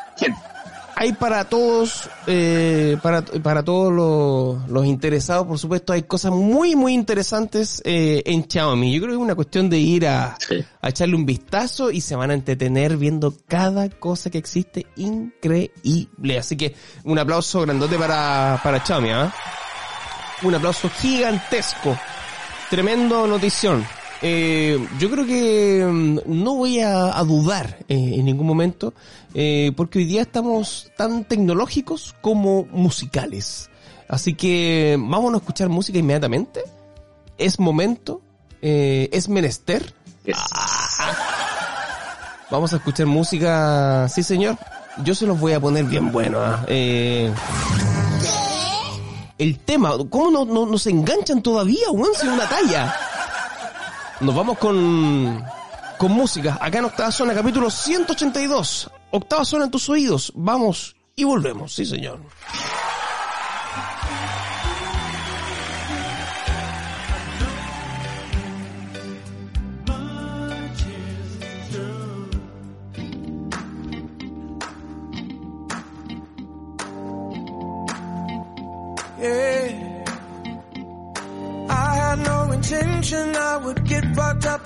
hay 0.97 1.13
para 1.15 1.45
todos, 1.45 2.09
eh, 2.27 2.97
para, 3.03 3.23
para 3.23 3.63
todos 3.63 3.93
los, 3.93 4.69
los 4.71 4.87
interesados, 4.87 5.47
por 5.47 5.59
supuesto, 5.59 5.93
hay 5.93 6.03
cosas 6.05 6.33
muy, 6.33 6.77
muy 6.77 6.93
interesantes 6.95 7.83
eh, 7.85 8.23
en 8.27 8.47
Xiaomi. 8.49 8.93
Yo 8.93 9.01
creo 9.01 9.11
que 9.11 9.17
es 9.17 9.23
una 9.25 9.35
cuestión 9.35 9.69
de 9.71 9.79
ir 9.79 10.07
a, 10.07 10.37
Sí. 10.39 10.65
a 10.81 10.89
echarle 10.89 11.15
un 11.17 11.27
vistazo 11.27 11.91
y 11.91 12.01
se 12.01 12.15
van 12.17 12.31
a 12.31 12.35
entretener 12.35 12.97
viendo 12.97 13.35
cada 13.49 13.89
cosa 13.91 14.31
que 14.31 14.39
existe 14.39 14.87
increíble. 14.97 16.39
Así 16.39 16.57
que 16.57 16.75
un 17.05 17.19
aplauso 17.19 17.61
grandote 17.63 17.97
para, 17.99 18.61
para 18.63 18.85
Xiaomi, 18.85 19.11
¿ah? 19.11 19.33
Un 20.43 20.55
aplauso 20.55 20.89
gigantesco. 20.91 21.97
Tremendo 22.71 23.27
notición. 23.27 23.87
Eh, 24.23 24.79
yo 24.99 25.11
creo 25.11 25.27
que 25.27 25.85
mm, 25.85 26.19
no 26.27 26.55
voy 26.55 26.81
a, 26.81 27.19
a 27.19 27.25
dudar 27.25 27.79
eh, 27.89 28.15
en 28.15 28.25
ningún 28.25 28.47
momento, 28.47 28.95
eh, 29.35 29.73
porque 29.77 29.99
hoy 29.99 30.05
día 30.05 30.23
estamos 30.23 30.91
tan 30.97 31.25
tecnológicos 31.25 32.15
como 32.21 32.67
musicales. 32.71 33.69
Así 34.09 34.35
que 34.35 34.97
vámonos 34.99 35.41
a 35.41 35.43
escuchar 35.43 35.69
música 35.69 35.99
inmediatamente. 35.99 36.63
Es 37.39 37.59
momento, 37.59 38.21
es 38.61 39.29
menester. 39.29 39.95
Yes. 40.25 40.37
Vamos 42.53 42.73
a 42.75 42.77
escuchar 42.77 43.07
música, 43.07 44.07
sí 44.11 44.23
señor. 44.23 44.59
Yo 45.03 45.15
se 45.15 45.27
los 45.27 45.41
voy 45.41 45.55
a 45.55 45.61
poner 45.61 45.87
bien 45.87 46.13
bueno. 46.13 46.39
¿ah? 46.39 46.65
Eh, 46.69 47.33
el 49.43 49.59
tema, 49.59 49.93
¿cómo 50.09 50.31
no, 50.31 50.45
no, 50.45 50.67
nos 50.67 50.87
enganchan 50.87 51.43
todavía, 51.43 51.91
weón? 51.91 52.13
Una 52.23 52.49
talla. 52.49 52.97
Nos 54.21 54.35
vamos 54.35 54.59
con, 54.59 55.45
con 55.99 56.13
música. 56.13 56.59
Acá 56.61 56.79
en 56.79 56.85
Octava 56.85 57.11
Zona, 57.11 57.35
capítulo 57.35 57.69
182. 57.71 58.91
Octava 59.11 59.45
Zona 59.45 59.65
en 59.65 59.71
tus 59.71 59.89
oídos. 59.89 60.33
Vamos 60.37 60.95
y 61.17 61.25
volvemos, 61.25 61.75
sí 61.75 61.85
señor. 61.85 62.21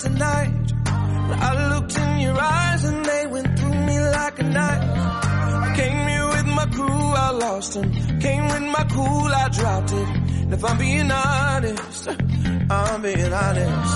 Tonight. 0.07 0.53
I 1.49 1.51
looked 1.73 1.99
in 1.99 2.19
your 2.21 2.39
eyes 2.41 2.85
and 2.85 3.05
they 3.05 3.27
went 3.27 3.59
through 3.59 3.79
me 3.89 3.97
like 4.01 4.39
a 4.39 4.43
knife. 4.45 5.77
Came 5.77 6.09
here 6.09 6.29
with 6.29 6.47
my 6.59 6.67
crew, 6.67 7.07
I 7.27 7.31
lost 7.31 7.75
him. 7.75 8.21
Came 8.21 8.45
with 8.53 8.63
my 8.77 8.85
cool, 8.95 9.29
I 9.43 9.49
dropped 9.49 9.93
it. 9.93 10.09
And 10.43 10.55
if 10.55 10.65
I'm 10.65 10.79
being 10.79 11.11
honest, 11.11 12.09
I'm 12.71 13.03
being 13.03 13.33
honest. 13.33 13.95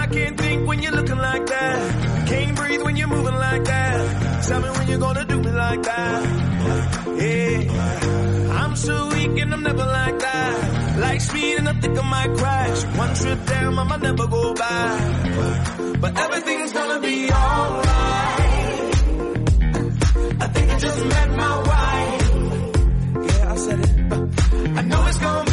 I 0.00 0.08
can't 0.12 0.36
think 0.38 0.68
when 0.68 0.82
you're 0.82 0.92
looking 0.92 1.18
like 1.18 1.46
that. 1.46 2.28
Can't 2.28 2.56
breathe 2.56 2.82
when 2.82 2.96
you're 2.96 3.08
moving 3.08 3.34
like 3.34 3.64
that. 3.64 4.44
Tell 4.46 4.60
me 4.60 4.70
when 4.70 4.88
you're 4.88 4.98
gonna 5.06 5.24
do 5.24 5.38
me 5.40 5.50
like 5.50 5.82
that. 5.82 6.20
Yeah, 7.20 8.29
I'm 8.70 8.76
so 8.76 9.08
weak 9.08 9.36
and 9.42 9.52
I'm 9.52 9.64
never 9.64 9.84
like 9.84 10.18
that. 10.20 10.98
Like 11.00 11.20
speed 11.20 11.56
and 11.58 11.68
I 11.68 11.72
think 11.72 11.98
I 11.98 12.08
might 12.08 12.32
crash. 12.38 12.84
One 12.96 13.14
trip 13.16 13.46
down, 13.46 13.78
I 13.80 13.82
might 13.82 14.00
never 14.00 14.26
go 14.28 14.54
back. 14.54 16.00
But 16.00 16.16
everything's 16.16 16.72
gonna 16.72 17.00
be 17.00 17.32
alright. 17.32 18.94
I 20.44 20.46
think 20.54 20.70
I 20.70 20.78
just 20.78 21.04
met 21.04 21.30
my 21.30 21.56
wife. 21.70 22.30
Yeah, 23.28 23.52
I 23.52 23.56
said 23.56 23.80
it. 23.80 23.90
I 24.78 24.82
know 24.82 25.06
it's 25.08 25.18
gonna 25.18 25.49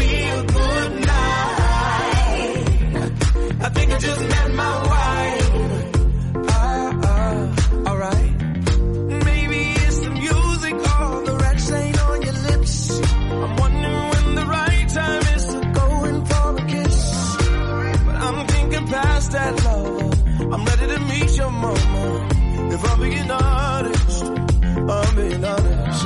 being 23.10 23.32
honest, 23.32 24.24
I'm 24.24 25.16
being 25.16 25.44
honest. 25.44 26.06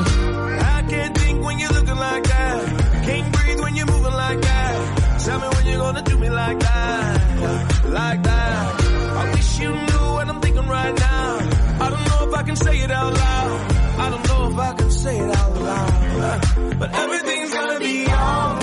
I 0.76 0.86
can't 0.90 1.18
think 1.18 1.44
when 1.44 1.60
you're 1.60 1.72
looking 1.72 1.96
like 1.96 2.24
that. 2.24 3.04
Can't 3.06 3.34
breathe 3.34 3.60
when 3.60 3.76
you're 3.76 3.86
moving 3.88 4.14
like 4.14 4.42
that. 4.42 5.20
Tell 5.26 5.40
me 5.40 5.48
when 5.56 5.66
you're 5.68 5.78
gonna 5.78 6.04
do 6.04 6.18
me 6.20 6.30
like 6.30 6.60
that, 6.60 7.90
like 7.90 8.24
that. 8.24 8.82
I 9.22 9.32
wish 9.34 9.60
you 9.60 9.70
knew 9.70 10.06
what 10.16 10.30
I'm 10.30 10.42
thinking 10.42 10.68
right 10.68 10.96
now. 11.00 11.40
I 11.86 11.90
don't 11.90 12.06
know 12.10 12.28
if 12.28 12.34
I 12.40 12.44
can 12.44 12.56
say 12.56 12.78
it 12.80 12.92
out 12.92 13.14
loud. 13.14 13.72
I 14.04 14.10
don't 14.10 14.28
know 14.30 14.52
if 14.52 14.58
I 14.60 14.74
can 14.74 14.92
say 14.92 15.18
it 15.20 15.36
out 15.36 15.54
loud. 15.70 16.80
But 16.80 16.90
everything's 16.94 17.54
gonna 17.54 17.80
be 17.80 18.08
alright. 18.08 18.61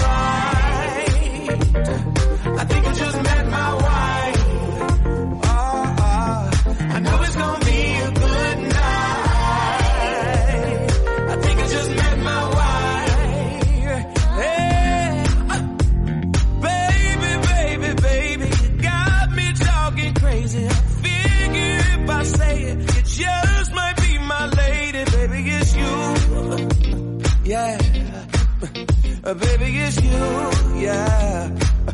Yeah, 27.48 27.78
Uh, 29.24 29.32
baby, 29.32 29.68
it's 29.80 29.96
you. 30.02 30.80
Yeah. 30.84 31.48
Uh, 31.88 31.92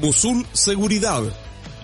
Musul 0.00 0.46
Seguridad. 0.54 1.22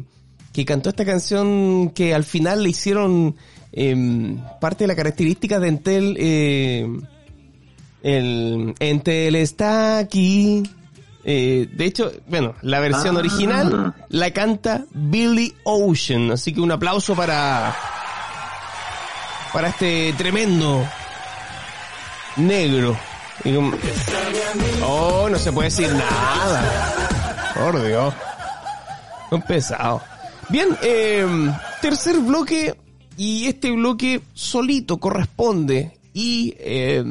que 0.51 0.65
cantó 0.65 0.89
esta 0.89 1.05
canción 1.05 1.91
que 1.95 2.13
al 2.13 2.25
final 2.25 2.63
le 2.63 2.71
hicieron 2.71 3.37
em, 3.71 4.37
parte 4.59 4.83
de 4.83 4.89
la 4.89 4.97
característica 4.97 5.61
de 5.61 5.67
Entel. 5.69 6.17
Eh, 6.19 6.87
el 8.03 8.75
Entel 8.79 9.35
está 9.37 9.99
aquí. 9.99 10.63
Eh, 11.23 11.67
de 11.71 11.85
hecho, 11.85 12.11
bueno, 12.27 12.55
la 12.61 12.79
versión 12.79 13.15
Ah. 13.17 13.19
original 13.19 13.93
la 14.09 14.31
canta 14.31 14.85
Billy 14.91 15.53
Ocean. 15.63 16.31
Así 16.31 16.53
que 16.53 16.61
un 16.61 16.71
aplauso 16.71 17.15
para 17.15 17.75
para 19.53 19.69
este 19.69 20.13
tremendo 20.17 20.85
negro. 22.37 22.97
Oh, 24.85 25.27
no 25.29 25.37
se 25.37 25.51
puede 25.51 25.69
decir 25.69 25.89
nada. 25.93 27.53
Por 27.55 27.85
Dios. 27.85 28.13
Un 29.31 29.41
pesado. 29.41 30.01
Bien, 30.49 30.69
eh, 30.81 31.25
tercer 31.81 32.17
bloque 32.19 32.75
y 33.17 33.47
este 33.47 33.71
bloque 33.71 34.21
solito 34.33 34.97
corresponde 34.97 35.97
y 36.13 36.53
eh, 36.59 37.03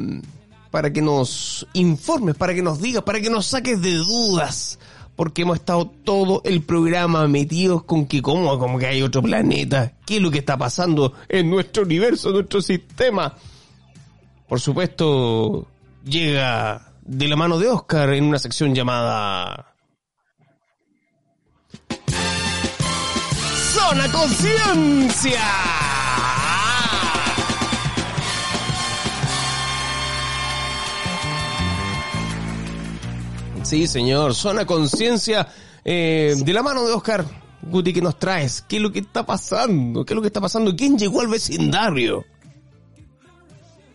para 0.71 0.91
que 0.91 1.01
nos 1.01 1.67
informes, 1.73 2.35
para 2.35 2.53
que 2.53 2.61
nos 2.61 2.81
digas, 2.81 3.03
para 3.03 3.19
que 3.19 3.29
nos 3.29 3.47
saques 3.47 3.81
de 3.81 3.93
dudas, 3.95 4.79
porque 5.15 5.41
hemos 5.41 5.57
estado 5.57 5.91
todo 6.03 6.41
el 6.45 6.61
programa 6.61 7.27
metidos 7.27 7.83
con 7.83 8.05
que 8.05 8.21
como, 8.21 8.57
como 8.59 8.77
que 8.77 8.87
hay 8.87 9.01
otro 9.01 9.21
planeta, 9.21 9.93
qué 10.05 10.17
es 10.17 10.21
lo 10.21 10.31
que 10.31 10.39
está 10.39 10.57
pasando 10.57 11.13
en 11.27 11.49
nuestro 11.49 11.83
universo, 11.83 12.29
en 12.29 12.35
nuestro 12.35 12.61
sistema. 12.61 13.35
Por 14.47 14.59
supuesto, 14.59 15.67
llega 16.05 16.93
de 17.03 17.27
la 17.27 17.35
mano 17.35 17.57
de 17.57 17.67
Oscar 17.67 18.13
en 18.13 18.25
una 18.25 18.39
sección 18.39 18.73
llamada 18.73 19.73
Zona 23.73 24.11
Conciencia. 24.11 25.88
Sí, 33.69 33.85
señor, 33.85 34.33
Zona 34.33 34.65
Conciencia 34.65 35.47
eh, 35.85 36.33
de 36.35 36.53
la 36.53 36.63
mano 36.63 36.87
de 36.87 36.91
Oscar. 36.91 37.23
Guti, 37.61 37.93
¿qué 37.93 38.01
nos 38.01 38.17
traes? 38.17 38.63
¿Qué 38.67 38.77
es 38.77 38.81
lo 38.81 38.91
que 38.91 38.97
está 38.97 39.23
pasando? 39.23 40.03
¿Qué 40.03 40.13
es 40.13 40.15
lo 40.15 40.23
que 40.23 40.27
está 40.29 40.41
pasando? 40.41 40.75
¿Quién 40.75 40.97
llegó 40.97 41.21
al 41.21 41.27
vecindario? 41.27 42.25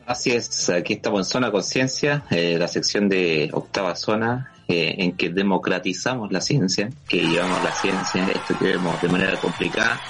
Así 0.07 0.31
es, 0.31 0.71
aquí 0.71 0.93
estamos 0.93 1.23
en 1.23 1.25
Zona 1.25 1.51
Conciencia, 1.51 2.23
eh, 2.31 2.57
la 2.57 2.69
sección 2.69 3.09
de 3.09 3.51
octava 3.53 3.97
zona, 3.97 4.53
eh, 4.69 4.95
en 4.99 5.17
que 5.17 5.31
democratizamos 5.31 6.31
la 6.31 6.41
ciencia, 6.41 6.89
que 7.09 7.23
llevamos 7.23 7.61
la 7.65 7.73
ciencia, 7.73 8.29
esto 8.29 8.57
que 8.57 8.67
vemos 8.67 9.03
de 9.03 9.09
manera 9.09 9.37
complicada, 9.41 10.01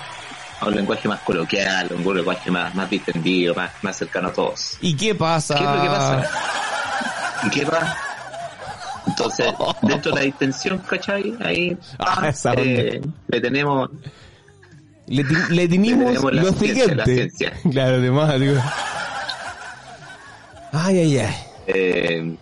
a 0.61 0.67
un 0.67 0.75
lenguaje 0.75 1.09
más 1.09 1.21
coloquial, 1.21 1.89
a 1.91 1.95
un 1.95 2.15
lenguaje 2.15 2.51
más, 2.51 2.75
más 2.75 2.91
distendido, 2.91 3.55
más, 3.55 3.71
más 3.81 3.97
cercano 3.97 4.29
a 4.29 4.33
todos. 4.35 4.77
¿Y 4.83 4.95
qué 4.95 5.15
pasa? 5.15 5.55
¿Qué 5.55 5.65
es 5.65 5.71
lo 5.71 5.83
que 5.83 5.89
pasa? 5.89 6.31
¿Y 7.47 7.51
qué 7.51 7.65
pasa? 7.65 8.14
Entonces, 9.07 9.47
dentro 9.83 10.13
de 10.13 10.19
la 10.19 10.25
distensión, 10.25 10.79
¿cachai? 10.79 11.35
Ahí 11.41 11.77
Ah, 11.99 12.33
eh, 12.57 13.01
le 13.29 13.41
tenemos 13.41 13.91
Le, 15.07 15.25
le 15.51 15.69
tenemos 15.69 16.23
lo 16.33 16.53
ciencia, 16.53 17.05
siguiente. 17.05 17.53
Claro, 17.71 17.97
además, 17.97 18.41
digo. 18.41 18.57
Ay, 20.73 20.99
ay, 20.99 21.19
ay. 21.19 21.35
Eh, 21.67 22.37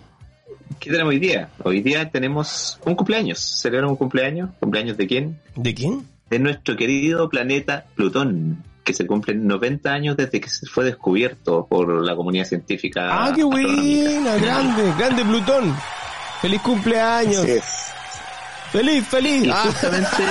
¿Qué 0.80 0.90
tenemos 0.90 1.10
hoy 1.10 1.18
día? 1.18 1.48
Hoy 1.62 1.80
día 1.80 2.10
tenemos 2.10 2.78
un 2.84 2.94
cumpleaños. 2.94 3.38
Celebramos 3.38 3.92
un 3.92 3.98
cumpleaños. 3.98 4.50
¿Cumpleaños 4.58 4.96
de 4.96 5.06
quién? 5.06 5.38
¿De 5.54 5.74
quién? 5.74 6.06
De 6.30 6.38
nuestro 6.38 6.76
querido 6.76 7.28
planeta 7.28 7.84
Plutón, 7.94 8.64
que 8.84 8.94
se 8.94 9.06
cumplen 9.06 9.46
90 9.46 9.92
años 9.92 10.16
desde 10.16 10.40
que 10.40 10.48
se 10.48 10.66
fue 10.66 10.84
descubierto 10.84 11.66
por 11.68 12.02
la 12.02 12.16
comunidad 12.16 12.46
científica. 12.46 13.06
Ah, 13.10 13.32
qué 13.36 13.44
buena, 13.44 14.36
grande, 14.38 14.92
grande 14.98 15.24
Plutón. 15.24 15.76
Feliz 16.43 16.61
cumpleaños. 16.61 17.47
Feliz, 18.72 19.07
feliz. 19.07 19.45
Y 19.45 19.51
Ah. 19.51 19.62
justamente 19.66 20.22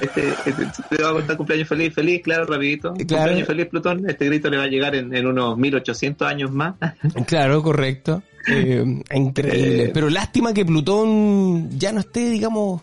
Este, 0.00 0.28
este, 0.46 0.52
te 0.96 1.02
va 1.02 1.10
a 1.10 1.12
contar 1.14 1.36
cumpleaños 1.36 1.66
feliz, 1.68 1.92
feliz, 1.92 2.22
claro, 2.22 2.44
rapidito. 2.44 2.92
Claro. 2.94 3.06
Cumpleaños 3.08 3.46
feliz, 3.48 3.66
Plutón. 3.66 4.08
Este 4.08 4.26
grito 4.26 4.48
le 4.48 4.56
va 4.56 4.62
a 4.62 4.68
llegar 4.68 4.94
en, 4.94 5.12
en 5.14 5.26
unos 5.26 5.58
1800 5.58 6.28
años 6.28 6.52
más. 6.52 6.74
Claro, 7.26 7.62
correcto. 7.64 8.22
Eh, 8.46 9.02
increíble. 9.12 9.84
Eh, 9.86 9.90
Pero 9.92 10.08
lástima 10.08 10.54
que 10.54 10.64
Plutón 10.64 11.68
ya 11.76 11.90
no 11.92 11.98
esté, 12.00 12.30
digamos... 12.30 12.80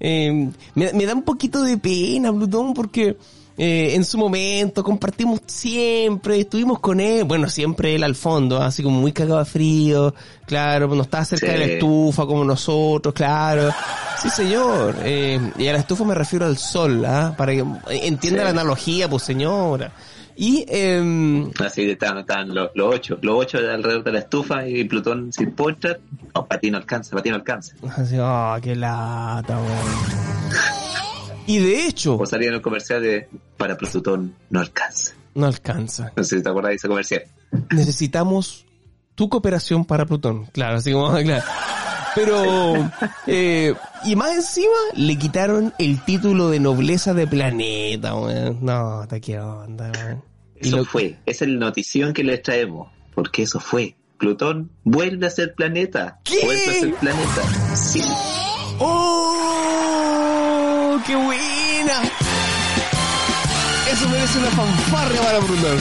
eh, 0.00 0.48
me, 0.74 0.92
me 0.94 1.04
da 1.06 1.12
un 1.14 1.22
poquito 1.24 1.62
de 1.62 1.76
pena 1.76 2.32
Plutón 2.32 2.72
porque 2.72 3.16
eh, 3.58 3.94
en 3.94 4.04
su 4.04 4.18
momento 4.18 4.82
compartimos 4.84 5.40
siempre, 5.46 6.40
estuvimos 6.40 6.78
con 6.80 7.00
él, 7.00 7.24
bueno, 7.24 7.48
siempre 7.48 7.94
él 7.94 8.04
al 8.04 8.14
fondo, 8.14 8.60
así 8.62 8.82
como 8.82 9.00
muy 9.00 9.12
cagado 9.12 9.38
de 9.38 9.44
frío, 9.46 10.14
claro, 10.46 10.88
no 10.88 11.02
estaba 11.02 11.24
cerca 11.24 11.46
Sí. 11.46 11.52
de 11.52 11.58
la 11.58 11.64
estufa 11.66 12.26
como 12.26 12.44
nosotros, 12.44 13.14
claro. 13.14 13.72
Sí, 14.22 14.30
señor. 14.30 14.96
Eh, 15.02 15.38
y 15.58 15.66
a 15.68 15.72
la 15.72 15.78
estufa 15.78 16.04
me 16.04 16.14
refiero 16.14 16.46
al 16.46 16.56
sol, 16.58 17.04
¿ah? 17.04 17.34
Para 17.36 17.52
que 17.52 17.64
entienda 17.90 18.40
Sí. 18.40 18.44
la 18.44 18.50
analogía, 18.50 19.08
pues 19.08 19.22
señora. 19.22 19.92
Y... 20.38 20.66
em, 20.68 21.50
Así 21.64 21.88
estaban, 21.90 22.18
estaban 22.18 22.54
los, 22.54 22.68
los 22.74 22.94
ocho, 22.94 23.18
los 23.22 23.36
ocho 23.38 23.56
alrededor 23.56 24.04
de 24.04 24.12
la 24.12 24.18
estufa 24.18 24.66
y 24.68 24.84
Plutón 24.84 25.32
sin 25.32 25.52
postre. 25.52 25.98
No, 26.34 26.44
para 26.44 26.60
ti 26.60 26.70
no 26.70 26.76
alcanza, 26.76 27.10
para 27.12 27.22
ti 27.22 27.30
no 27.30 27.36
alcanza. 27.36 27.74
Así, 27.96 28.16
ah, 28.20 28.58
qué 28.62 28.76
lata, 28.76 29.56
weón. 29.56 30.85
Y 31.46 31.58
de 31.58 31.86
hecho, 31.86 32.16
O 32.16 32.26
salía 32.26 32.48
en 32.48 32.54
el 32.54 32.62
comercial 32.62 33.02
de 33.02 33.28
para 33.56 33.76
Plutón 33.76 34.34
no 34.50 34.60
alcanza. 34.60 35.14
no 35.34 35.46
alcanza. 35.46 36.12
No 36.16 36.24
sé 36.24 36.36
si 36.38 36.42
te 36.42 36.48
acuerdas 36.48 36.70
de 36.70 36.76
ese 36.76 36.88
comercial. 36.88 37.22
Necesitamos 37.70 38.64
tu 39.14 39.28
cooperación 39.28 39.84
para 39.84 40.04
Plutón. 40.06 40.46
Claro, 40.46 40.76
así 40.76 40.92
como, 40.92 41.12
claro. 41.22 41.44
Pero, 42.14 42.90
eh, 43.26 43.74
y 44.04 44.16
más 44.16 44.34
encima, 44.34 44.72
le 44.94 45.16
quitaron 45.18 45.74
el 45.78 46.02
título 46.04 46.48
de 46.48 46.60
nobleza 46.60 47.12
de 47.12 47.26
planeta, 47.26 48.14
weón. 48.14 48.58
No, 48.62 49.00
hasta 49.00 49.20
qué 49.20 49.38
onda, 49.38 49.92
weón. 49.92 50.24
Eso 50.56 50.78
lo- 50.78 50.84
fue, 50.86 51.18
es 51.26 51.42
el 51.42 51.58
notición 51.58 52.14
que 52.14 52.24
les 52.24 52.42
traemos, 52.42 52.90
porque 53.14 53.42
eso 53.42 53.60
fue. 53.60 53.96
Plutón 54.18 54.70
vuelve 54.82 55.26
a 55.26 55.30
ser 55.30 55.54
planeta. 55.54 56.20
¿Qué? 56.24 56.38
Vuelve 56.42 56.70
a 56.70 56.72
ser 56.80 56.94
planeta. 56.94 57.76
Sí. 57.76 58.02
¡Oh! 58.78 59.75
¡Qué 61.06 61.14
buena! 61.14 62.02
Eso 63.92 64.08
merece 64.08 64.38
una 64.38 64.48
fanfarria 64.48 65.20
para 65.20 65.38
Plutón. 65.38 65.78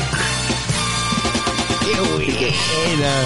¡Qué 1.83 1.99
buena! 1.99 3.23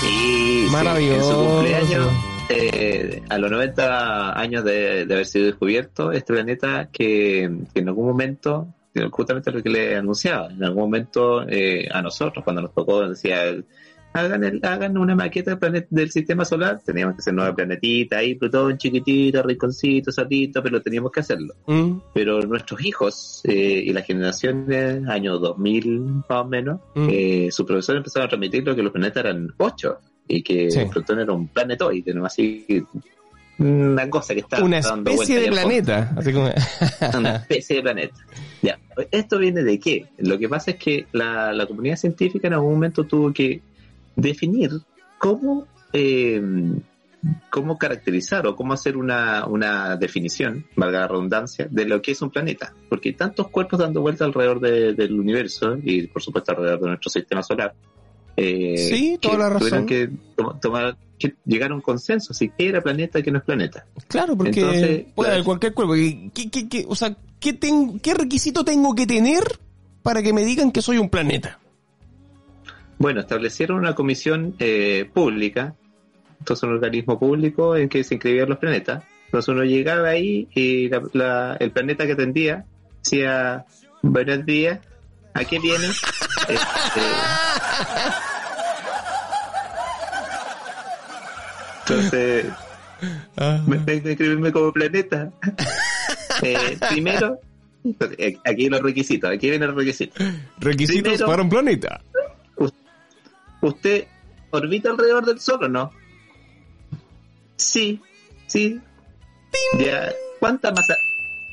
Sí, 0.00 0.66
sí, 0.66 0.68
Maravilloso. 0.72 1.16
en 1.16 1.48
su 1.48 1.54
cumpleaños, 1.54 2.08
eh, 2.48 3.22
a 3.28 3.38
los 3.38 3.50
90 3.52 4.40
años 4.40 4.64
de, 4.64 5.06
de 5.06 5.14
haber 5.14 5.26
sido 5.26 5.46
descubierto, 5.46 6.10
este 6.10 6.32
planeta 6.32 6.88
que, 6.92 7.48
que 7.72 7.80
en 7.80 7.88
algún 7.88 8.08
momento, 8.08 8.66
justamente 9.10 9.52
lo 9.52 9.62
que 9.62 9.70
le 9.70 9.96
anunciaba, 9.96 10.48
en 10.48 10.64
algún 10.64 10.82
momento 10.82 11.48
eh, 11.48 11.88
a 11.92 12.02
nosotros, 12.02 12.42
cuando 12.42 12.62
nos 12.62 12.74
tocó, 12.74 13.08
decía, 13.08 13.42
hagan, 14.12 14.42
el- 14.44 14.60
hagan 14.64 14.96
una 14.98 15.14
maqueta 15.14 15.50
del, 15.52 15.58
planeta- 15.58 15.86
del 15.90 16.10
sistema 16.10 16.44
solar, 16.44 16.80
teníamos 16.84 17.14
que 17.16 17.20
hacer 17.20 17.34
nueva 17.34 17.54
planetita, 17.54 18.18
ahí 18.18 18.34
Plutón 18.34 18.76
chiquitito, 18.78 19.42
rinconcito, 19.42 20.10
solito, 20.10 20.62
pero 20.62 20.80
teníamos 20.82 21.12
que 21.12 21.20
hacerlo. 21.20 21.54
Mm, 21.66 21.92
Pero 22.14 22.40
nuestros 22.42 22.84
hijos 22.84 23.40
eh, 23.44 23.82
y 23.86 23.92
las 23.92 24.04
generaciones, 24.06 25.06
año 25.08 25.38
2000 25.38 26.00
más 26.00 26.24
o 26.30 26.44
menos, 26.44 26.80
Mm. 26.94 27.08
eh, 27.10 27.48
sus 27.50 27.66
profesores 27.66 27.98
empezaron 28.00 28.26
a 28.26 28.28
transmitirlo 28.28 28.74
que 28.74 28.82
los 28.82 28.92
planetas 28.92 29.24
eran 29.24 29.52
ocho 29.58 29.98
y 30.26 30.42
que 30.42 30.70
Sí. 30.70 30.80
Plutón 30.90 31.20
era 31.20 31.32
un 31.32 31.48
planetoide, 31.48 32.12
¿no? 32.14 32.24
Así 32.26 32.64
una 33.58 34.08
cosa 34.08 34.34
que 34.34 34.40
está 34.40 34.62
una 34.62 34.80
dando 34.80 35.10
especie 35.10 35.40
de 35.40 35.48
planeta. 35.48 36.12
Así 36.16 36.32
como... 36.32 36.48
Una 37.18 37.36
especie 37.36 37.76
de 37.76 37.82
planeta. 37.82 38.14
Ya, 38.62 38.78
¿esto 39.10 39.38
viene 39.38 39.64
de 39.64 39.80
qué? 39.80 40.06
Lo 40.18 40.38
que 40.38 40.48
pasa 40.48 40.72
es 40.72 40.76
que 40.76 41.06
la, 41.12 41.52
la 41.52 41.66
comunidad 41.66 41.96
científica 41.96 42.46
en 42.46 42.54
algún 42.54 42.74
momento 42.74 43.04
tuvo 43.04 43.32
que 43.32 43.60
definir 44.18 44.70
cómo 45.18 45.66
eh, 45.92 46.42
cómo 47.50 47.76
caracterizar 47.78 48.46
o 48.46 48.54
cómo 48.54 48.72
hacer 48.74 48.96
una, 48.96 49.44
una 49.46 49.96
definición, 49.96 50.64
valga 50.76 51.00
la 51.00 51.08
redundancia, 51.08 51.66
de 51.70 51.84
lo 51.84 52.00
que 52.00 52.12
es 52.12 52.22
un 52.22 52.30
planeta. 52.30 52.72
Porque 52.88 53.08
hay 53.08 53.14
tantos 53.16 53.48
cuerpos 53.48 53.80
dando 53.80 54.00
vuelta 54.02 54.24
alrededor 54.24 54.60
de- 54.60 54.92
del 54.94 55.18
universo 55.18 55.76
y 55.82 56.06
por 56.06 56.22
supuesto 56.22 56.52
alrededor 56.52 56.80
de 56.80 56.86
nuestro 56.88 57.10
sistema 57.10 57.42
solar. 57.42 57.74
eh, 58.40 58.76
Sí, 58.76 59.18
toda 59.20 59.34
que 59.34 59.38
la 59.40 59.48
razón. 59.48 59.58
tuvieron 59.58 59.86
que 59.86 60.10
to- 60.36 60.58
tomar, 60.62 60.96
que 61.18 61.34
llegar 61.44 61.72
a 61.72 61.74
un 61.74 61.80
consenso, 61.80 62.32
si 62.32 62.50
qué 62.50 62.68
era 62.68 62.80
planeta 62.80 63.18
y 63.18 63.24
qué 63.24 63.32
no 63.32 63.38
es 63.38 63.44
planeta. 63.44 63.84
Claro, 64.06 64.36
porque 64.36 64.60
Entonces, 64.60 65.06
puede 65.16 65.32
haber 65.32 65.44
cualquier 65.44 65.74
cuerpo. 65.74 65.94
¿Qué, 65.94 66.48
qué, 66.48 66.68
qué- 66.68 66.86
o 66.88 66.94
sea, 66.94 67.16
¿qué, 67.40 67.52
tengo, 67.52 67.98
¿qué 68.00 68.14
requisito 68.14 68.64
tengo 68.64 68.94
que 68.94 69.08
tener 69.08 69.42
para 70.04 70.22
que 70.22 70.32
me 70.32 70.44
digan 70.44 70.70
que 70.70 70.82
soy 70.82 70.98
un 70.98 71.08
planeta? 71.08 71.58
Bueno, 72.98 73.20
establecieron 73.20 73.78
una 73.78 73.94
comisión 73.94 74.54
eh, 74.58 75.08
pública, 75.12 75.74
entonces 76.40 76.62
un 76.64 76.74
organismo 76.74 77.18
público 77.18 77.76
en 77.76 77.88
que 77.88 78.02
se 78.04 78.14
inscribían 78.14 78.48
los 78.48 78.58
planetas. 78.58 79.04
Entonces 79.26 79.48
uno 79.48 79.62
llegaba 79.64 80.08
ahí 80.08 80.48
y 80.54 80.88
la- 80.88 81.02
la- 81.12 81.56
el 81.60 81.70
planeta 81.70 82.06
que 82.06 82.12
atendía 82.12 82.64
decía, 83.04 83.64
buenos 84.02 84.44
días, 84.46 84.80
¿a 85.34 85.44
qué 85.44 85.58
viene? 85.58 85.86
Este, 86.48 87.00
entonces, 91.88 92.46
me, 93.66 93.76
vengo 93.78 94.08
a 94.08 94.10
inscribirme 94.10 94.52
como 94.52 94.72
planeta. 94.72 95.30
Eh, 96.42 96.78
primero, 96.90 97.40
aquí 98.44 98.68
los 98.68 98.80
requisitos, 98.80 99.28
aquí 99.28 99.50
vienen 99.50 99.66
los 99.68 99.76
requisitos. 99.76 100.24
Requisitos 100.60 101.02
Primero- 101.02 101.26
para 101.26 101.42
un 101.42 101.48
planeta. 101.48 102.00
¿Usted 103.60 104.06
orbita 104.50 104.90
alrededor 104.90 105.26
del 105.26 105.40
Sol 105.40 105.64
o 105.64 105.68
no? 105.68 105.92
Sí, 107.56 108.00
sí. 108.46 108.80
Ya, 109.78 110.12
¿cuánta 110.38 110.70
masa? 110.70 110.94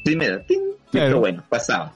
Primero, 0.04 0.42
¡ting! 0.46 0.62
Claro. 0.92 1.08
Listo, 1.08 1.20
bueno, 1.20 1.44
pasaba. 1.50 1.94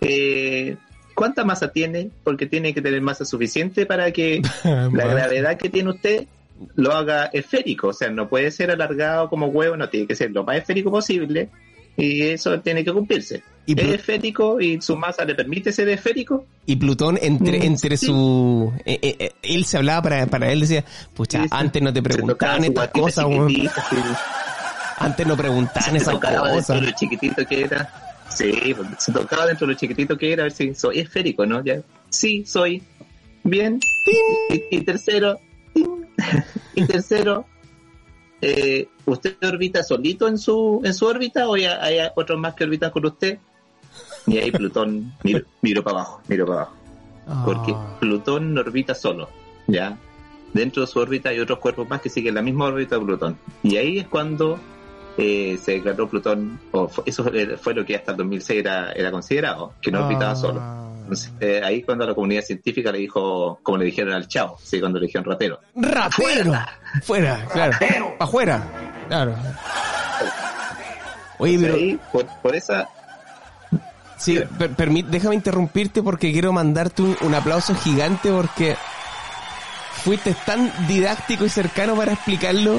Eh, 0.00 0.76
¿Cuánta 1.14 1.44
masa 1.44 1.72
tiene? 1.72 2.10
Porque 2.24 2.46
tiene 2.46 2.74
que 2.74 2.82
tener 2.82 3.00
masa 3.00 3.24
suficiente 3.24 3.86
para 3.86 4.12
que 4.12 4.42
la 4.64 5.06
gravedad 5.06 5.56
que 5.56 5.68
tiene 5.68 5.90
usted 5.90 6.26
lo 6.74 6.92
haga 6.92 7.26
esférico. 7.26 7.88
O 7.88 7.92
sea, 7.92 8.10
no 8.10 8.28
puede 8.28 8.50
ser 8.50 8.70
alargado 8.70 9.28
como 9.28 9.46
huevo, 9.46 9.76
no 9.76 9.88
tiene 9.88 10.06
que 10.06 10.14
ser 10.14 10.30
lo 10.30 10.44
más 10.44 10.56
esférico 10.56 10.90
posible. 10.90 11.48
Y 11.96 12.22
eso 12.22 12.58
tiene 12.60 12.84
que 12.84 12.92
cumplirse. 12.92 13.42
Y 13.66 13.78
es 13.80 13.88
esférico 13.88 14.60
y 14.60 14.80
su 14.82 14.96
masa 14.96 15.24
le 15.24 15.34
permite 15.34 15.70
ser 15.72 15.88
esférico. 15.88 16.46
Y 16.66 16.76
Plutón, 16.76 17.18
entre, 17.22 17.58
Mm, 17.60 17.62
entre 17.62 17.96
sí. 17.96 18.06
su... 18.06 18.72
eh, 18.84 18.98
eh, 19.02 19.16
eh, 19.18 19.32
él 19.42 19.64
se 19.64 19.76
hablaba 19.76 20.02
para, 20.02 20.26
para 20.26 20.50
él, 20.50 20.60
decía, 20.60 20.84
pucha, 21.14 21.38
Sí, 21.42 21.44
sí. 21.44 21.50
antes 21.52 21.82
no 21.82 21.92
te 21.92 22.02
preguntaban 22.02 22.64
estas 22.64 22.88
cosas. 22.88 23.24
Antes 24.98 25.26
no 25.26 25.36
preguntaban 25.36 25.82
se 25.90 25.96
esas 25.96 26.14
tocaba 26.14 26.48
dentro 26.48 26.54
cosas. 26.56 26.80
de 26.80 26.86
lo 26.86 26.92
chiquitito 26.96 27.44
que 27.46 27.60
era. 27.62 27.92
Sí, 28.28 28.74
pues, 28.76 28.88
se 28.98 29.12
tocaba 29.12 29.46
dentro 29.46 29.66
de 29.66 29.72
lo 29.74 29.78
chiquitito 29.78 30.16
que 30.16 30.32
era, 30.32 30.42
a 30.42 30.44
ver 30.44 30.52
si 30.52 30.74
soy 30.74 31.00
esférico, 31.00 31.44
¿no? 31.44 31.62
Ya. 31.64 31.80
Sí, 32.10 32.44
soy. 32.46 32.82
Bien. 33.42 33.80
Y, 34.50 34.76
y 34.76 34.80
tercero, 34.82 35.40
¡ting! 35.74 36.06
y 36.76 36.84
tercero, 36.86 37.44
eh, 38.42 38.88
¿usted 39.06 39.36
orbita 39.42 39.82
solito 39.82 40.28
en 40.28 40.36
su 40.36 40.80
en 40.84 40.92
su 40.92 41.06
órbita 41.06 41.48
o 41.48 41.54
hay, 41.54 41.64
hay 41.64 41.98
otros 42.14 42.38
más 42.38 42.54
que 42.54 42.64
orbitan 42.64 42.90
con 42.90 43.06
usted? 43.06 43.38
Y 44.26 44.36
ahí 44.38 44.50
Plutón 44.50 45.12
miro, 45.22 45.40
miro 45.62 45.82
para 45.82 45.96
abajo, 46.00 46.20
miro 46.28 46.46
para 46.46 46.60
abajo. 46.62 46.76
Porque 47.44 47.72
Ah. 47.74 47.96
Plutón 48.00 48.52
no 48.54 48.60
orbita 48.60 48.94
solo, 48.94 49.28
¿ya? 49.66 49.96
Dentro 50.52 50.82
de 50.82 50.86
su 50.88 50.98
órbita 50.98 51.30
hay 51.30 51.38
otros 51.40 51.58
cuerpos 51.60 51.88
más 51.88 52.00
que 52.02 52.10
siguen 52.10 52.34
la 52.34 52.42
misma 52.42 52.66
órbita 52.66 52.98
de 52.98 53.04
Plutón. 53.04 53.38
Y 53.62 53.76
ahí 53.76 53.98
es 54.00 54.08
cuando 54.08 54.58
eh, 55.18 55.58
se 55.62 55.72
declaró 55.72 56.08
Plutón, 56.08 56.58
o 56.72 56.88
fue- 56.88 57.04
eso 57.06 57.22
fue 57.22 57.56
fue 57.58 57.74
lo 57.74 57.84
que 57.84 57.94
hasta 57.96 58.12
el 58.12 58.16
2006 58.18 58.60
era, 58.60 58.92
era 58.92 59.10
considerado, 59.10 59.72
que 59.80 59.90
no 59.90 60.04
orbitaba 60.06 60.32
Ah. 60.32 60.36
solo. 60.36 60.60
Entonces, 61.02 61.32
eh, 61.40 61.60
ahí 61.64 61.82
cuando 61.82 62.06
la 62.06 62.14
comunidad 62.14 62.42
científica 62.42 62.90
le 62.92 62.98
dijo, 62.98 63.58
como 63.62 63.78
le 63.78 63.84
dijeron 63.84 64.14
al 64.14 64.28
chavo, 64.28 64.56
sí, 64.62 64.80
cuando 64.80 64.98
le 64.98 65.06
dijeron 65.06 65.24
ratero. 65.30 65.60
¡Ratero! 65.74 66.52
Fuera, 67.02 67.46
claro. 67.52 67.72
¡Para 67.78 68.16
afuera! 68.20 68.62
Claro. 69.08 69.36
Oye, 71.38 71.58
pero... 71.58 71.74
Ahí, 71.74 71.98
por, 72.12 72.26
por 72.40 72.54
esa, 72.56 72.88
Sí, 74.16 74.38
per- 74.56 74.76
permit- 74.76 75.06
déjame 75.06 75.34
interrumpirte 75.34 76.00
porque 76.02 76.30
quiero 76.32 76.52
mandarte 76.52 77.02
un, 77.02 77.16
un 77.22 77.34
aplauso 77.34 77.74
gigante 77.74 78.30
porque 78.30 78.76
fuiste 80.04 80.34
tan 80.46 80.72
didáctico 80.86 81.44
y 81.44 81.48
cercano 81.48 81.96
para 81.96 82.12
explicarlo. 82.12 82.78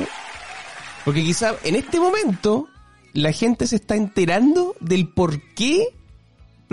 Porque 1.03 1.21
quizá 1.21 1.53
en 1.65 1.76
este 1.76 1.99
momento 1.99 2.69
la 3.11 3.34
gente 3.34 3.67
se 3.67 3.76
está 3.76 3.95
enterando 3.97 4.74
del 4.80 5.09
por 5.09 5.41
qué 5.53 5.88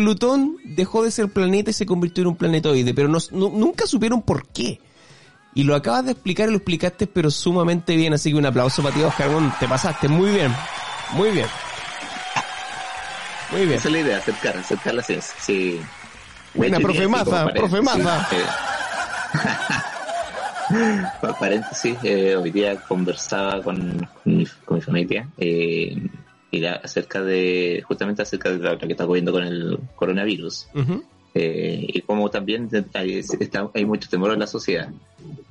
Plutón 0.05 0.57
dejó 0.65 1.05
de 1.05 1.11
ser 1.11 1.29
planeta 1.29 1.71
y 1.71 1.75
se 1.75 1.87
convirtió 1.87 2.23
en 2.23 2.29
un 2.29 2.37
planetoide, 2.37 2.95
pero 2.95 3.09
no- 3.09 3.19
nu- 3.33 3.53
nunca 3.57 3.87
supieron 3.87 4.23
por 4.23 4.49
qué. 4.49 4.81
Y 5.55 5.65
lo 5.65 5.75
acabas 5.75 6.05
de 6.07 6.13
explicar 6.13 6.49
y 6.49 6.53
lo 6.53 6.57
explicaste 6.59 7.07
pero 7.07 7.31
sumamente 7.31 7.97
bien, 7.97 8.15
así 8.15 8.31
que 8.33 8.39
un 8.39 8.47
aplauso 8.47 8.83
para 8.83 8.95
ti, 8.95 9.03
Oscar. 9.03 9.29
Bueno, 9.31 9.55
te 9.61 9.67
pasaste 9.69 10.09
muy 10.09 10.31
bien, 10.31 10.55
muy 11.13 11.31
bien. 11.31 11.47
Muy 13.53 13.61
bien. 13.67 13.73
esa 13.79 13.89
es 13.89 13.93
la 13.93 13.99
idea, 14.01 14.19
acercar, 14.19 14.57
acercar 14.57 14.95
la 14.95 15.03
ciencia. 15.03 15.35
Sí. 15.41 15.81
Buena, 16.55 16.79
profe 16.81 17.07
Maza, 17.09 17.49
profe 17.53 17.81
Maza. 17.83 18.29
eh, 18.33 18.45
pa- 21.21 21.39
paréntesis, 21.39 21.97
eh, 22.03 22.37
hoy 22.37 22.51
día 22.51 22.77
conversaba 22.83 23.63
con, 23.63 24.09
con 24.23 24.37
mi, 24.37 24.47
con 24.65 24.77
mi 24.77 24.83
familia 24.83 25.29
eh, 25.37 25.97
y 26.51 26.59
era 26.59 26.75
acerca 26.77 27.23
de, 27.23 27.83
justamente 27.87 28.23
acerca 28.23 28.51
de 28.51 28.59
lo 28.59 28.79
que 28.79 28.87
está 28.89 29.05
ocurriendo 29.05 29.33
con 29.33 29.45
el 29.45 29.79
coronavirus. 29.97 30.67
Eh, 31.33 31.87
y 31.87 32.01
como 32.01 32.29
también 32.29 32.69
hay, 32.93 33.19
está- 33.19 33.71
hay 33.73 33.85
mucho 33.85 34.09
temor 34.09 34.33
en 34.33 34.41
la 34.41 34.49
sociedad. 34.49 34.89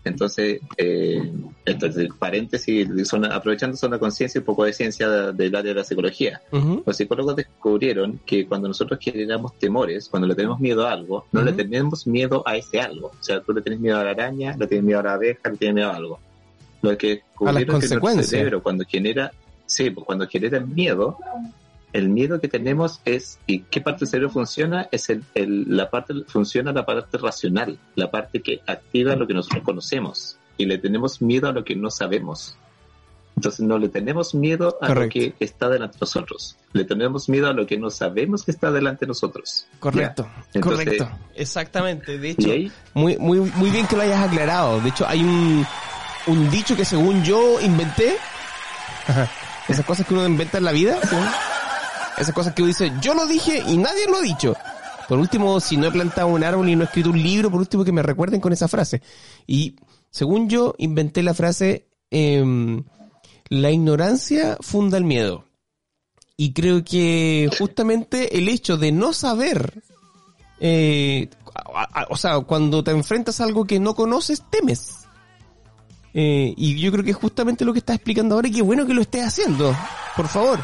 Entonces, 0.04 0.60
eh, 0.78 1.32
entonces 1.66 2.10
paréntesis, 2.20 2.88
son, 3.08 3.24
aprovechando 3.26 3.78
son 3.78 3.92
la 3.92 4.00
conciencia 4.00 4.40
y 4.40 4.42
un 4.42 4.46
poco 4.46 4.66
de 4.66 4.74
ciencia 4.74 5.08
de- 5.10 5.32
del 5.34 5.56
área 5.56 5.74
de 5.74 5.80
la 5.80 5.84
psicología. 5.86 6.42
Los 6.86 6.98
psicólogos 6.98 7.36
descubrieron 7.38 8.20
que 8.26 8.46
cuando 8.46 8.68
nosotros 8.68 9.00
generamos 9.02 9.58
temores, 9.58 10.10
cuando 10.10 10.28
le 10.28 10.36
tenemos 10.36 10.60
miedo 10.60 10.86
a 10.86 10.92
algo, 10.92 11.26
no 11.32 11.42
le 11.44 11.54
tenemos 11.54 12.06
miedo 12.08 12.44
a 12.46 12.58
ese 12.58 12.82
algo. 12.82 13.08
O 13.18 13.24
sea, 13.24 13.40
tú 13.42 13.54
le 13.54 13.62
tienes 13.62 13.80
miedo 13.80 13.98
a 14.00 14.04
la 14.04 14.12
araña, 14.12 14.56
le 14.58 14.68
tienes 14.68 14.84
miedo 14.86 15.00
a 15.00 15.04
la 15.04 15.14
abeja, 15.14 15.50
le 15.50 15.58
tienes 15.58 15.76
miedo 15.76 15.92
a 15.92 15.96
algo. 15.96 16.20
Lo 16.82 16.98
que 16.98 17.08
descubrieron 17.08 17.76
es 17.78 17.90
que 17.90 17.96
nuestro 17.96 18.38
cerebro 18.38 18.64
cuando 18.64 18.84
genera, 18.86 19.32
sí, 19.70 19.90
pues 19.92 20.06
cuando 20.06 20.28
genera 20.28 20.58
el 20.58 20.66
miedo, 20.68 21.18
el 21.94 22.10
miedo 22.10 22.40
que 22.42 22.48
tenemos 22.48 23.02
es, 23.06 23.40
¿y 23.48 23.60
qué 23.62 23.82
parte 23.82 24.02
del 24.02 24.10
cerebro 24.10 24.30
funciona? 24.32 24.88
Es 24.92 25.10
el, 25.10 25.24
el- 25.36 25.66
la 25.78 25.90
parte, 25.90 26.14
funciona 26.28 26.72
la 26.74 26.86
parte 26.86 27.18
racional, 27.18 27.78
la 27.96 28.12
parte 28.12 28.42
que 28.42 28.62
activa 28.68 29.16
lo 29.16 29.26
que 29.28 29.34
nosotros 29.34 29.64
conocemos. 29.64 30.38
Y 30.58 30.66
le 30.66 30.78
tenemos 30.78 31.22
miedo 31.22 31.48
a 31.48 31.52
lo 31.54 31.64
que 31.64 31.76
no 31.76 31.90
sabemos. 31.90 32.58
Entonces 33.38 33.62
no 33.62 33.78
le 33.78 33.88
tenemos 33.88 34.36
miedo 34.36 34.78
a 34.82 34.88
Correcto. 34.88 35.20
lo 35.20 35.38
que 35.38 35.46
está 35.46 35.70
delante 35.70 35.94
de 35.96 36.00
nosotros. 36.02 36.58
Le 36.74 36.84
tenemos 36.84 37.30
miedo 37.30 37.48
a 37.48 37.54
lo 37.54 37.66
que 37.66 37.78
no 37.78 37.90
sabemos 37.90 38.44
que 38.44 38.52
está 38.52 38.70
delante 38.70 39.06
de 39.06 39.08
nosotros. 39.08 39.66
Correcto. 39.80 40.28
Entonces, 40.54 40.86
correcto. 40.86 41.10
Exactamente. 41.36 42.18
De 42.18 42.32
hecho, 42.32 42.50
muy, 42.94 43.18
muy, 43.18 43.40
muy 43.40 43.70
bien 43.70 43.88
que 43.88 43.96
lo 43.96 44.02
hayas 44.02 44.28
aclarado. 44.28 44.82
De 44.82 44.90
hecho, 44.90 45.08
hay 45.08 45.24
un, 45.24 45.66
un 46.28 46.50
dicho 46.52 46.76
que 46.76 46.84
según 46.84 47.24
yo 47.24 47.62
inventé. 47.62 48.18
Esas 49.70 49.86
cosas 49.86 50.06
que 50.06 50.14
uno 50.14 50.26
inventa 50.26 50.58
en 50.58 50.66
la 50.66 50.72
vida. 50.72 51.00
¿sí? 51.04 51.16
Esas 52.18 52.34
cosas 52.34 52.54
que 52.54 52.62
uno 52.62 52.68
dice, 52.68 52.92
yo 53.02 53.14
lo 53.14 53.26
dije 53.28 53.64
y 53.68 53.78
nadie 53.78 54.08
lo 54.08 54.18
ha 54.18 54.22
dicho. 54.22 54.56
Por 55.08 55.18
último, 55.20 55.60
si 55.60 55.78
no 55.78 55.88
he 55.88 55.92
plantado 55.92 56.28
un 56.28 56.44
árbol 56.44 56.70
y 56.70 56.76
no 56.76 56.84
he 56.84 56.86
escrito 56.86 57.10
un 57.10 57.22
libro, 57.22 57.50
por 57.50 57.60
último 57.60 57.84
que 57.84 57.92
me 57.92 58.04
recuerden 58.04 58.42
con 58.42 58.54
esa 58.54 58.68
frase. 58.68 59.02
Y 59.48 59.76
según 60.12 60.50
yo 60.50 60.76
inventé 60.78 61.24
la 61.24 61.34
frase, 61.34 61.88
em, 62.12 62.84
la 63.48 63.72
ignorancia 63.72 64.58
funda 64.62 64.98
el 64.98 65.06
miedo. 65.06 65.46
Y 66.38 66.54
creo 66.54 66.84
que 66.84 67.50
justamente 67.58 68.38
el 68.38 68.50
hecho 68.50 68.78
de 68.78 68.92
no 68.92 69.14
saber, 69.14 69.82
eh, 70.60 71.30
o 72.10 72.18
sea, 72.18 72.40
cuando 72.42 72.84
te 72.84 72.92
enfrentas 72.92 73.42
a 73.42 73.46
algo 73.46 73.66
que 73.66 73.80
no 73.80 73.96
conoces, 73.96 74.44
temes. 74.50 74.99
Eh, 76.14 76.54
y 76.58 76.80
yo 76.80 76.92
creo 76.92 77.04
que 77.04 77.12
es 77.12 77.18
justamente 77.18 77.66
lo 77.66 77.74
que 77.74 77.80
estás 77.80 77.96
explicando 77.96 78.36
ahora 78.36 78.48
y 78.48 78.52
qué 78.52 78.62
bueno 78.62 78.86
que 78.86 78.94
lo 78.94 79.02
estés 79.02 79.26
haciendo. 79.26 79.76
Por 80.16 80.28
favor. 80.28 80.60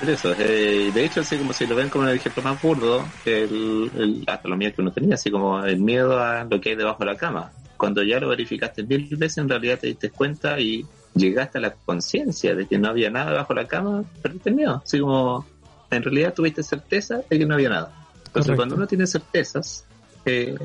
por 0.00 0.10
eso, 0.10 0.34
eh, 0.38 0.90
de 0.92 1.04
hecho, 1.04 1.20
así 1.20 1.38
como 1.38 1.52
si 1.52 1.66
lo 1.66 1.76
ven 1.76 1.88
como 1.88 2.06
el 2.06 2.16
ejemplo 2.16 2.42
más 2.42 2.60
burdo, 2.60 3.06
el, 3.24 3.90
el, 3.96 4.24
hasta 4.26 4.48
lo 4.48 4.56
miedo 4.56 4.74
que 4.74 4.82
uno 4.82 4.92
tenía, 4.92 5.14
así 5.14 5.30
como 5.30 5.64
el 5.64 5.80
miedo 5.80 6.18
a 6.18 6.44
lo 6.44 6.60
que 6.60 6.70
hay 6.70 6.76
debajo 6.76 6.98
de 7.00 7.06
la 7.06 7.16
cama. 7.16 7.52
Cuando 7.76 8.02
ya 8.02 8.20
lo 8.20 8.28
verificaste 8.28 8.82
mil 8.82 9.16
veces, 9.16 9.38
en 9.38 9.48
realidad 9.48 9.78
te 9.78 9.88
diste 9.88 10.10
cuenta 10.10 10.58
y 10.60 10.84
llegaste 11.14 11.58
a 11.58 11.60
la 11.60 11.72
conciencia 11.72 12.54
de 12.54 12.66
que 12.66 12.78
no 12.78 12.88
había 12.88 13.10
nada 13.10 13.30
debajo 13.30 13.54
de 13.54 13.62
la 13.62 13.68
cama, 13.68 14.04
perdiste 14.22 14.50
el 14.50 14.56
miedo. 14.56 14.82
Así 14.84 15.00
como, 15.00 15.46
en 15.90 16.02
realidad 16.02 16.34
tuviste 16.34 16.62
certeza 16.62 17.20
de 17.28 17.38
que 17.38 17.46
no 17.46 17.54
había 17.54 17.68
nada. 17.68 17.92
Entonces, 18.16 18.32
Correcto. 18.32 18.56
cuando 18.56 18.74
uno 18.74 18.86
tiene 18.86 19.06
certezas, 19.06 19.86
eh, 20.24 20.56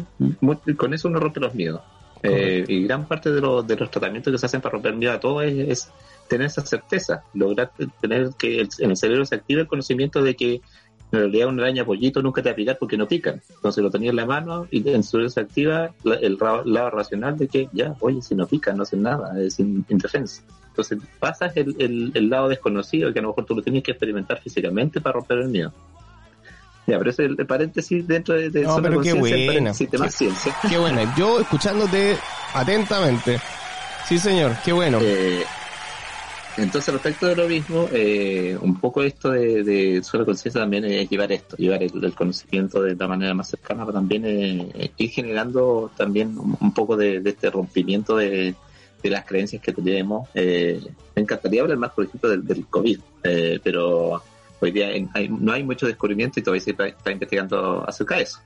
con 0.77 0.93
eso 0.93 1.07
uno 1.07 1.19
rompe 1.19 1.39
los 1.39 1.53
miedos. 1.53 1.81
Eh, 2.21 2.65
y 2.67 2.83
gran 2.83 3.07
parte 3.07 3.31
de, 3.31 3.39
los 3.39 3.65
de 3.65 3.77
los 3.77 3.89
tratamientos 3.89 4.31
que 4.31 4.37
se 4.37 4.45
hacen 4.45 4.59
para 4.59 4.73
romper 4.73 4.93
miedo 4.95 5.13
a 5.13 5.19
todo 5.19 5.41
es, 5.41 5.57
es 5.69 5.91
tener 6.27 6.47
esa 6.47 6.65
certeza, 6.65 7.23
lograr 7.33 7.71
te- 7.77 7.87
tener 8.01 8.31
que 8.37 8.59
el- 8.59 8.69
en 8.79 8.89
el 8.91 8.97
cerebro 8.97 9.25
se 9.25 9.35
active 9.35 9.61
el 9.61 9.67
conocimiento 9.67 10.21
de 10.21 10.35
que 10.35 10.55
en 11.11 11.19
realidad 11.19 11.47
una 11.47 11.63
araña 11.63 11.85
pollito 11.85 12.21
nunca 12.21 12.43
te 12.43 12.49
va 12.49 12.53
a 12.53 12.55
picar 12.57 12.77
porque 12.77 12.97
no 12.97 13.07
pican. 13.07 13.41
Entonces 13.55 13.81
lo 13.83 13.89
tenías 13.89 14.11
en 14.11 14.17
la 14.17 14.25
mano 14.25 14.67
y 14.69 14.87
en 14.89 15.01
su 15.03 15.11
cerebro 15.11 15.29
se 15.29 15.39
activa 15.39 15.95
la- 16.03 16.15
el 16.15 16.37
ra- 16.37 16.61
lado 16.65 16.89
racional 16.91 17.37
de 17.37 17.47
que 17.47 17.69
ya, 17.71 17.95
oye, 18.01 18.21
si 18.21 18.35
no 18.35 18.45
pican, 18.47 18.75
no 18.77 18.83
hacen 18.83 19.01
nada, 19.01 19.41
es 19.41 19.57
in- 19.59 19.85
indefensa. 19.89 20.43
Entonces 20.67 20.99
pasas 21.19 21.55
el, 21.57 21.75
el, 21.79 22.11
el 22.13 22.29
lado 22.29 22.47
desconocido 22.49 23.11
que 23.13 23.19
a 23.19 23.21
lo 23.21 23.29
mejor 23.29 23.45
tú 23.45 23.55
lo 23.55 23.61
tienes 23.61 23.81
que 23.83 23.91
experimentar 23.91 24.39
físicamente 24.41 25.01
para 25.01 25.13
romper 25.13 25.39
el 25.39 25.49
miedo. 25.49 25.73
Ya, 26.89 26.97
pero 26.97 27.09
ese 27.09 27.25
es 27.25 27.31
el, 27.37 27.45
paréntesis 27.45 28.07
dentro 28.07 28.35
de, 28.35 28.49
de 28.49 28.63
No, 28.63 28.75
Zona 28.75 28.89
pero 28.89 29.01
qué 29.01 29.13
de 29.13 29.97
más 29.97 30.15
ciencia. 30.15 30.55
Qué 30.67 30.77
buena. 30.77 31.15
Yo 31.15 31.39
escuchándote 31.39 32.17
atentamente. 32.53 33.39
Sí, 34.07 34.17
señor, 34.17 34.55
qué 34.65 34.73
bueno. 34.73 34.99
Eh, 35.01 35.43
entonces, 36.57 36.93
respecto 36.93 37.27
de 37.27 37.35
lo 37.35 37.47
mismo, 37.47 37.87
eh, 37.93 38.57
un 38.59 38.79
poco 38.79 39.03
esto 39.03 39.31
de, 39.31 39.63
de 39.63 40.03
Zona 40.03 40.25
Conciencia 40.25 40.61
también 40.61 40.83
es 40.85 41.09
llevar 41.09 41.31
esto, 41.31 41.55
llevar 41.55 41.81
el, 41.83 42.03
el 42.03 42.13
conocimiento 42.13 42.81
de 42.81 42.95
la 42.95 43.07
manera 43.07 43.33
más 43.33 43.49
cercana, 43.49 43.85
pero 43.85 43.93
también 43.93 44.23
eh, 44.25 44.91
ir 44.97 45.09
generando 45.09 45.91
también 45.95 46.37
un, 46.37 46.57
un 46.59 46.73
poco 46.73 46.97
de, 46.97 47.21
de 47.21 47.29
este 47.29 47.49
rompimiento 47.49 48.17
de, 48.17 48.55
de 49.01 49.09
las 49.09 49.25
creencias 49.25 49.61
que 49.61 49.71
tenemos. 49.71 50.27
Eh, 50.33 50.81
me 51.15 51.21
encantaría 51.21 51.61
hablar 51.61 51.77
más, 51.77 51.91
por 51.91 52.05
ejemplo, 52.05 52.29
del, 52.29 52.45
del 52.45 52.65
COVID, 52.65 52.99
eh, 53.23 53.59
pero 53.63 54.21
hoy 54.61 54.71
día 54.71 54.87
hay- 54.87 55.29
no 55.29 55.51
hay 55.53 55.63
mucho 55.63 55.85
descubrimiento 55.87 56.39
y 56.39 56.43
todavía 56.43 56.61
se 56.61 56.71
está, 56.71 56.87
está 56.87 57.11
investigando 57.11 57.83
acerca 57.87 58.15
de 58.17 58.23
eso. 58.23 58.39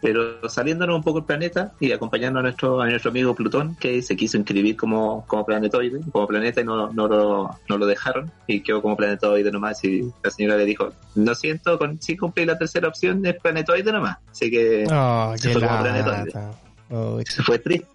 Pero 0.00 0.48
saliéndonos 0.48 0.96
un 0.96 1.02
poco 1.04 1.20
el 1.20 1.24
planeta 1.24 1.74
y 1.78 1.92
acompañando 1.92 2.40
a 2.40 2.42
nuestro, 2.42 2.80
a 2.80 2.88
nuestro 2.88 3.12
amigo 3.12 3.36
Plutón, 3.36 3.76
que 3.76 4.02
se 4.02 4.16
quiso 4.16 4.36
inscribir 4.36 4.76
como, 4.76 5.24
como 5.28 5.46
planetoide, 5.46 6.00
como 6.10 6.26
planeta 6.26 6.60
y 6.60 6.64
no, 6.64 6.92
no, 6.92 7.06
lo, 7.06 7.56
no 7.68 7.78
lo 7.78 7.86
dejaron 7.86 8.28
y 8.48 8.62
quedó 8.62 8.82
como 8.82 8.96
planetoide 8.96 9.52
nomás 9.52 9.84
y 9.84 10.10
la 10.24 10.30
señora 10.32 10.56
le 10.56 10.64
dijo, 10.64 10.88
lo 11.14 11.34
siento, 11.36 11.78
con, 11.78 12.02
si 12.02 12.16
cumplí 12.16 12.44
la 12.44 12.58
tercera 12.58 12.88
opción 12.88 13.24
es 13.24 13.36
planetoide 13.40 13.92
nomás. 13.92 14.16
Así 14.28 14.50
que 14.50 14.84
Oh, 14.90 15.34
se 15.36 15.52
fue 15.52 15.62
como 15.62 15.80
planetoide. 15.82 16.32
Oh, 16.90 17.20
Se 17.24 17.42
fue 17.44 17.58
triste. 17.60 17.86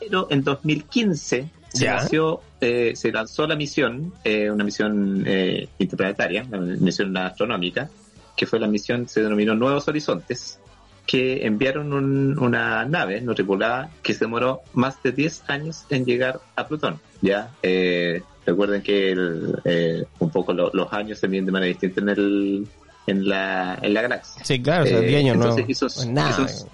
Pero 0.00 0.26
en 0.30 0.42
2015 0.42 1.48
se, 1.76 1.86
nació, 1.86 2.40
eh, 2.60 2.92
se 2.96 3.12
lanzó 3.12 3.46
la 3.46 3.56
misión, 3.56 4.12
eh, 4.24 4.50
una 4.50 4.64
misión 4.64 5.22
eh, 5.26 5.68
interplanetaria, 5.78 6.44
una 6.48 6.58
misión 6.60 7.16
astronómica, 7.16 7.88
que 8.36 8.46
fue 8.46 8.58
la 8.60 8.66
misión, 8.66 9.08
se 9.08 9.22
denominó 9.22 9.54
Nuevos 9.54 9.86
Horizontes, 9.88 10.58
que 11.06 11.46
enviaron 11.46 11.92
un- 11.92 12.38
una 12.38 12.84
nave 12.84 13.20
no 13.20 13.34
tripulada 13.34 13.90
que 14.02 14.12
se 14.12 14.20
demoró 14.24 14.62
más 14.74 15.00
de 15.02 15.12
10 15.12 15.42
años 15.48 15.84
en 15.90 16.04
llegar 16.04 16.40
a 16.56 16.66
Plutón. 16.66 16.98
Ya, 17.22 17.50
eh, 17.62 18.22
recuerden 18.44 18.82
que 18.82 19.12
el, 19.12 19.56
eh, 19.64 20.04
un 20.18 20.30
poco 20.30 20.52
lo- 20.52 20.70
los 20.74 20.92
años 20.92 21.18
se 21.18 21.28
miden 21.28 21.46
de 21.46 21.52
manera 21.52 21.68
distinta 21.68 22.00
en 22.00 22.08
el 22.10 22.66
en 23.08 23.28
la, 23.28 23.78
en 23.82 23.94
la 23.94 24.02
galaxia. 24.02 24.44
Sí, 24.44 24.60
claro, 24.60 24.82
o 24.82 24.86
sea, 24.88 24.98
Eh, 24.98 25.02
10 25.06 25.20
años 25.20 25.36
no. 25.36 25.42
entonces 25.44 25.64
hizo, 25.68 25.84
no 25.86 26.02
es 26.02 26.06
nada. 26.08 26.42
hizo- 26.50 26.68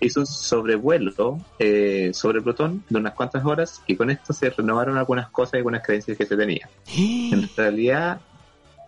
hizo 0.00 0.20
un 0.20 0.26
sobrevuelo 0.26 1.38
eh, 1.58 2.10
sobre 2.14 2.40
Plutón 2.40 2.84
de 2.88 2.98
unas 2.98 3.14
cuantas 3.14 3.44
horas 3.44 3.82
y 3.86 3.96
con 3.96 4.10
esto 4.10 4.32
se 4.32 4.50
renovaron 4.50 4.96
algunas 4.96 5.30
cosas 5.30 5.54
y 5.54 5.56
algunas 5.58 5.82
creencias 5.82 6.16
que 6.16 6.26
se 6.26 6.36
tenían. 6.36 6.68
En 7.32 7.48
realidad, 7.56 8.20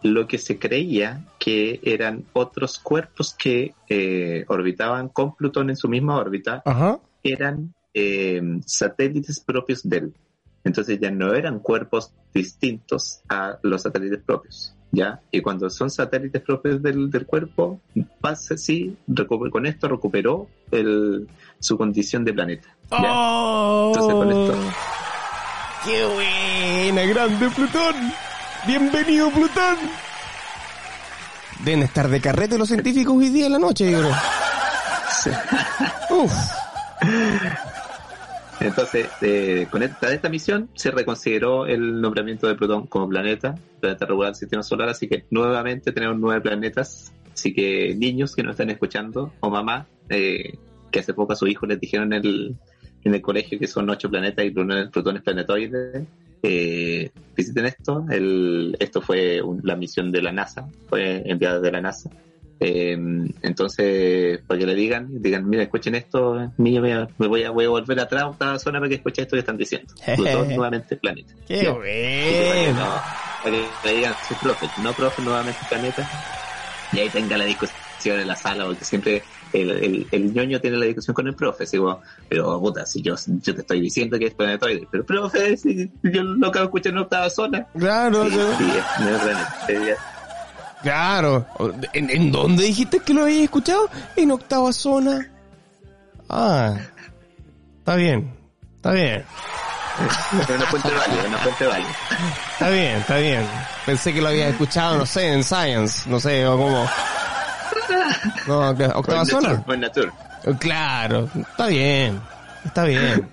lo 0.02 0.26
que 0.26 0.38
se 0.38 0.58
creía 0.58 1.24
que 1.38 1.80
eran 1.82 2.24
otros 2.32 2.78
cuerpos 2.78 3.34
que 3.34 3.74
eh, 3.88 4.44
orbitaban 4.48 5.08
con 5.08 5.34
Plutón 5.36 5.70
en 5.70 5.76
su 5.76 5.88
misma 5.88 6.16
órbita 6.16 6.62
Ajá. 6.64 6.98
eran 7.22 7.74
eh, 7.94 8.42
satélites 8.66 9.40
propios 9.40 9.88
de 9.88 9.96
él. 9.98 10.14
Entonces 10.64 10.98
ya 11.00 11.10
no 11.10 11.34
eran 11.34 11.58
cuerpos 11.58 12.12
distintos 12.32 13.20
a 13.28 13.58
los 13.62 13.82
satélites 13.82 14.22
propios. 14.24 14.74
¿Ya? 14.94 15.20
Y 15.30 15.40
cuando 15.40 15.70
son 15.70 15.90
satélites 15.90 16.42
propios 16.42 16.82
del, 16.82 17.10
del 17.10 17.24
cuerpo, 17.24 17.80
pasa 18.20 18.54
así, 18.54 18.94
recu- 19.08 19.50
con 19.50 19.64
esto 19.64 19.88
recuperó 19.88 20.48
el, 20.70 21.26
su 21.58 21.78
condición 21.78 22.24
de 22.26 22.34
planeta. 22.34 22.68
¿ya? 22.90 22.98
¡Oh! 23.10 23.92
Entonces, 23.94 24.14
con 24.14 24.30
esto- 24.30 24.58
¡Qué 25.84 26.04
buena! 26.04 27.02
¡Grande 27.12 27.48
Plutón! 27.50 27.94
¡Bienvenido 28.66 29.30
Plutón! 29.30 29.76
Deben 31.64 31.82
estar 31.84 32.08
de 32.08 32.20
carrete 32.20 32.58
los 32.58 32.68
científicos 32.68 33.14
hoy 33.16 33.30
día 33.30 33.46
en 33.46 33.52
la 33.52 33.58
noche, 33.58 33.90
yo 33.90 33.98
creo. 34.00 34.14
Uf. 36.24 36.32
Entonces, 38.62 39.08
eh, 39.20 39.66
con 39.70 39.82
esta, 39.82 40.28
misión 40.28 40.70
se 40.74 40.90
reconsideró 40.90 41.66
el 41.66 42.00
nombramiento 42.00 42.46
de 42.46 42.54
Plutón 42.54 42.86
como 42.86 43.08
planeta, 43.08 43.54
planeta 43.80 44.06
regular 44.06 44.30
del 44.30 44.36
sistema 44.36 44.62
solar, 44.62 44.88
así 44.88 45.08
que 45.08 45.24
nuevamente 45.30 45.92
tenemos 45.92 46.18
nueve 46.18 46.40
planetas. 46.40 47.12
Así 47.32 47.52
que 47.52 47.94
niños 47.96 48.36
que 48.36 48.42
nos 48.42 48.52
están 48.52 48.70
escuchando, 48.70 49.32
o 49.40 49.50
mamá, 49.50 49.86
eh, 50.08 50.54
que 50.90 51.00
hace 51.00 51.14
poco 51.14 51.32
a 51.32 51.36
su 51.36 51.46
hijo 51.46 51.66
les 51.66 51.80
dijeron 51.80 52.12
en 52.12 52.24
el, 52.24 52.56
en 53.04 53.14
el 53.14 53.22
colegio 53.22 53.58
que 53.58 53.66
son 53.66 53.88
ocho 53.90 54.08
planetas 54.08 54.44
y 54.44 54.50
Plutón, 54.50 54.90
Plutón 54.92 55.16
es 55.16 55.22
planetoide, 55.22 56.06
eh, 56.42 57.10
visiten 57.36 57.66
esto. 57.66 58.04
El, 58.10 58.76
esto 58.78 59.00
fue 59.00 59.42
un- 59.42 59.60
la 59.64 59.76
misión 59.76 60.12
de 60.12 60.22
la 60.22 60.30
NASA, 60.32 60.68
fue 60.88 61.22
enviada 61.24 61.58
de 61.60 61.72
la 61.72 61.80
NASA. 61.80 62.10
Eh, 62.60 62.96
entonces, 63.42 64.40
para 64.46 64.60
que 64.60 64.66
le 64.66 64.74
digan, 64.74 65.08
digan, 65.20 65.48
mira, 65.48 65.64
escuchen 65.64 65.94
esto, 65.96 66.52
niño, 66.58 66.80
me, 66.80 67.08
me 67.18 67.26
voy, 67.26 67.42
a, 67.42 67.50
voy 67.50 67.64
a 67.64 67.68
volver 67.70 67.98
atrás 67.98 68.22
a 68.22 68.28
otra 68.28 68.58
zona 68.58 68.78
para 68.78 68.88
que 68.88 68.96
escuchen 68.96 69.24
esto 69.24 69.34
que 69.36 69.40
están 69.40 69.56
diciendo. 69.56 69.92
Plutón 70.16 70.48
nuevamente 70.48 70.96
planeta. 70.96 71.34
¡Qué 71.46 71.62
Ya. 71.64 71.72
bueno! 71.72 72.84
No, 72.84 72.90
para 73.42 73.50
que 73.56 73.68
le 73.84 73.92
digan, 73.96 74.14
sí, 74.28 74.34
profe, 74.40 74.66
no, 74.82 74.92
profe, 74.92 75.22
nuevamente 75.22 75.60
planeta. 75.68 76.08
Y 76.92 77.00
ahí 77.00 77.08
tenga 77.08 77.36
la 77.38 77.44
discusión 77.46 78.20
en 78.20 78.28
la 78.28 78.36
sala, 78.36 78.66
porque 78.66 78.84
siempre 78.84 79.22
el, 79.52 79.70
el, 79.70 80.06
el 80.12 80.32
ñoño 80.34 80.60
tiene 80.60 80.76
la 80.76 80.84
discusión 80.86 81.14
con 81.14 81.26
el 81.26 81.34
profe, 81.34 81.64
como, 81.78 82.00
pero 82.28 82.60
puta, 82.60 82.84
si 82.84 83.00
yo, 83.02 83.14
yo 83.26 83.54
te 83.54 83.60
estoy 83.62 83.80
diciendo 83.80 84.18
que 84.18 84.26
es 84.26 84.34
planetoide, 84.34 84.86
pero 84.90 85.04
profe, 85.04 85.56
si 85.56 85.90
yo 86.02 86.22
lo 86.22 86.48
acabo 86.48 86.64
de 86.64 86.68
escuchar 86.68 86.92
en 86.92 86.98
octava 86.98 87.30
zona. 87.30 87.66
Claro, 87.76 88.24
Sí, 88.24 88.30
claro. 88.36 88.56
sí, 88.58 88.64
es- 88.76 89.04
no 89.04 89.16
es 89.16 89.22
planeta. 89.22 90.11
Claro. 90.82 91.46
¿En, 91.92 92.10
en 92.10 92.32
dónde 92.32 92.64
dijiste 92.64 93.00
que 93.00 93.14
lo 93.14 93.22
habías 93.22 93.44
escuchado? 93.44 93.88
En 94.16 94.30
octava 94.32 94.72
zona. 94.72 95.30
Ah. 96.28 96.74
Está 97.78 97.96
bien. 97.96 98.34
Está 98.76 98.92
bien. 98.92 99.24
Una 100.48 100.66
fuente 100.66 100.88
válida, 100.90 101.24
una 101.28 101.38
fuente 101.38 101.66
válida. 101.66 101.88
Está 102.52 102.70
bien, 102.70 102.96
está 102.96 103.16
bien. 103.18 103.46
Pensé 103.86 104.14
que 104.14 104.22
lo 104.22 104.28
habías 104.28 104.50
escuchado, 104.50 104.96
no 104.96 105.06
sé, 105.06 105.32
en 105.32 105.44
Science. 105.44 106.08
No 106.08 106.18
sé, 106.18 106.46
o 106.46 106.56
como... 106.56 106.88
No, 108.46 108.70
octava 108.70 109.24
zona. 109.24 109.62
buen 109.66 109.80
natur. 109.80 110.12
Claro. 110.58 111.28
Está 111.34 111.66
bien. 111.66 112.20
Está 112.64 112.84
bien. 112.84 113.28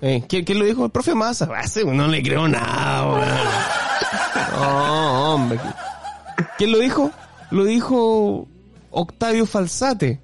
Eh, 0.00 0.24
¿quién, 0.28 0.44
quién 0.44 0.58
lo 0.58 0.64
dijo? 0.64 0.84
El 0.84 0.90
profe 0.90 1.14
Massa. 1.14 1.48
Ah, 1.54 1.66
sí, 1.66 1.82
no 1.84 2.08
le 2.08 2.22
creo 2.22 2.48
nada, 2.48 3.06
weón. 3.06 3.28
No, 4.52 5.34
hombre. 5.34 5.60
¿Quién 6.58 6.72
lo 6.72 6.78
dijo? 6.78 7.10
Lo 7.50 7.64
dijo 7.64 8.48
Octavio 8.90 9.46
Falsate. 9.46 10.20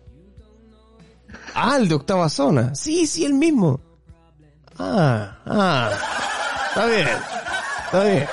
Ah, 1.54 1.76
el 1.78 1.88
de 1.88 1.94
octava 1.94 2.28
zona. 2.28 2.74
Sí, 2.74 3.06
sí, 3.06 3.24
el 3.24 3.34
mismo. 3.34 3.80
Ah, 4.78 5.38
ah. 5.46 5.90
Está 6.68 6.86
bien. 6.86 7.09
Está 7.86 8.04
bien. 8.04 8.26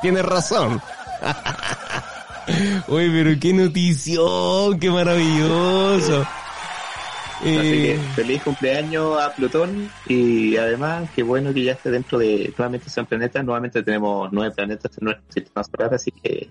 Tienes 0.00 0.24
razón. 0.24 0.80
Uy, 2.88 3.10
pero 3.10 3.38
qué 3.40 3.52
notición, 3.52 4.78
qué 4.78 4.90
maravilloso. 4.90 6.26
Así 7.40 7.52
que 7.52 7.94
Eh, 7.94 8.00
feliz 8.16 8.42
cumpleaños 8.42 9.20
a 9.20 9.32
Plutón 9.32 9.90
y 10.06 10.56
además 10.56 11.08
qué 11.14 11.22
bueno 11.22 11.54
que 11.54 11.62
ya 11.62 11.72
esté 11.72 11.90
dentro 11.90 12.18
de 12.18 12.52
nuevamente 12.56 12.90
sean 12.90 13.06
planetas, 13.06 13.44
nuevamente 13.44 13.82
tenemos 13.82 14.28
nueve 14.32 14.52
planetas 14.54 14.98
en 14.98 15.04
nuestro 15.04 15.24
sistema 15.32 15.62
solar, 15.62 15.94
así 15.94 16.10
que 16.10 16.48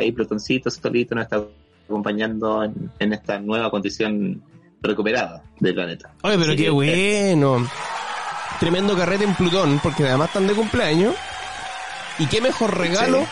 ahí 0.00 0.12
Plutoncito 0.12 0.70
solito 0.70 1.14
nos 1.14 1.24
está 1.24 1.42
acompañando 1.86 2.64
en, 2.64 2.90
en 2.98 3.12
esta 3.12 3.38
nueva 3.38 3.70
condición 3.70 4.42
recuperada 4.82 5.42
del 5.58 5.74
planeta. 5.74 6.12
Oye, 6.22 6.38
pero 6.38 6.52
Así 6.52 6.62
qué 6.62 6.70
bueno. 6.70 7.68
Tremendo 8.58 8.96
carrete 8.96 9.24
en 9.24 9.34
Plutón, 9.34 9.80
porque 9.82 10.04
además 10.06 10.28
están 10.28 10.46
de 10.46 10.54
cumpleaños. 10.54 11.14
Y 12.18 12.26
qué 12.26 12.40
mejor 12.40 12.76
regalo 12.76 13.20
Sí. 13.20 13.26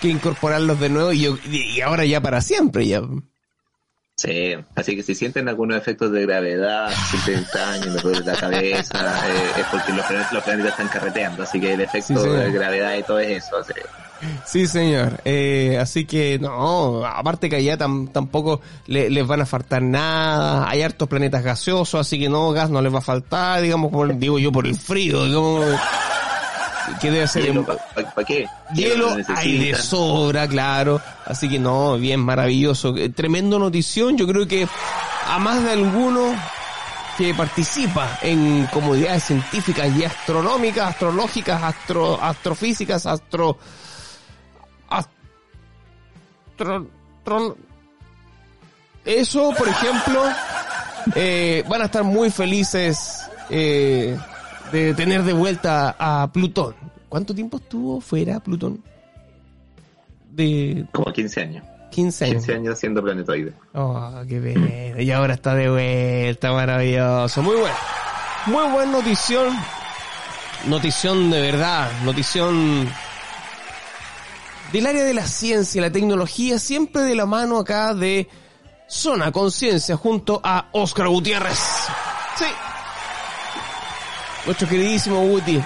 que 0.00 0.08
incorporarlos 0.08 0.78
de 0.80 0.88
nuevo 0.88 1.12
y, 1.12 1.20
yo- 1.22 1.38
y 1.44 1.80
ahora 1.80 2.04
ya 2.04 2.20
para 2.20 2.40
siempre 2.40 2.86
ya. 2.86 3.00
Sí, 4.16 4.56
así 4.74 4.96
que 4.96 5.04
si 5.04 5.14
sienten 5.14 5.48
algunos 5.48 5.76
efectos 5.76 6.10
de 6.10 6.22
gravedad, 6.26 6.90
si 7.08 7.16
sienten 7.18 7.44
extraño, 7.44 7.92
me 7.92 8.00
duele 8.00 8.20
la 8.24 8.34
cabeza, 8.34 9.28
eh, 9.28 9.50
es 9.60 9.66
porque 9.70 9.92
los 9.92 10.04
planetas, 10.06 10.32
los 10.32 10.42
planetas 10.42 10.70
están 10.72 10.88
carreteando, 10.88 11.42
así 11.44 11.60
que 11.60 11.74
el 11.74 11.80
efecto 11.82 12.20
Sí, 12.24 12.28
de 12.28 12.50
gravedad 12.50 12.96
y 12.96 13.02
todo 13.04 13.20
es 13.20 13.44
eso. 13.44 13.56
así. 13.58 13.72
Sí, 14.46 14.66
señor. 14.66 15.20
Eh, 15.24 15.78
así 15.80 16.04
que 16.04 16.38
no, 16.38 17.04
aparte 17.04 17.48
que 17.48 17.56
allá 17.56 17.76
tam- 17.78 18.10
tampoco 18.10 18.60
le- 18.86 19.10
les 19.10 19.26
van 19.26 19.42
a 19.42 19.46
faltar 19.46 19.80
nada. 19.82 20.68
Hay 20.68 20.82
hartos 20.82 21.08
planetas 21.08 21.42
gaseosos, 21.44 22.00
así 22.00 22.18
que 22.18 22.28
no, 22.28 22.50
gas 22.50 22.68
no 22.70 22.80
les 22.82 22.92
va 22.92 22.98
a 22.98 23.02
faltar, 23.02 23.60
digamos, 23.62 23.92
por, 23.92 24.16
digo 24.18 24.38
yo, 24.38 24.50
por 24.50 24.66
el 24.66 24.74
frío, 24.76 25.24
digamos. 25.24 25.66
Que 27.02 27.10
debe 27.10 27.28
ser 27.28 27.44
Hielo, 27.44 27.66
¿para 27.66 28.26
qué? 28.26 28.46
Hielo 28.74 29.10
lo 29.18 29.36
hay 29.36 29.58
de 29.58 29.74
sobra, 29.74 30.48
claro. 30.48 31.00
Así 31.26 31.46
que 31.48 31.58
no, 31.58 31.98
bien, 31.98 32.18
maravilloso. 32.20 32.96
Eh, 32.96 33.10
Tremendo 33.10 33.58
notición. 33.58 34.16
Yo 34.16 34.26
creo 34.26 34.48
que 34.48 34.66
a 35.28 35.38
más 35.38 35.62
de 35.62 35.72
alguno 35.72 36.34
que 37.18 37.34
participa 37.34 38.18
en 38.22 38.66
comunidades 38.72 39.24
científicas 39.24 39.88
y 39.98 40.04
astronómicas, 40.04 40.88
astrológicas, 40.88 41.62
astro, 41.62 42.18
astrofísicas, 42.22 43.04
astro, 43.04 43.58
astro, 44.88 46.86
tron- 47.24 47.56
eso, 49.04 49.52
por 49.56 49.68
ejemplo, 49.68 50.22
eh, 51.14 51.64
van 51.68 51.82
a 51.82 51.84
estar 51.86 52.04
muy 52.04 52.30
felices 52.30 53.28
eh, 53.50 54.16
de 54.72 54.94
tener 54.94 55.22
de 55.22 55.32
vuelta 55.32 55.96
a 55.98 56.30
Plutón. 56.32 56.74
¿Cuánto 57.08 57.34
tiempo 57.34 57.56
estuvo 57.56 58.00
fuera 58.00 58.38
Plutón? 58.40 58.82
De 60.30 60.84
Como 60.92 61.12
15 61.12 61.40
años. 61.40 61.64
15 61.90 62.24
años. 62.26 62.34
15 62.44 62.54
años 62.54 62.78
siendo 62.78 63.02
planetoide. 63.02 63.54
Oh, 63.72 64.12
qué 64.28 64.38
pena. 64.40 65.00
Y 65.02 65.10
ahora 65.10 65.34
está 65.34 65.54
de 65.54 65.70
vuelta, 65.70 66.52
maravilloso. 66.52 67.42
Muy 67.42 67.56
bueno. 67.56 67.76
Muy 68.46 68.70
buen 68.72 68.92
notición. 68.92 69.56
Notición 70.66 71.30
de 71.30 71.40
verdad. 71.40 71.90
Notición 72.04 72.88
del 74.72 74.86
área 74.86 75.04
de 75.04 75.14
la 75.14 75.26
ciencia 75.26 75.80
la 75.80 75.90
tecnología, 75.90 76.58
siempre 76.58 77.02
de 77.02 77.14
la 77.14 77.26
mano 77.26 77.58
acá 77.58 77.94
de 77.94 78.28
Zona 78.88 79.32
Conciencia 79.32 79.96
junto 79.96 80.40
a 80.42 80.68
Oscar 80.72 81.08
Gutiérrez. 81.08 81.58
Sí. 82.36 82.44
Nuestro 84.46 84.68
queridísimo 84.68 85.20
Guti, 85.26 85.56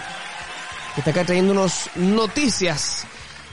que 0.95 1.01
está 1.01 1.11
acá 1.11 1.25
trayéndonos 1.25 1.91
noticias 1.97 3.07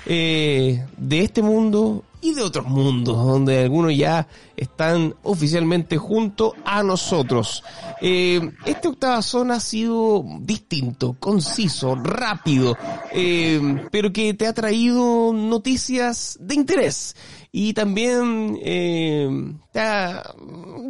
eh, 0.05 0.85
de 0.97 1.21
este 1.21 1.41
mundo 1.41 2.03
y 2.21 2.33
de 2.33 2.41
otros 2.41 2.65
mundos, 2.67 3.15
donde 3.17 3.63
algunos 3.63 3.95
ya 3.95 4.27
están 4.57 5.15
oficialmente 5.23 5.97
junto 5.97 6.53
a 6.65 6.83
nosotros. 6.83 7.63
Eh, 8.01 8.51
este 8.65 8.87
octava 8.87 9.21
zona 9.21 9.55
ha 9.55 9.59
sido 9.59 10.23
distinto, 10.41 11.15
conciso, 11.19 11.95
rápido, 11.95 12.77
eh, 13.11 13.87
pero 13.91 14.11
que 14.11 14.33
te 14.33 14.47
ha 14.47 14.53
traído 14.53 15.31
noticias 15.33 16.37
de 16.41 16.55
interés 16.55 17.15
y 17.51 17.73
también 17.73 18.59
eh, 18.61 19.27
te 19.71 19.79
ha 19.79 20.35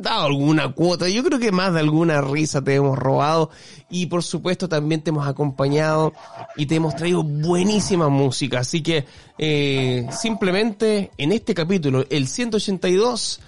dado 0.02 0.26
alguna 0.26 0.74
cuota. 0.74 1.08
Yo 1.08 1.24
creo 1.24 1.40
que 1.40 1.52
más 1.54 1.74
de 1.74 1.80
alguna 1.80 2.20
risa 2.22 2.62
te 2.62 2.76
hemos 2.76 2.98
robado 3.00 3.50
y 3.90 4.08
por 4.08 4.24
supuesto 4.24 4.68
también 4.68 5.02
te 5.02 5.10
hemos 5.12 5.26
acompañado 5.28 6.12
y 6.58 6.66
te 6.66 6.76
hemos 6.76 6.96
traído 6.98 7.24
buenísima 7.24 8.10
música. 8.10 8.60
Así 8.60 8.84
que 8.84 9.06
eh, 9.38 10.06
simplemente 10.12 11.12
en 11.18 11.32
este 11.32 11.54
capítulo, 11.54 12.06
el 12.10 12.28
182, 12.28 13.40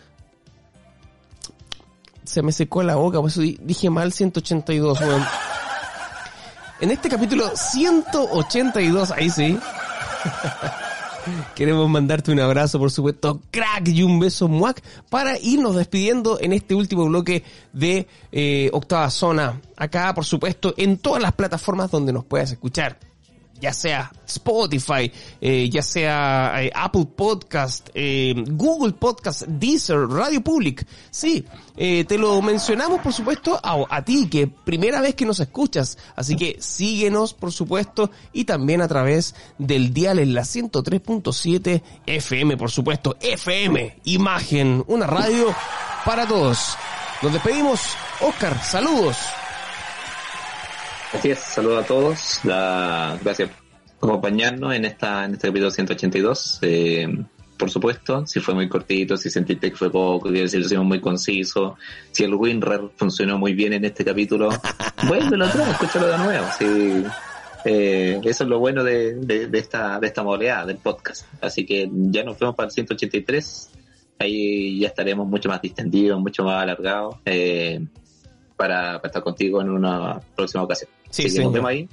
se 2.24 2.42
me 2.42 2.52
secó 2.54 2.82
la 2.84 2.96
boca, 2.96 3.20
por 3.20 3.30
eso 3.30 3.42
di- 3.42 3.60
dije 3.62 3.90
mal 3.90 4.14
182. 4.14 5.02
weón. 5.02 5.26
En 6.80 6.92
este 6.92 7.10
capítulo 7.10 7.52
182, 7.56 9.12
ahí 9.12 9.30
sí. 9.30 9.60
Queremos 11.56 11.90
mandarte 11.90 12.32
un 12.32 12.40
abrazo, 12.40 12.80
por 12.80 12.92
supuesto, 12.92 13.42
crack 13.52 13.88
y 13.88 14.04
un 14.04 14.20
beso 14.20 14.48
muac 14.48 14.82
para 15.10 15.38
irnos 15.40 15.76
despidiendo 15.76 16.40
en 16.40 16.54
este 16.54 16.76
último 16.76 17.06
bloque 17.06 17.44
de 17.74 18.08
eh, 18.32 18.70
Octava 18.74 19.10
Zona. 19.10 19.62
Acá, 19.76 20.14
por 20.14 20.26
supuesto, 20.26 20.74
en 20.78 20.98
todas 20.98 21.22
las 21.22 21.34
plataformas 21.34 21.92
donde 21.92 22.14
nos 22.14 22.26
puedas 22.26 22.52
escuchar. 22.52 23.11
Ya 23.62 23.74
sea 23.74 24.12
Spotify, 24.26 25.12
eh, 25.40 25.70
ya 25.70 25.84
sea 25.84 26.64
eh, 26.64 26.72
Apple 26.74 27.08
Podcast, 27.16 27.90
eh, 27.94 28.34
Google 28.50 28.94
Podcast, 28.94 29.44
Deezer, 29.44 30.00
Radio 30.08 30.42
Public. 30.42 30.86
Sí, 31.12 31.46
eh, 31.78 32.04
te 32.06 32.18
lo 32.18 32.42
mencionamos, 32.42 33.02
por 33.02 33.14
supuesto, 33.14 33.60
a, 33.62 33.86
a 33.88 34.04
ti, 34.04 34.28
que 34.30 34.48
primera 34.48 35.00
vez 35.00 35.14
que 35.14 35.26
nos 35.26 35.40
escuchas. 35.40 35.98
Así 36.16 36.36
que 36.36 36.58
síguenos, 36.60 37.36
por 37.36 37.52
supuesto, 37.52 38.10
y 38.34 38.46
también 38.46 38.82
a 38.82 38.88
través 38.88 39.36
del 39.60 39.94
dial 39.94 40.20
en 40.20 40.34
la 40.34 40.42
103.7 40.42 41.84
FM, 42.08 42.58
por 42.58 42.72
supuesto. 42.72 43.16
FM, 43.22 44.00
imagen, 44.06 44.84
una 44.88 45.06
radio 45.06 45.54
para 46.04 46.28
todos. 46.28 46.76
Nos 47.22 47.34
despedimos. 47.34 47.80
Oscar, 48.22 48.60
saludos. 48.64 49.18
Así 51.14 51.32
es, 51.32 51.40
saludos 51.40 51.84
a 51.84 51.88
todos. 51.88 52.40
La- 52.44 53.18
gracias 53.22 53.50
por 54.00 54.10
acompañarnos 54.10 54.74
en 54.74 54.86
esta 54.86 55.26
en 55.26 55.34
este 55.34 55.48
capítulo 55.48 55.72
182. 55.72 56.60
Eh, 56.62 57.08
por 57.58 57.70
supuesto, 57.70 58.26
si 58.26 58.40
fue 58.40 58.56
muy 58.56 58.68
cortito, 58.68 59.18
si 59.18 59.30
sentiste 59.30 59.70
que 59.70 59.78
fue 59.78 59.92
poco, 59.92 60.30
si 60.30 60.58
lo 60.58 60.66
hicimos 60.66 60.86
muy 60.86 61.00
conciso, 61.00 61.78
si 62.12 62.24
el 62.24 62.34
WinRAR 62.34 62.90
funcionó 62.96 63.38
muy 63.38 63.54
bien 63.54 63.74
en 63.74 63.86
este 63.86 64.04
capítulo, 64.04 64.50
vuélvelo 65.08 65.46
atrás, 65.46 65.70
escúchalo 65.70 66.08
de 66.08 66.18
nuevo. 66.18 66.46
Sí, 66.58 67.04
eh, 67.66 68.20
eso 68.24 68.44
es 68.46 68.50
lo 68.50 68.58
bueno 68.58 68.84
de, 68.84 69.14
de, 69.16 69.48
de 69.48 69.60
esta 69.60 70.00
de 70.00 70.08
esta 70.08 70.24
modalidad 70.24 70.66
del 70.66 70.78
podcast. 70.78 71.26
Así 71.42 71.66
que 71.66 71.88
ya 71.92 72.24
nos 72.24 72.40
vemos 72.40 72.56
para 72.56 72.68
el 72.68 72.74
183. 72.74 73.70
Ahí 74.18 74.80
ya 74.80 74.88
estaremos 74.88 75.28
mucho 75.28 75.50
más 75.50 75.62
distendidos, 75.62 76.20
mucho 76.20 76.44
más 76.44 76.64
alargados. 76.64 77.18
Eh, 77.26 77.86
para, 78.62 79.00
para 79.00 79.08
estar 79.08 79.24
contigo 79.24 79.60
en 79.60 79.72
una 79.72 80.22
próxima 80.36 80.62
ocasión. 80.62 80.88
Sí, 81.10 81.24
Así 81.24 81.24
que 81.24 81.30
señor. 81.30 81.46
nos 81.46 81.54
vemos 81.54 81.70
ahí. 81.72 81.90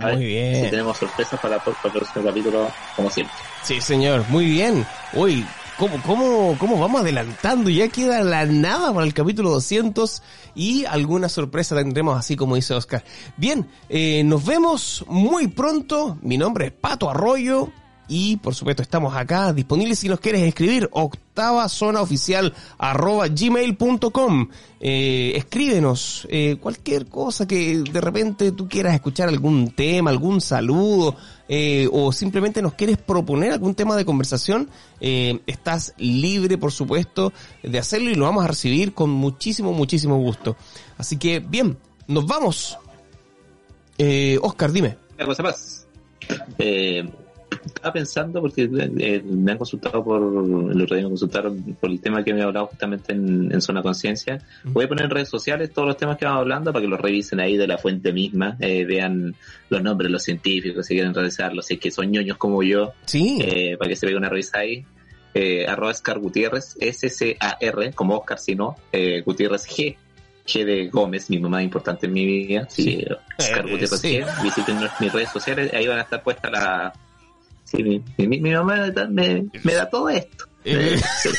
A 0.00 0.06
ver 0.06 0.16
Muy 0.16 0.24
bien. 0.24 0.64
Si 0.64 0.70
tenemos 0.70 0.96
sorpresas 0.96 1.38
para, 1.38 1.62
para 1.62 1.76
el 1.84 1.92
próximo 1.92 2.24
capítulo, 2.24 2.70
como 2.96 3.10
siempre. 3.10 3.36
Sí, 3.62 3.82
señor, 3.82 4.24
muy 4.30 4.46
bien. 4.46 4.86
Uy, 5.12 5.44
¿cómo, 5.78 6.00
cómo, 6.06 6.56
cómo 6.58 6.80
vamos 6.80 7.02
adelantando? 7.02 7.68
Ya 7.68 7.88
queda 7.88 8.22
la 8.24 8.46
nada 8.46 8.94
para 8.94 9.04
el 9.04 9.12
capítulo 9.12 9.50
200 9.50 10.22
y 10.54 10.86
alguna 10.86 11.28
sorpresa 11.28 11.76
tendremos 11.76 12.18
así 12.18 12.34
como 12.34 12.54
dice 12.54 12.72
Oscar. 12.72 13.04
Bien, 13.36 13.68
eh, 13.90 14.24
nos 14.24 14.42
vemos 14.46 15.04
muy 15.08 15.48
pronto. 15.48 16.16
Mi 16.22 16.38
nombre 16.38 16.68
es 16.68 16.72
Pato 16.72 17.10
Arroyo. 17.10 17.70
Y 18.08 18.36
por 18.36 18.54
supuesto 18.54 18.82
estamos 18.82 19.14
acá 19.16 19.52
disponibles 19.52 19.98
si 19.98 20.08
nos 20.08 20.20
quieres 20.20 20.42
escribir 20.42 20.88
octava 20.92 21.68
zona 21.68 22.00
oficial 22.00 22.54
arroba 22.78 23.26
gmail.com 23.28 24.48
eh, 24.80 25.32
escríbenos 25.34 26.26
eh, 26.30 26.56
cualquier 26.60 27.06
cosa 27.06 27.46
que 27.46 27.78
de 27.78 28.00
repente 28.00 28.52
tú 28.52 28.68
quieras 28.68 28.94
escuchar 28.94 29.28
algún 29.28 29.70
tema, 29.70 30.10
algún 30.10 30.40
saludo 30.40 31.16
eh, 31.48 31.88
o 31.92 32.12
simplemente 32.12 32.62
nos 32.62 32.74
quieres 32.74 32.98
proponer 32.98 33.52
algún 33.52 33.74
tema 33.74 33.96
de 33.96 34.04
conversación, 34.04 34.68
eh, 35.00 35.40
estás 35.46 35.94
libre 35.96 36.58
por 36.58 36.72
supuesto 36.72 37.32
de 37.62 37.78
hacerlo 37.78 38.10
y 38.10 38.14
lo 38.14 38.24
vamos 38.24 38.44
a 38.44 38.48
recibir 38.48 38.94
con 38.94 39.10
muchísimo, 39.10 39.72
muchísimo 39.72 40.16
gusto. 40.18 40.56
Así 40.98 41.16
que 41.18 41.40
bien, 41.40 41.78
nos 42.08 42.26
vamos. 42.26 42.78
Eh, 43.98 44.38
Oscar, 44.42 44.72
dime. 44.72 44.96
Una 45.16 45.26
cosa 45.26 45.42
más. 45.42 45.86
Eh, 46.58 47.08
estaba 47.86 47.92
pensando, 47.92 48.40
porque 48.40 48.68
eh, 48.98 49.22
me 49.24 49.52
han 49.52 49.58
consultado 49.58 50.02
por, 50.02 50.20
el 50.20 50.82
otro 50.82 50.96
día 50.96 51.04
me 51.04 51.10
consultaron 51.10 51.76
por 51.80 51.90
el 51.90 52.00
tema 52.00 52.24
que 52.24 52.34
me 52.34 52.40
he 52.40 52.42
hablado 52.42 52.66
justamente 52.66 53.12
en, 53.12 53.52
en 53.52 53.60
Zona 53.60 53.82
Conciencia. 53.82 54.40
Voy 54.64 54.84
a 54.86 54.88
poner 54.88 55.04
en 55.04 55.10
redes 55.10 55.28
sociales 55.28 55.70
todos 55.72 55.86
los 55.86 55.96
temas 55.96 56.16
que 56.18 56.24
vamos 56.24 56.40
hablando 56.40 56.72
para 56.72 56.82
que 56.82 56.88
los 56.88 57.00
revisen 57.00 57.38
ahí 57.40 57.56
de 57.56 57.66
la 57.66 57.78
fuente 57.78 58.12
misma, 58.12 58.56
eh, 58.60 58.84
vean 58.84 59.34
los 59.70 59.82
nombres 59.82 60.08
de 60.08 60.12
los 60.12 60.22
científicos, 60.22 60.86
si 60.86 60.94
quieren 60.94 61.14
revisarlos, 61.14 61.66
si 61.66 61.74
es 61.74 61.80
que 61.80 61.90
son 61.90 62.10
ñoños 62.10 62.36
como 62.36 62.62
yo, 62.62 62.92
Sí. 63.04 63.38
eh, 63.40 63.76
para 63.78 63.88
que 63.88 63.96
se 63.96 64.06
vea 64.06 64.16
una 64.16 64.28
revisa 64.28 64.58
ahí. 64.58 64.84
Eh, 65.34 65.66
arroba 65.68 65.92
Scar 65.92 66.18
Gutiérrez, 66.18 66.76
S-C-A-R, 66.80 67.92
como 67.92 68.16
Oscar, 68.16 68.38
si 68.38 68.54
no, 68.54 68.76
eh, 68.92 69.22
Gutiérrez 69.24 69.66
G. 69.68 69.96
G 70.46 70.64
de 70.64 70.86
Gómez, 70.88 71.28
mi 71.28 71.38
mamá 71.40 71.62
importante 71.62 72.06
en 72.06 72.12
mi 72.12 72.24
vida. 72.24 72.66
Sí, 72.70 73.04
Oscar 73.38 73.58
Eh, 73.66 73.70
Gutiérrez 73.70 74.00
sí. 74.00 74.18
G. 74.20 74.42
Visiten 74.42 74.78
mis 75.00 75.12
redes 75.12 75.30
sociales, 75.30 75.72
ahí 75.74 75.86
van 75.86 75.98
a 75.98 76.02
estar 76.02 76.22
puestas 76.22 76.50
la. 76.50 76.92
Sí, 77.70 77.82
mi, 77.82 78.02
mi, 78.16 78.40
mi 78.40 78.52
mamá 78.54 78.76
me, 78.76 78.90
da- 78.92 79.08
me, 79.08 79.44
da 79.74 79.90
todo 79.90 80.08
esto. 80.08 80.46
Eh. 80.64 81.00
Sí. 81.22 81.28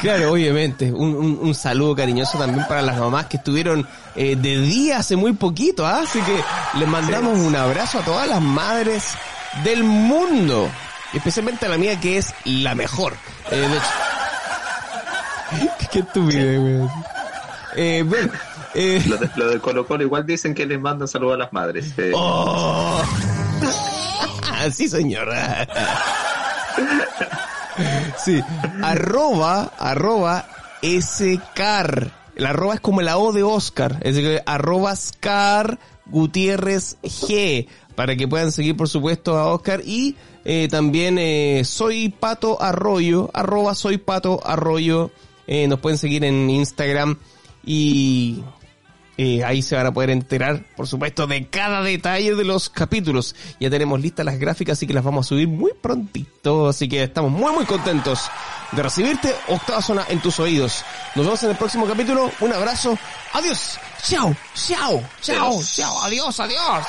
Claro, 0.00 0.32
obviamente. 0.32 0.90
Un, 0.92 1.14
un, 1.14 1.38
un 1.42 1.54
saludo 1.54 1.94
cariñoso 1.94 2.38
también 2.38 2.64
para 2.66 2.80
las 2.82 2.96
mamás 2.98 3.26
que 3.26 3.36
estuvieron 3.36 3.86
eh, 4.16 4.36
de 4.36 4.60
día 4.62 4.98
hace 4.98 5.16
muy 5.16 5.32
poquito, 5.34 5.86
¿ah? 5.86 6.00
Así 6.04 6.20
que 6.20 6.40
les 6.78 6.88
mandamos 6.88 7.38
un 7.38 7.54
abrazo 7.54 7.98
a 7.98 8.02
todas 8.04 8.26
las 8.28 8.40
madres 8.40 9.04
del 9.64 9.82
mundo. 9.84 10.70
Especialmente 11.12 11.66
a 11.66 11.68
la 11.68 11.76
mía 11.78 12.00
que 12.00 12.16
es 12.16 12.32
la 12.44 12.74
mejor. 12.74 13.14
Eh, 13.50 13.56
de 13.56 13.76
hecho... 13.76 13.86
Qué 15.92 16.02
weón. 16.20 16.88
Eh, 17.76 18.02
bueno, 18.06 18.32
eh... 18.74 19.02
Lo, 19.06 19.16
de, 19.18 19.30
lo 19.36 19.48
del 19.50 19.60
Colo 19.60 19.86
Colo 19.86 20.02
igual 20.04 20.24
dicen 20.24 20.54
que 20.54 20.64
les 20.64 20.80
mandan 20.80 21.08
saludos 21.08 21.34
a 21.34 21.38
las 21.38 21.52
madres. 21.52 21.92
eh. 21.98 22.12
¡Oh! 22.14 23.02
sí, 24.72 24.88
señor. 24.88 25.28
sí. 28.24 28.40
Arroba, 28.82 29.72
arroba, 29.78 30.46
scar. 31.00 32.12
El 32.36 32.46
arroba 32.46 32.74
es 32.74 32.80
como 32.80 33.02
la 33.02 33.18
O 33.18 33.32
de 33.32 33.42
Oscar. 33.42 33.98
Es 34.02 34.14
decir, 34.14 34.42
arroba 34.46 34.94
scar 34.96 35.78
Gutiérrez 36.06 36.96
G. 37.02 37.66
Para 37.94 38.16
que 38.16 38.28
puedan 38.28 38.52
seguir, 38.52 38.76
por 38.76 38.88
supuesto, 38.88 39.36
a 39.36 39.46
Oscar. 39.52 39.82
Y 39.84 40.16
eh, 40.44 40.68
también 40.70 41.18
eh, 41.18 41.62
soy 41.64 42.08
Pato 42.08 42.60
Arroyo. 42.62 43.30
Arroba 43.34 43.74
soy 43.74 43.98
Pato 43.98 44.40
Arroyo. 44.44 45.10
Eh, 45.46 45.66
nos 45.68 45.80
pueden 45.80 45.98
seguir 45.98 46.24
en 46.24 46.48
Instagram 46.48 47.18
y 47.64 48.42
eh, 49.22 49.44
ahí 49.44 49.60
se 49.60 49.76
van 49.76 49.84
a 49.84 49.92
poder 49.92 50.08
enterar, 50.08 50.64
por 50.74 50.86
supuesto, 50.86 51.26
de 51.26 51.46
cada 51.48 51.82
detalle 51.82 52.34
de 52.34 52.42
los 52.42 52.70
capítulos. 52.70 53.36
Ya 53.60 53.68
tenemos 53.68 54.00
listas 54.00 54.24
las 54.24 54.38
gráficas, 54.38 54.78
así 54.78 54.86
que 54.86 54.94
las 54.94 55.04
vamos 55.04 55.26
a 55.26 55.28
subir 55.28 55.46
muy 55.46 55.72
prontito. 55.74 56.68
Así 56.70 56.88
que 56.88 57.02
estamos 57.02 57.30
muy, 57.30 57.52
muy 57.52 57.66
contentos 57.66 58.30
de 58.72 58.82
recibirte, 58.82 59.34
Octava 59.48 59.82
Zona, 59.82 60.06
en 60.08 60.20
tus 60.20 60.40
oídos. 60.40 60.86
Nos 61.14 61.26
vemos 61.26 61.42
en 61.42 61.50
el 61.50 61.56
próximo 61.56 61.86
capítulo. 61.86 62.32
Un 62.40 62.54
abrazo. 62.54 62.98
Adiós. 63.34 63.78
Chao, 64.02 64.34
chao, 64.54 65.02
chao, 65.20 65.62
chao. 65.62 66.02
Adiós, 66.02 66.40
adiós. 66.40 66.86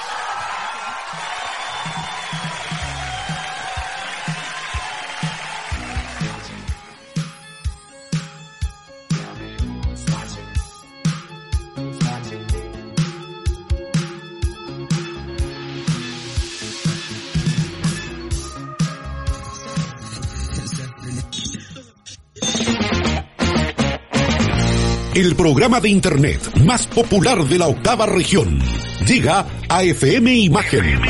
El 25.14 25.36
programa 25.36 25.82
de 25.82 25.90
Internet 25.90 26.40
más 26.64 26.88
popular 26.88 27.44
de 27.44 27.58
la 27.58 27.68
octava 27.68 28.06
región 28.06 28.60
llega 29.06 29.46
a 29.68 29.84
FM 29.84 30.34
Imagen. 30.34 31.02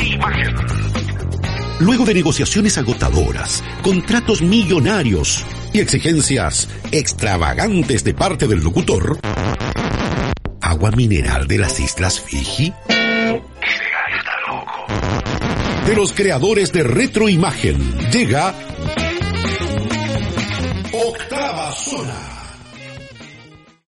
Luego 1.78 2.04
de 2.04 2.14
negociaciones 2.14 2.78
agotadoras, 2.78 3.62
contratos 3.80 4.42
millonarios 4.42 5.44
y 5.72 5.78
exigencias 5.78 6.68
extravagantes 6.90 8.02
de 8.02 8.12
parte 8.12 8.48
del 8.48 8.58
locutor, 8.64 9.20
agua 10.60 10.90
mineral 10.90 11.46
de 11.46 11.58
las 11.58 11.78
Islas 11.78 12.20
Fiji, 12.20 12.72
de 15.86 15.94
los 15.94 16.12
creadores 16.12 16.72
de 16.72 16.82
Retroimagen, 16.82 18.10
llega 18.10 18.52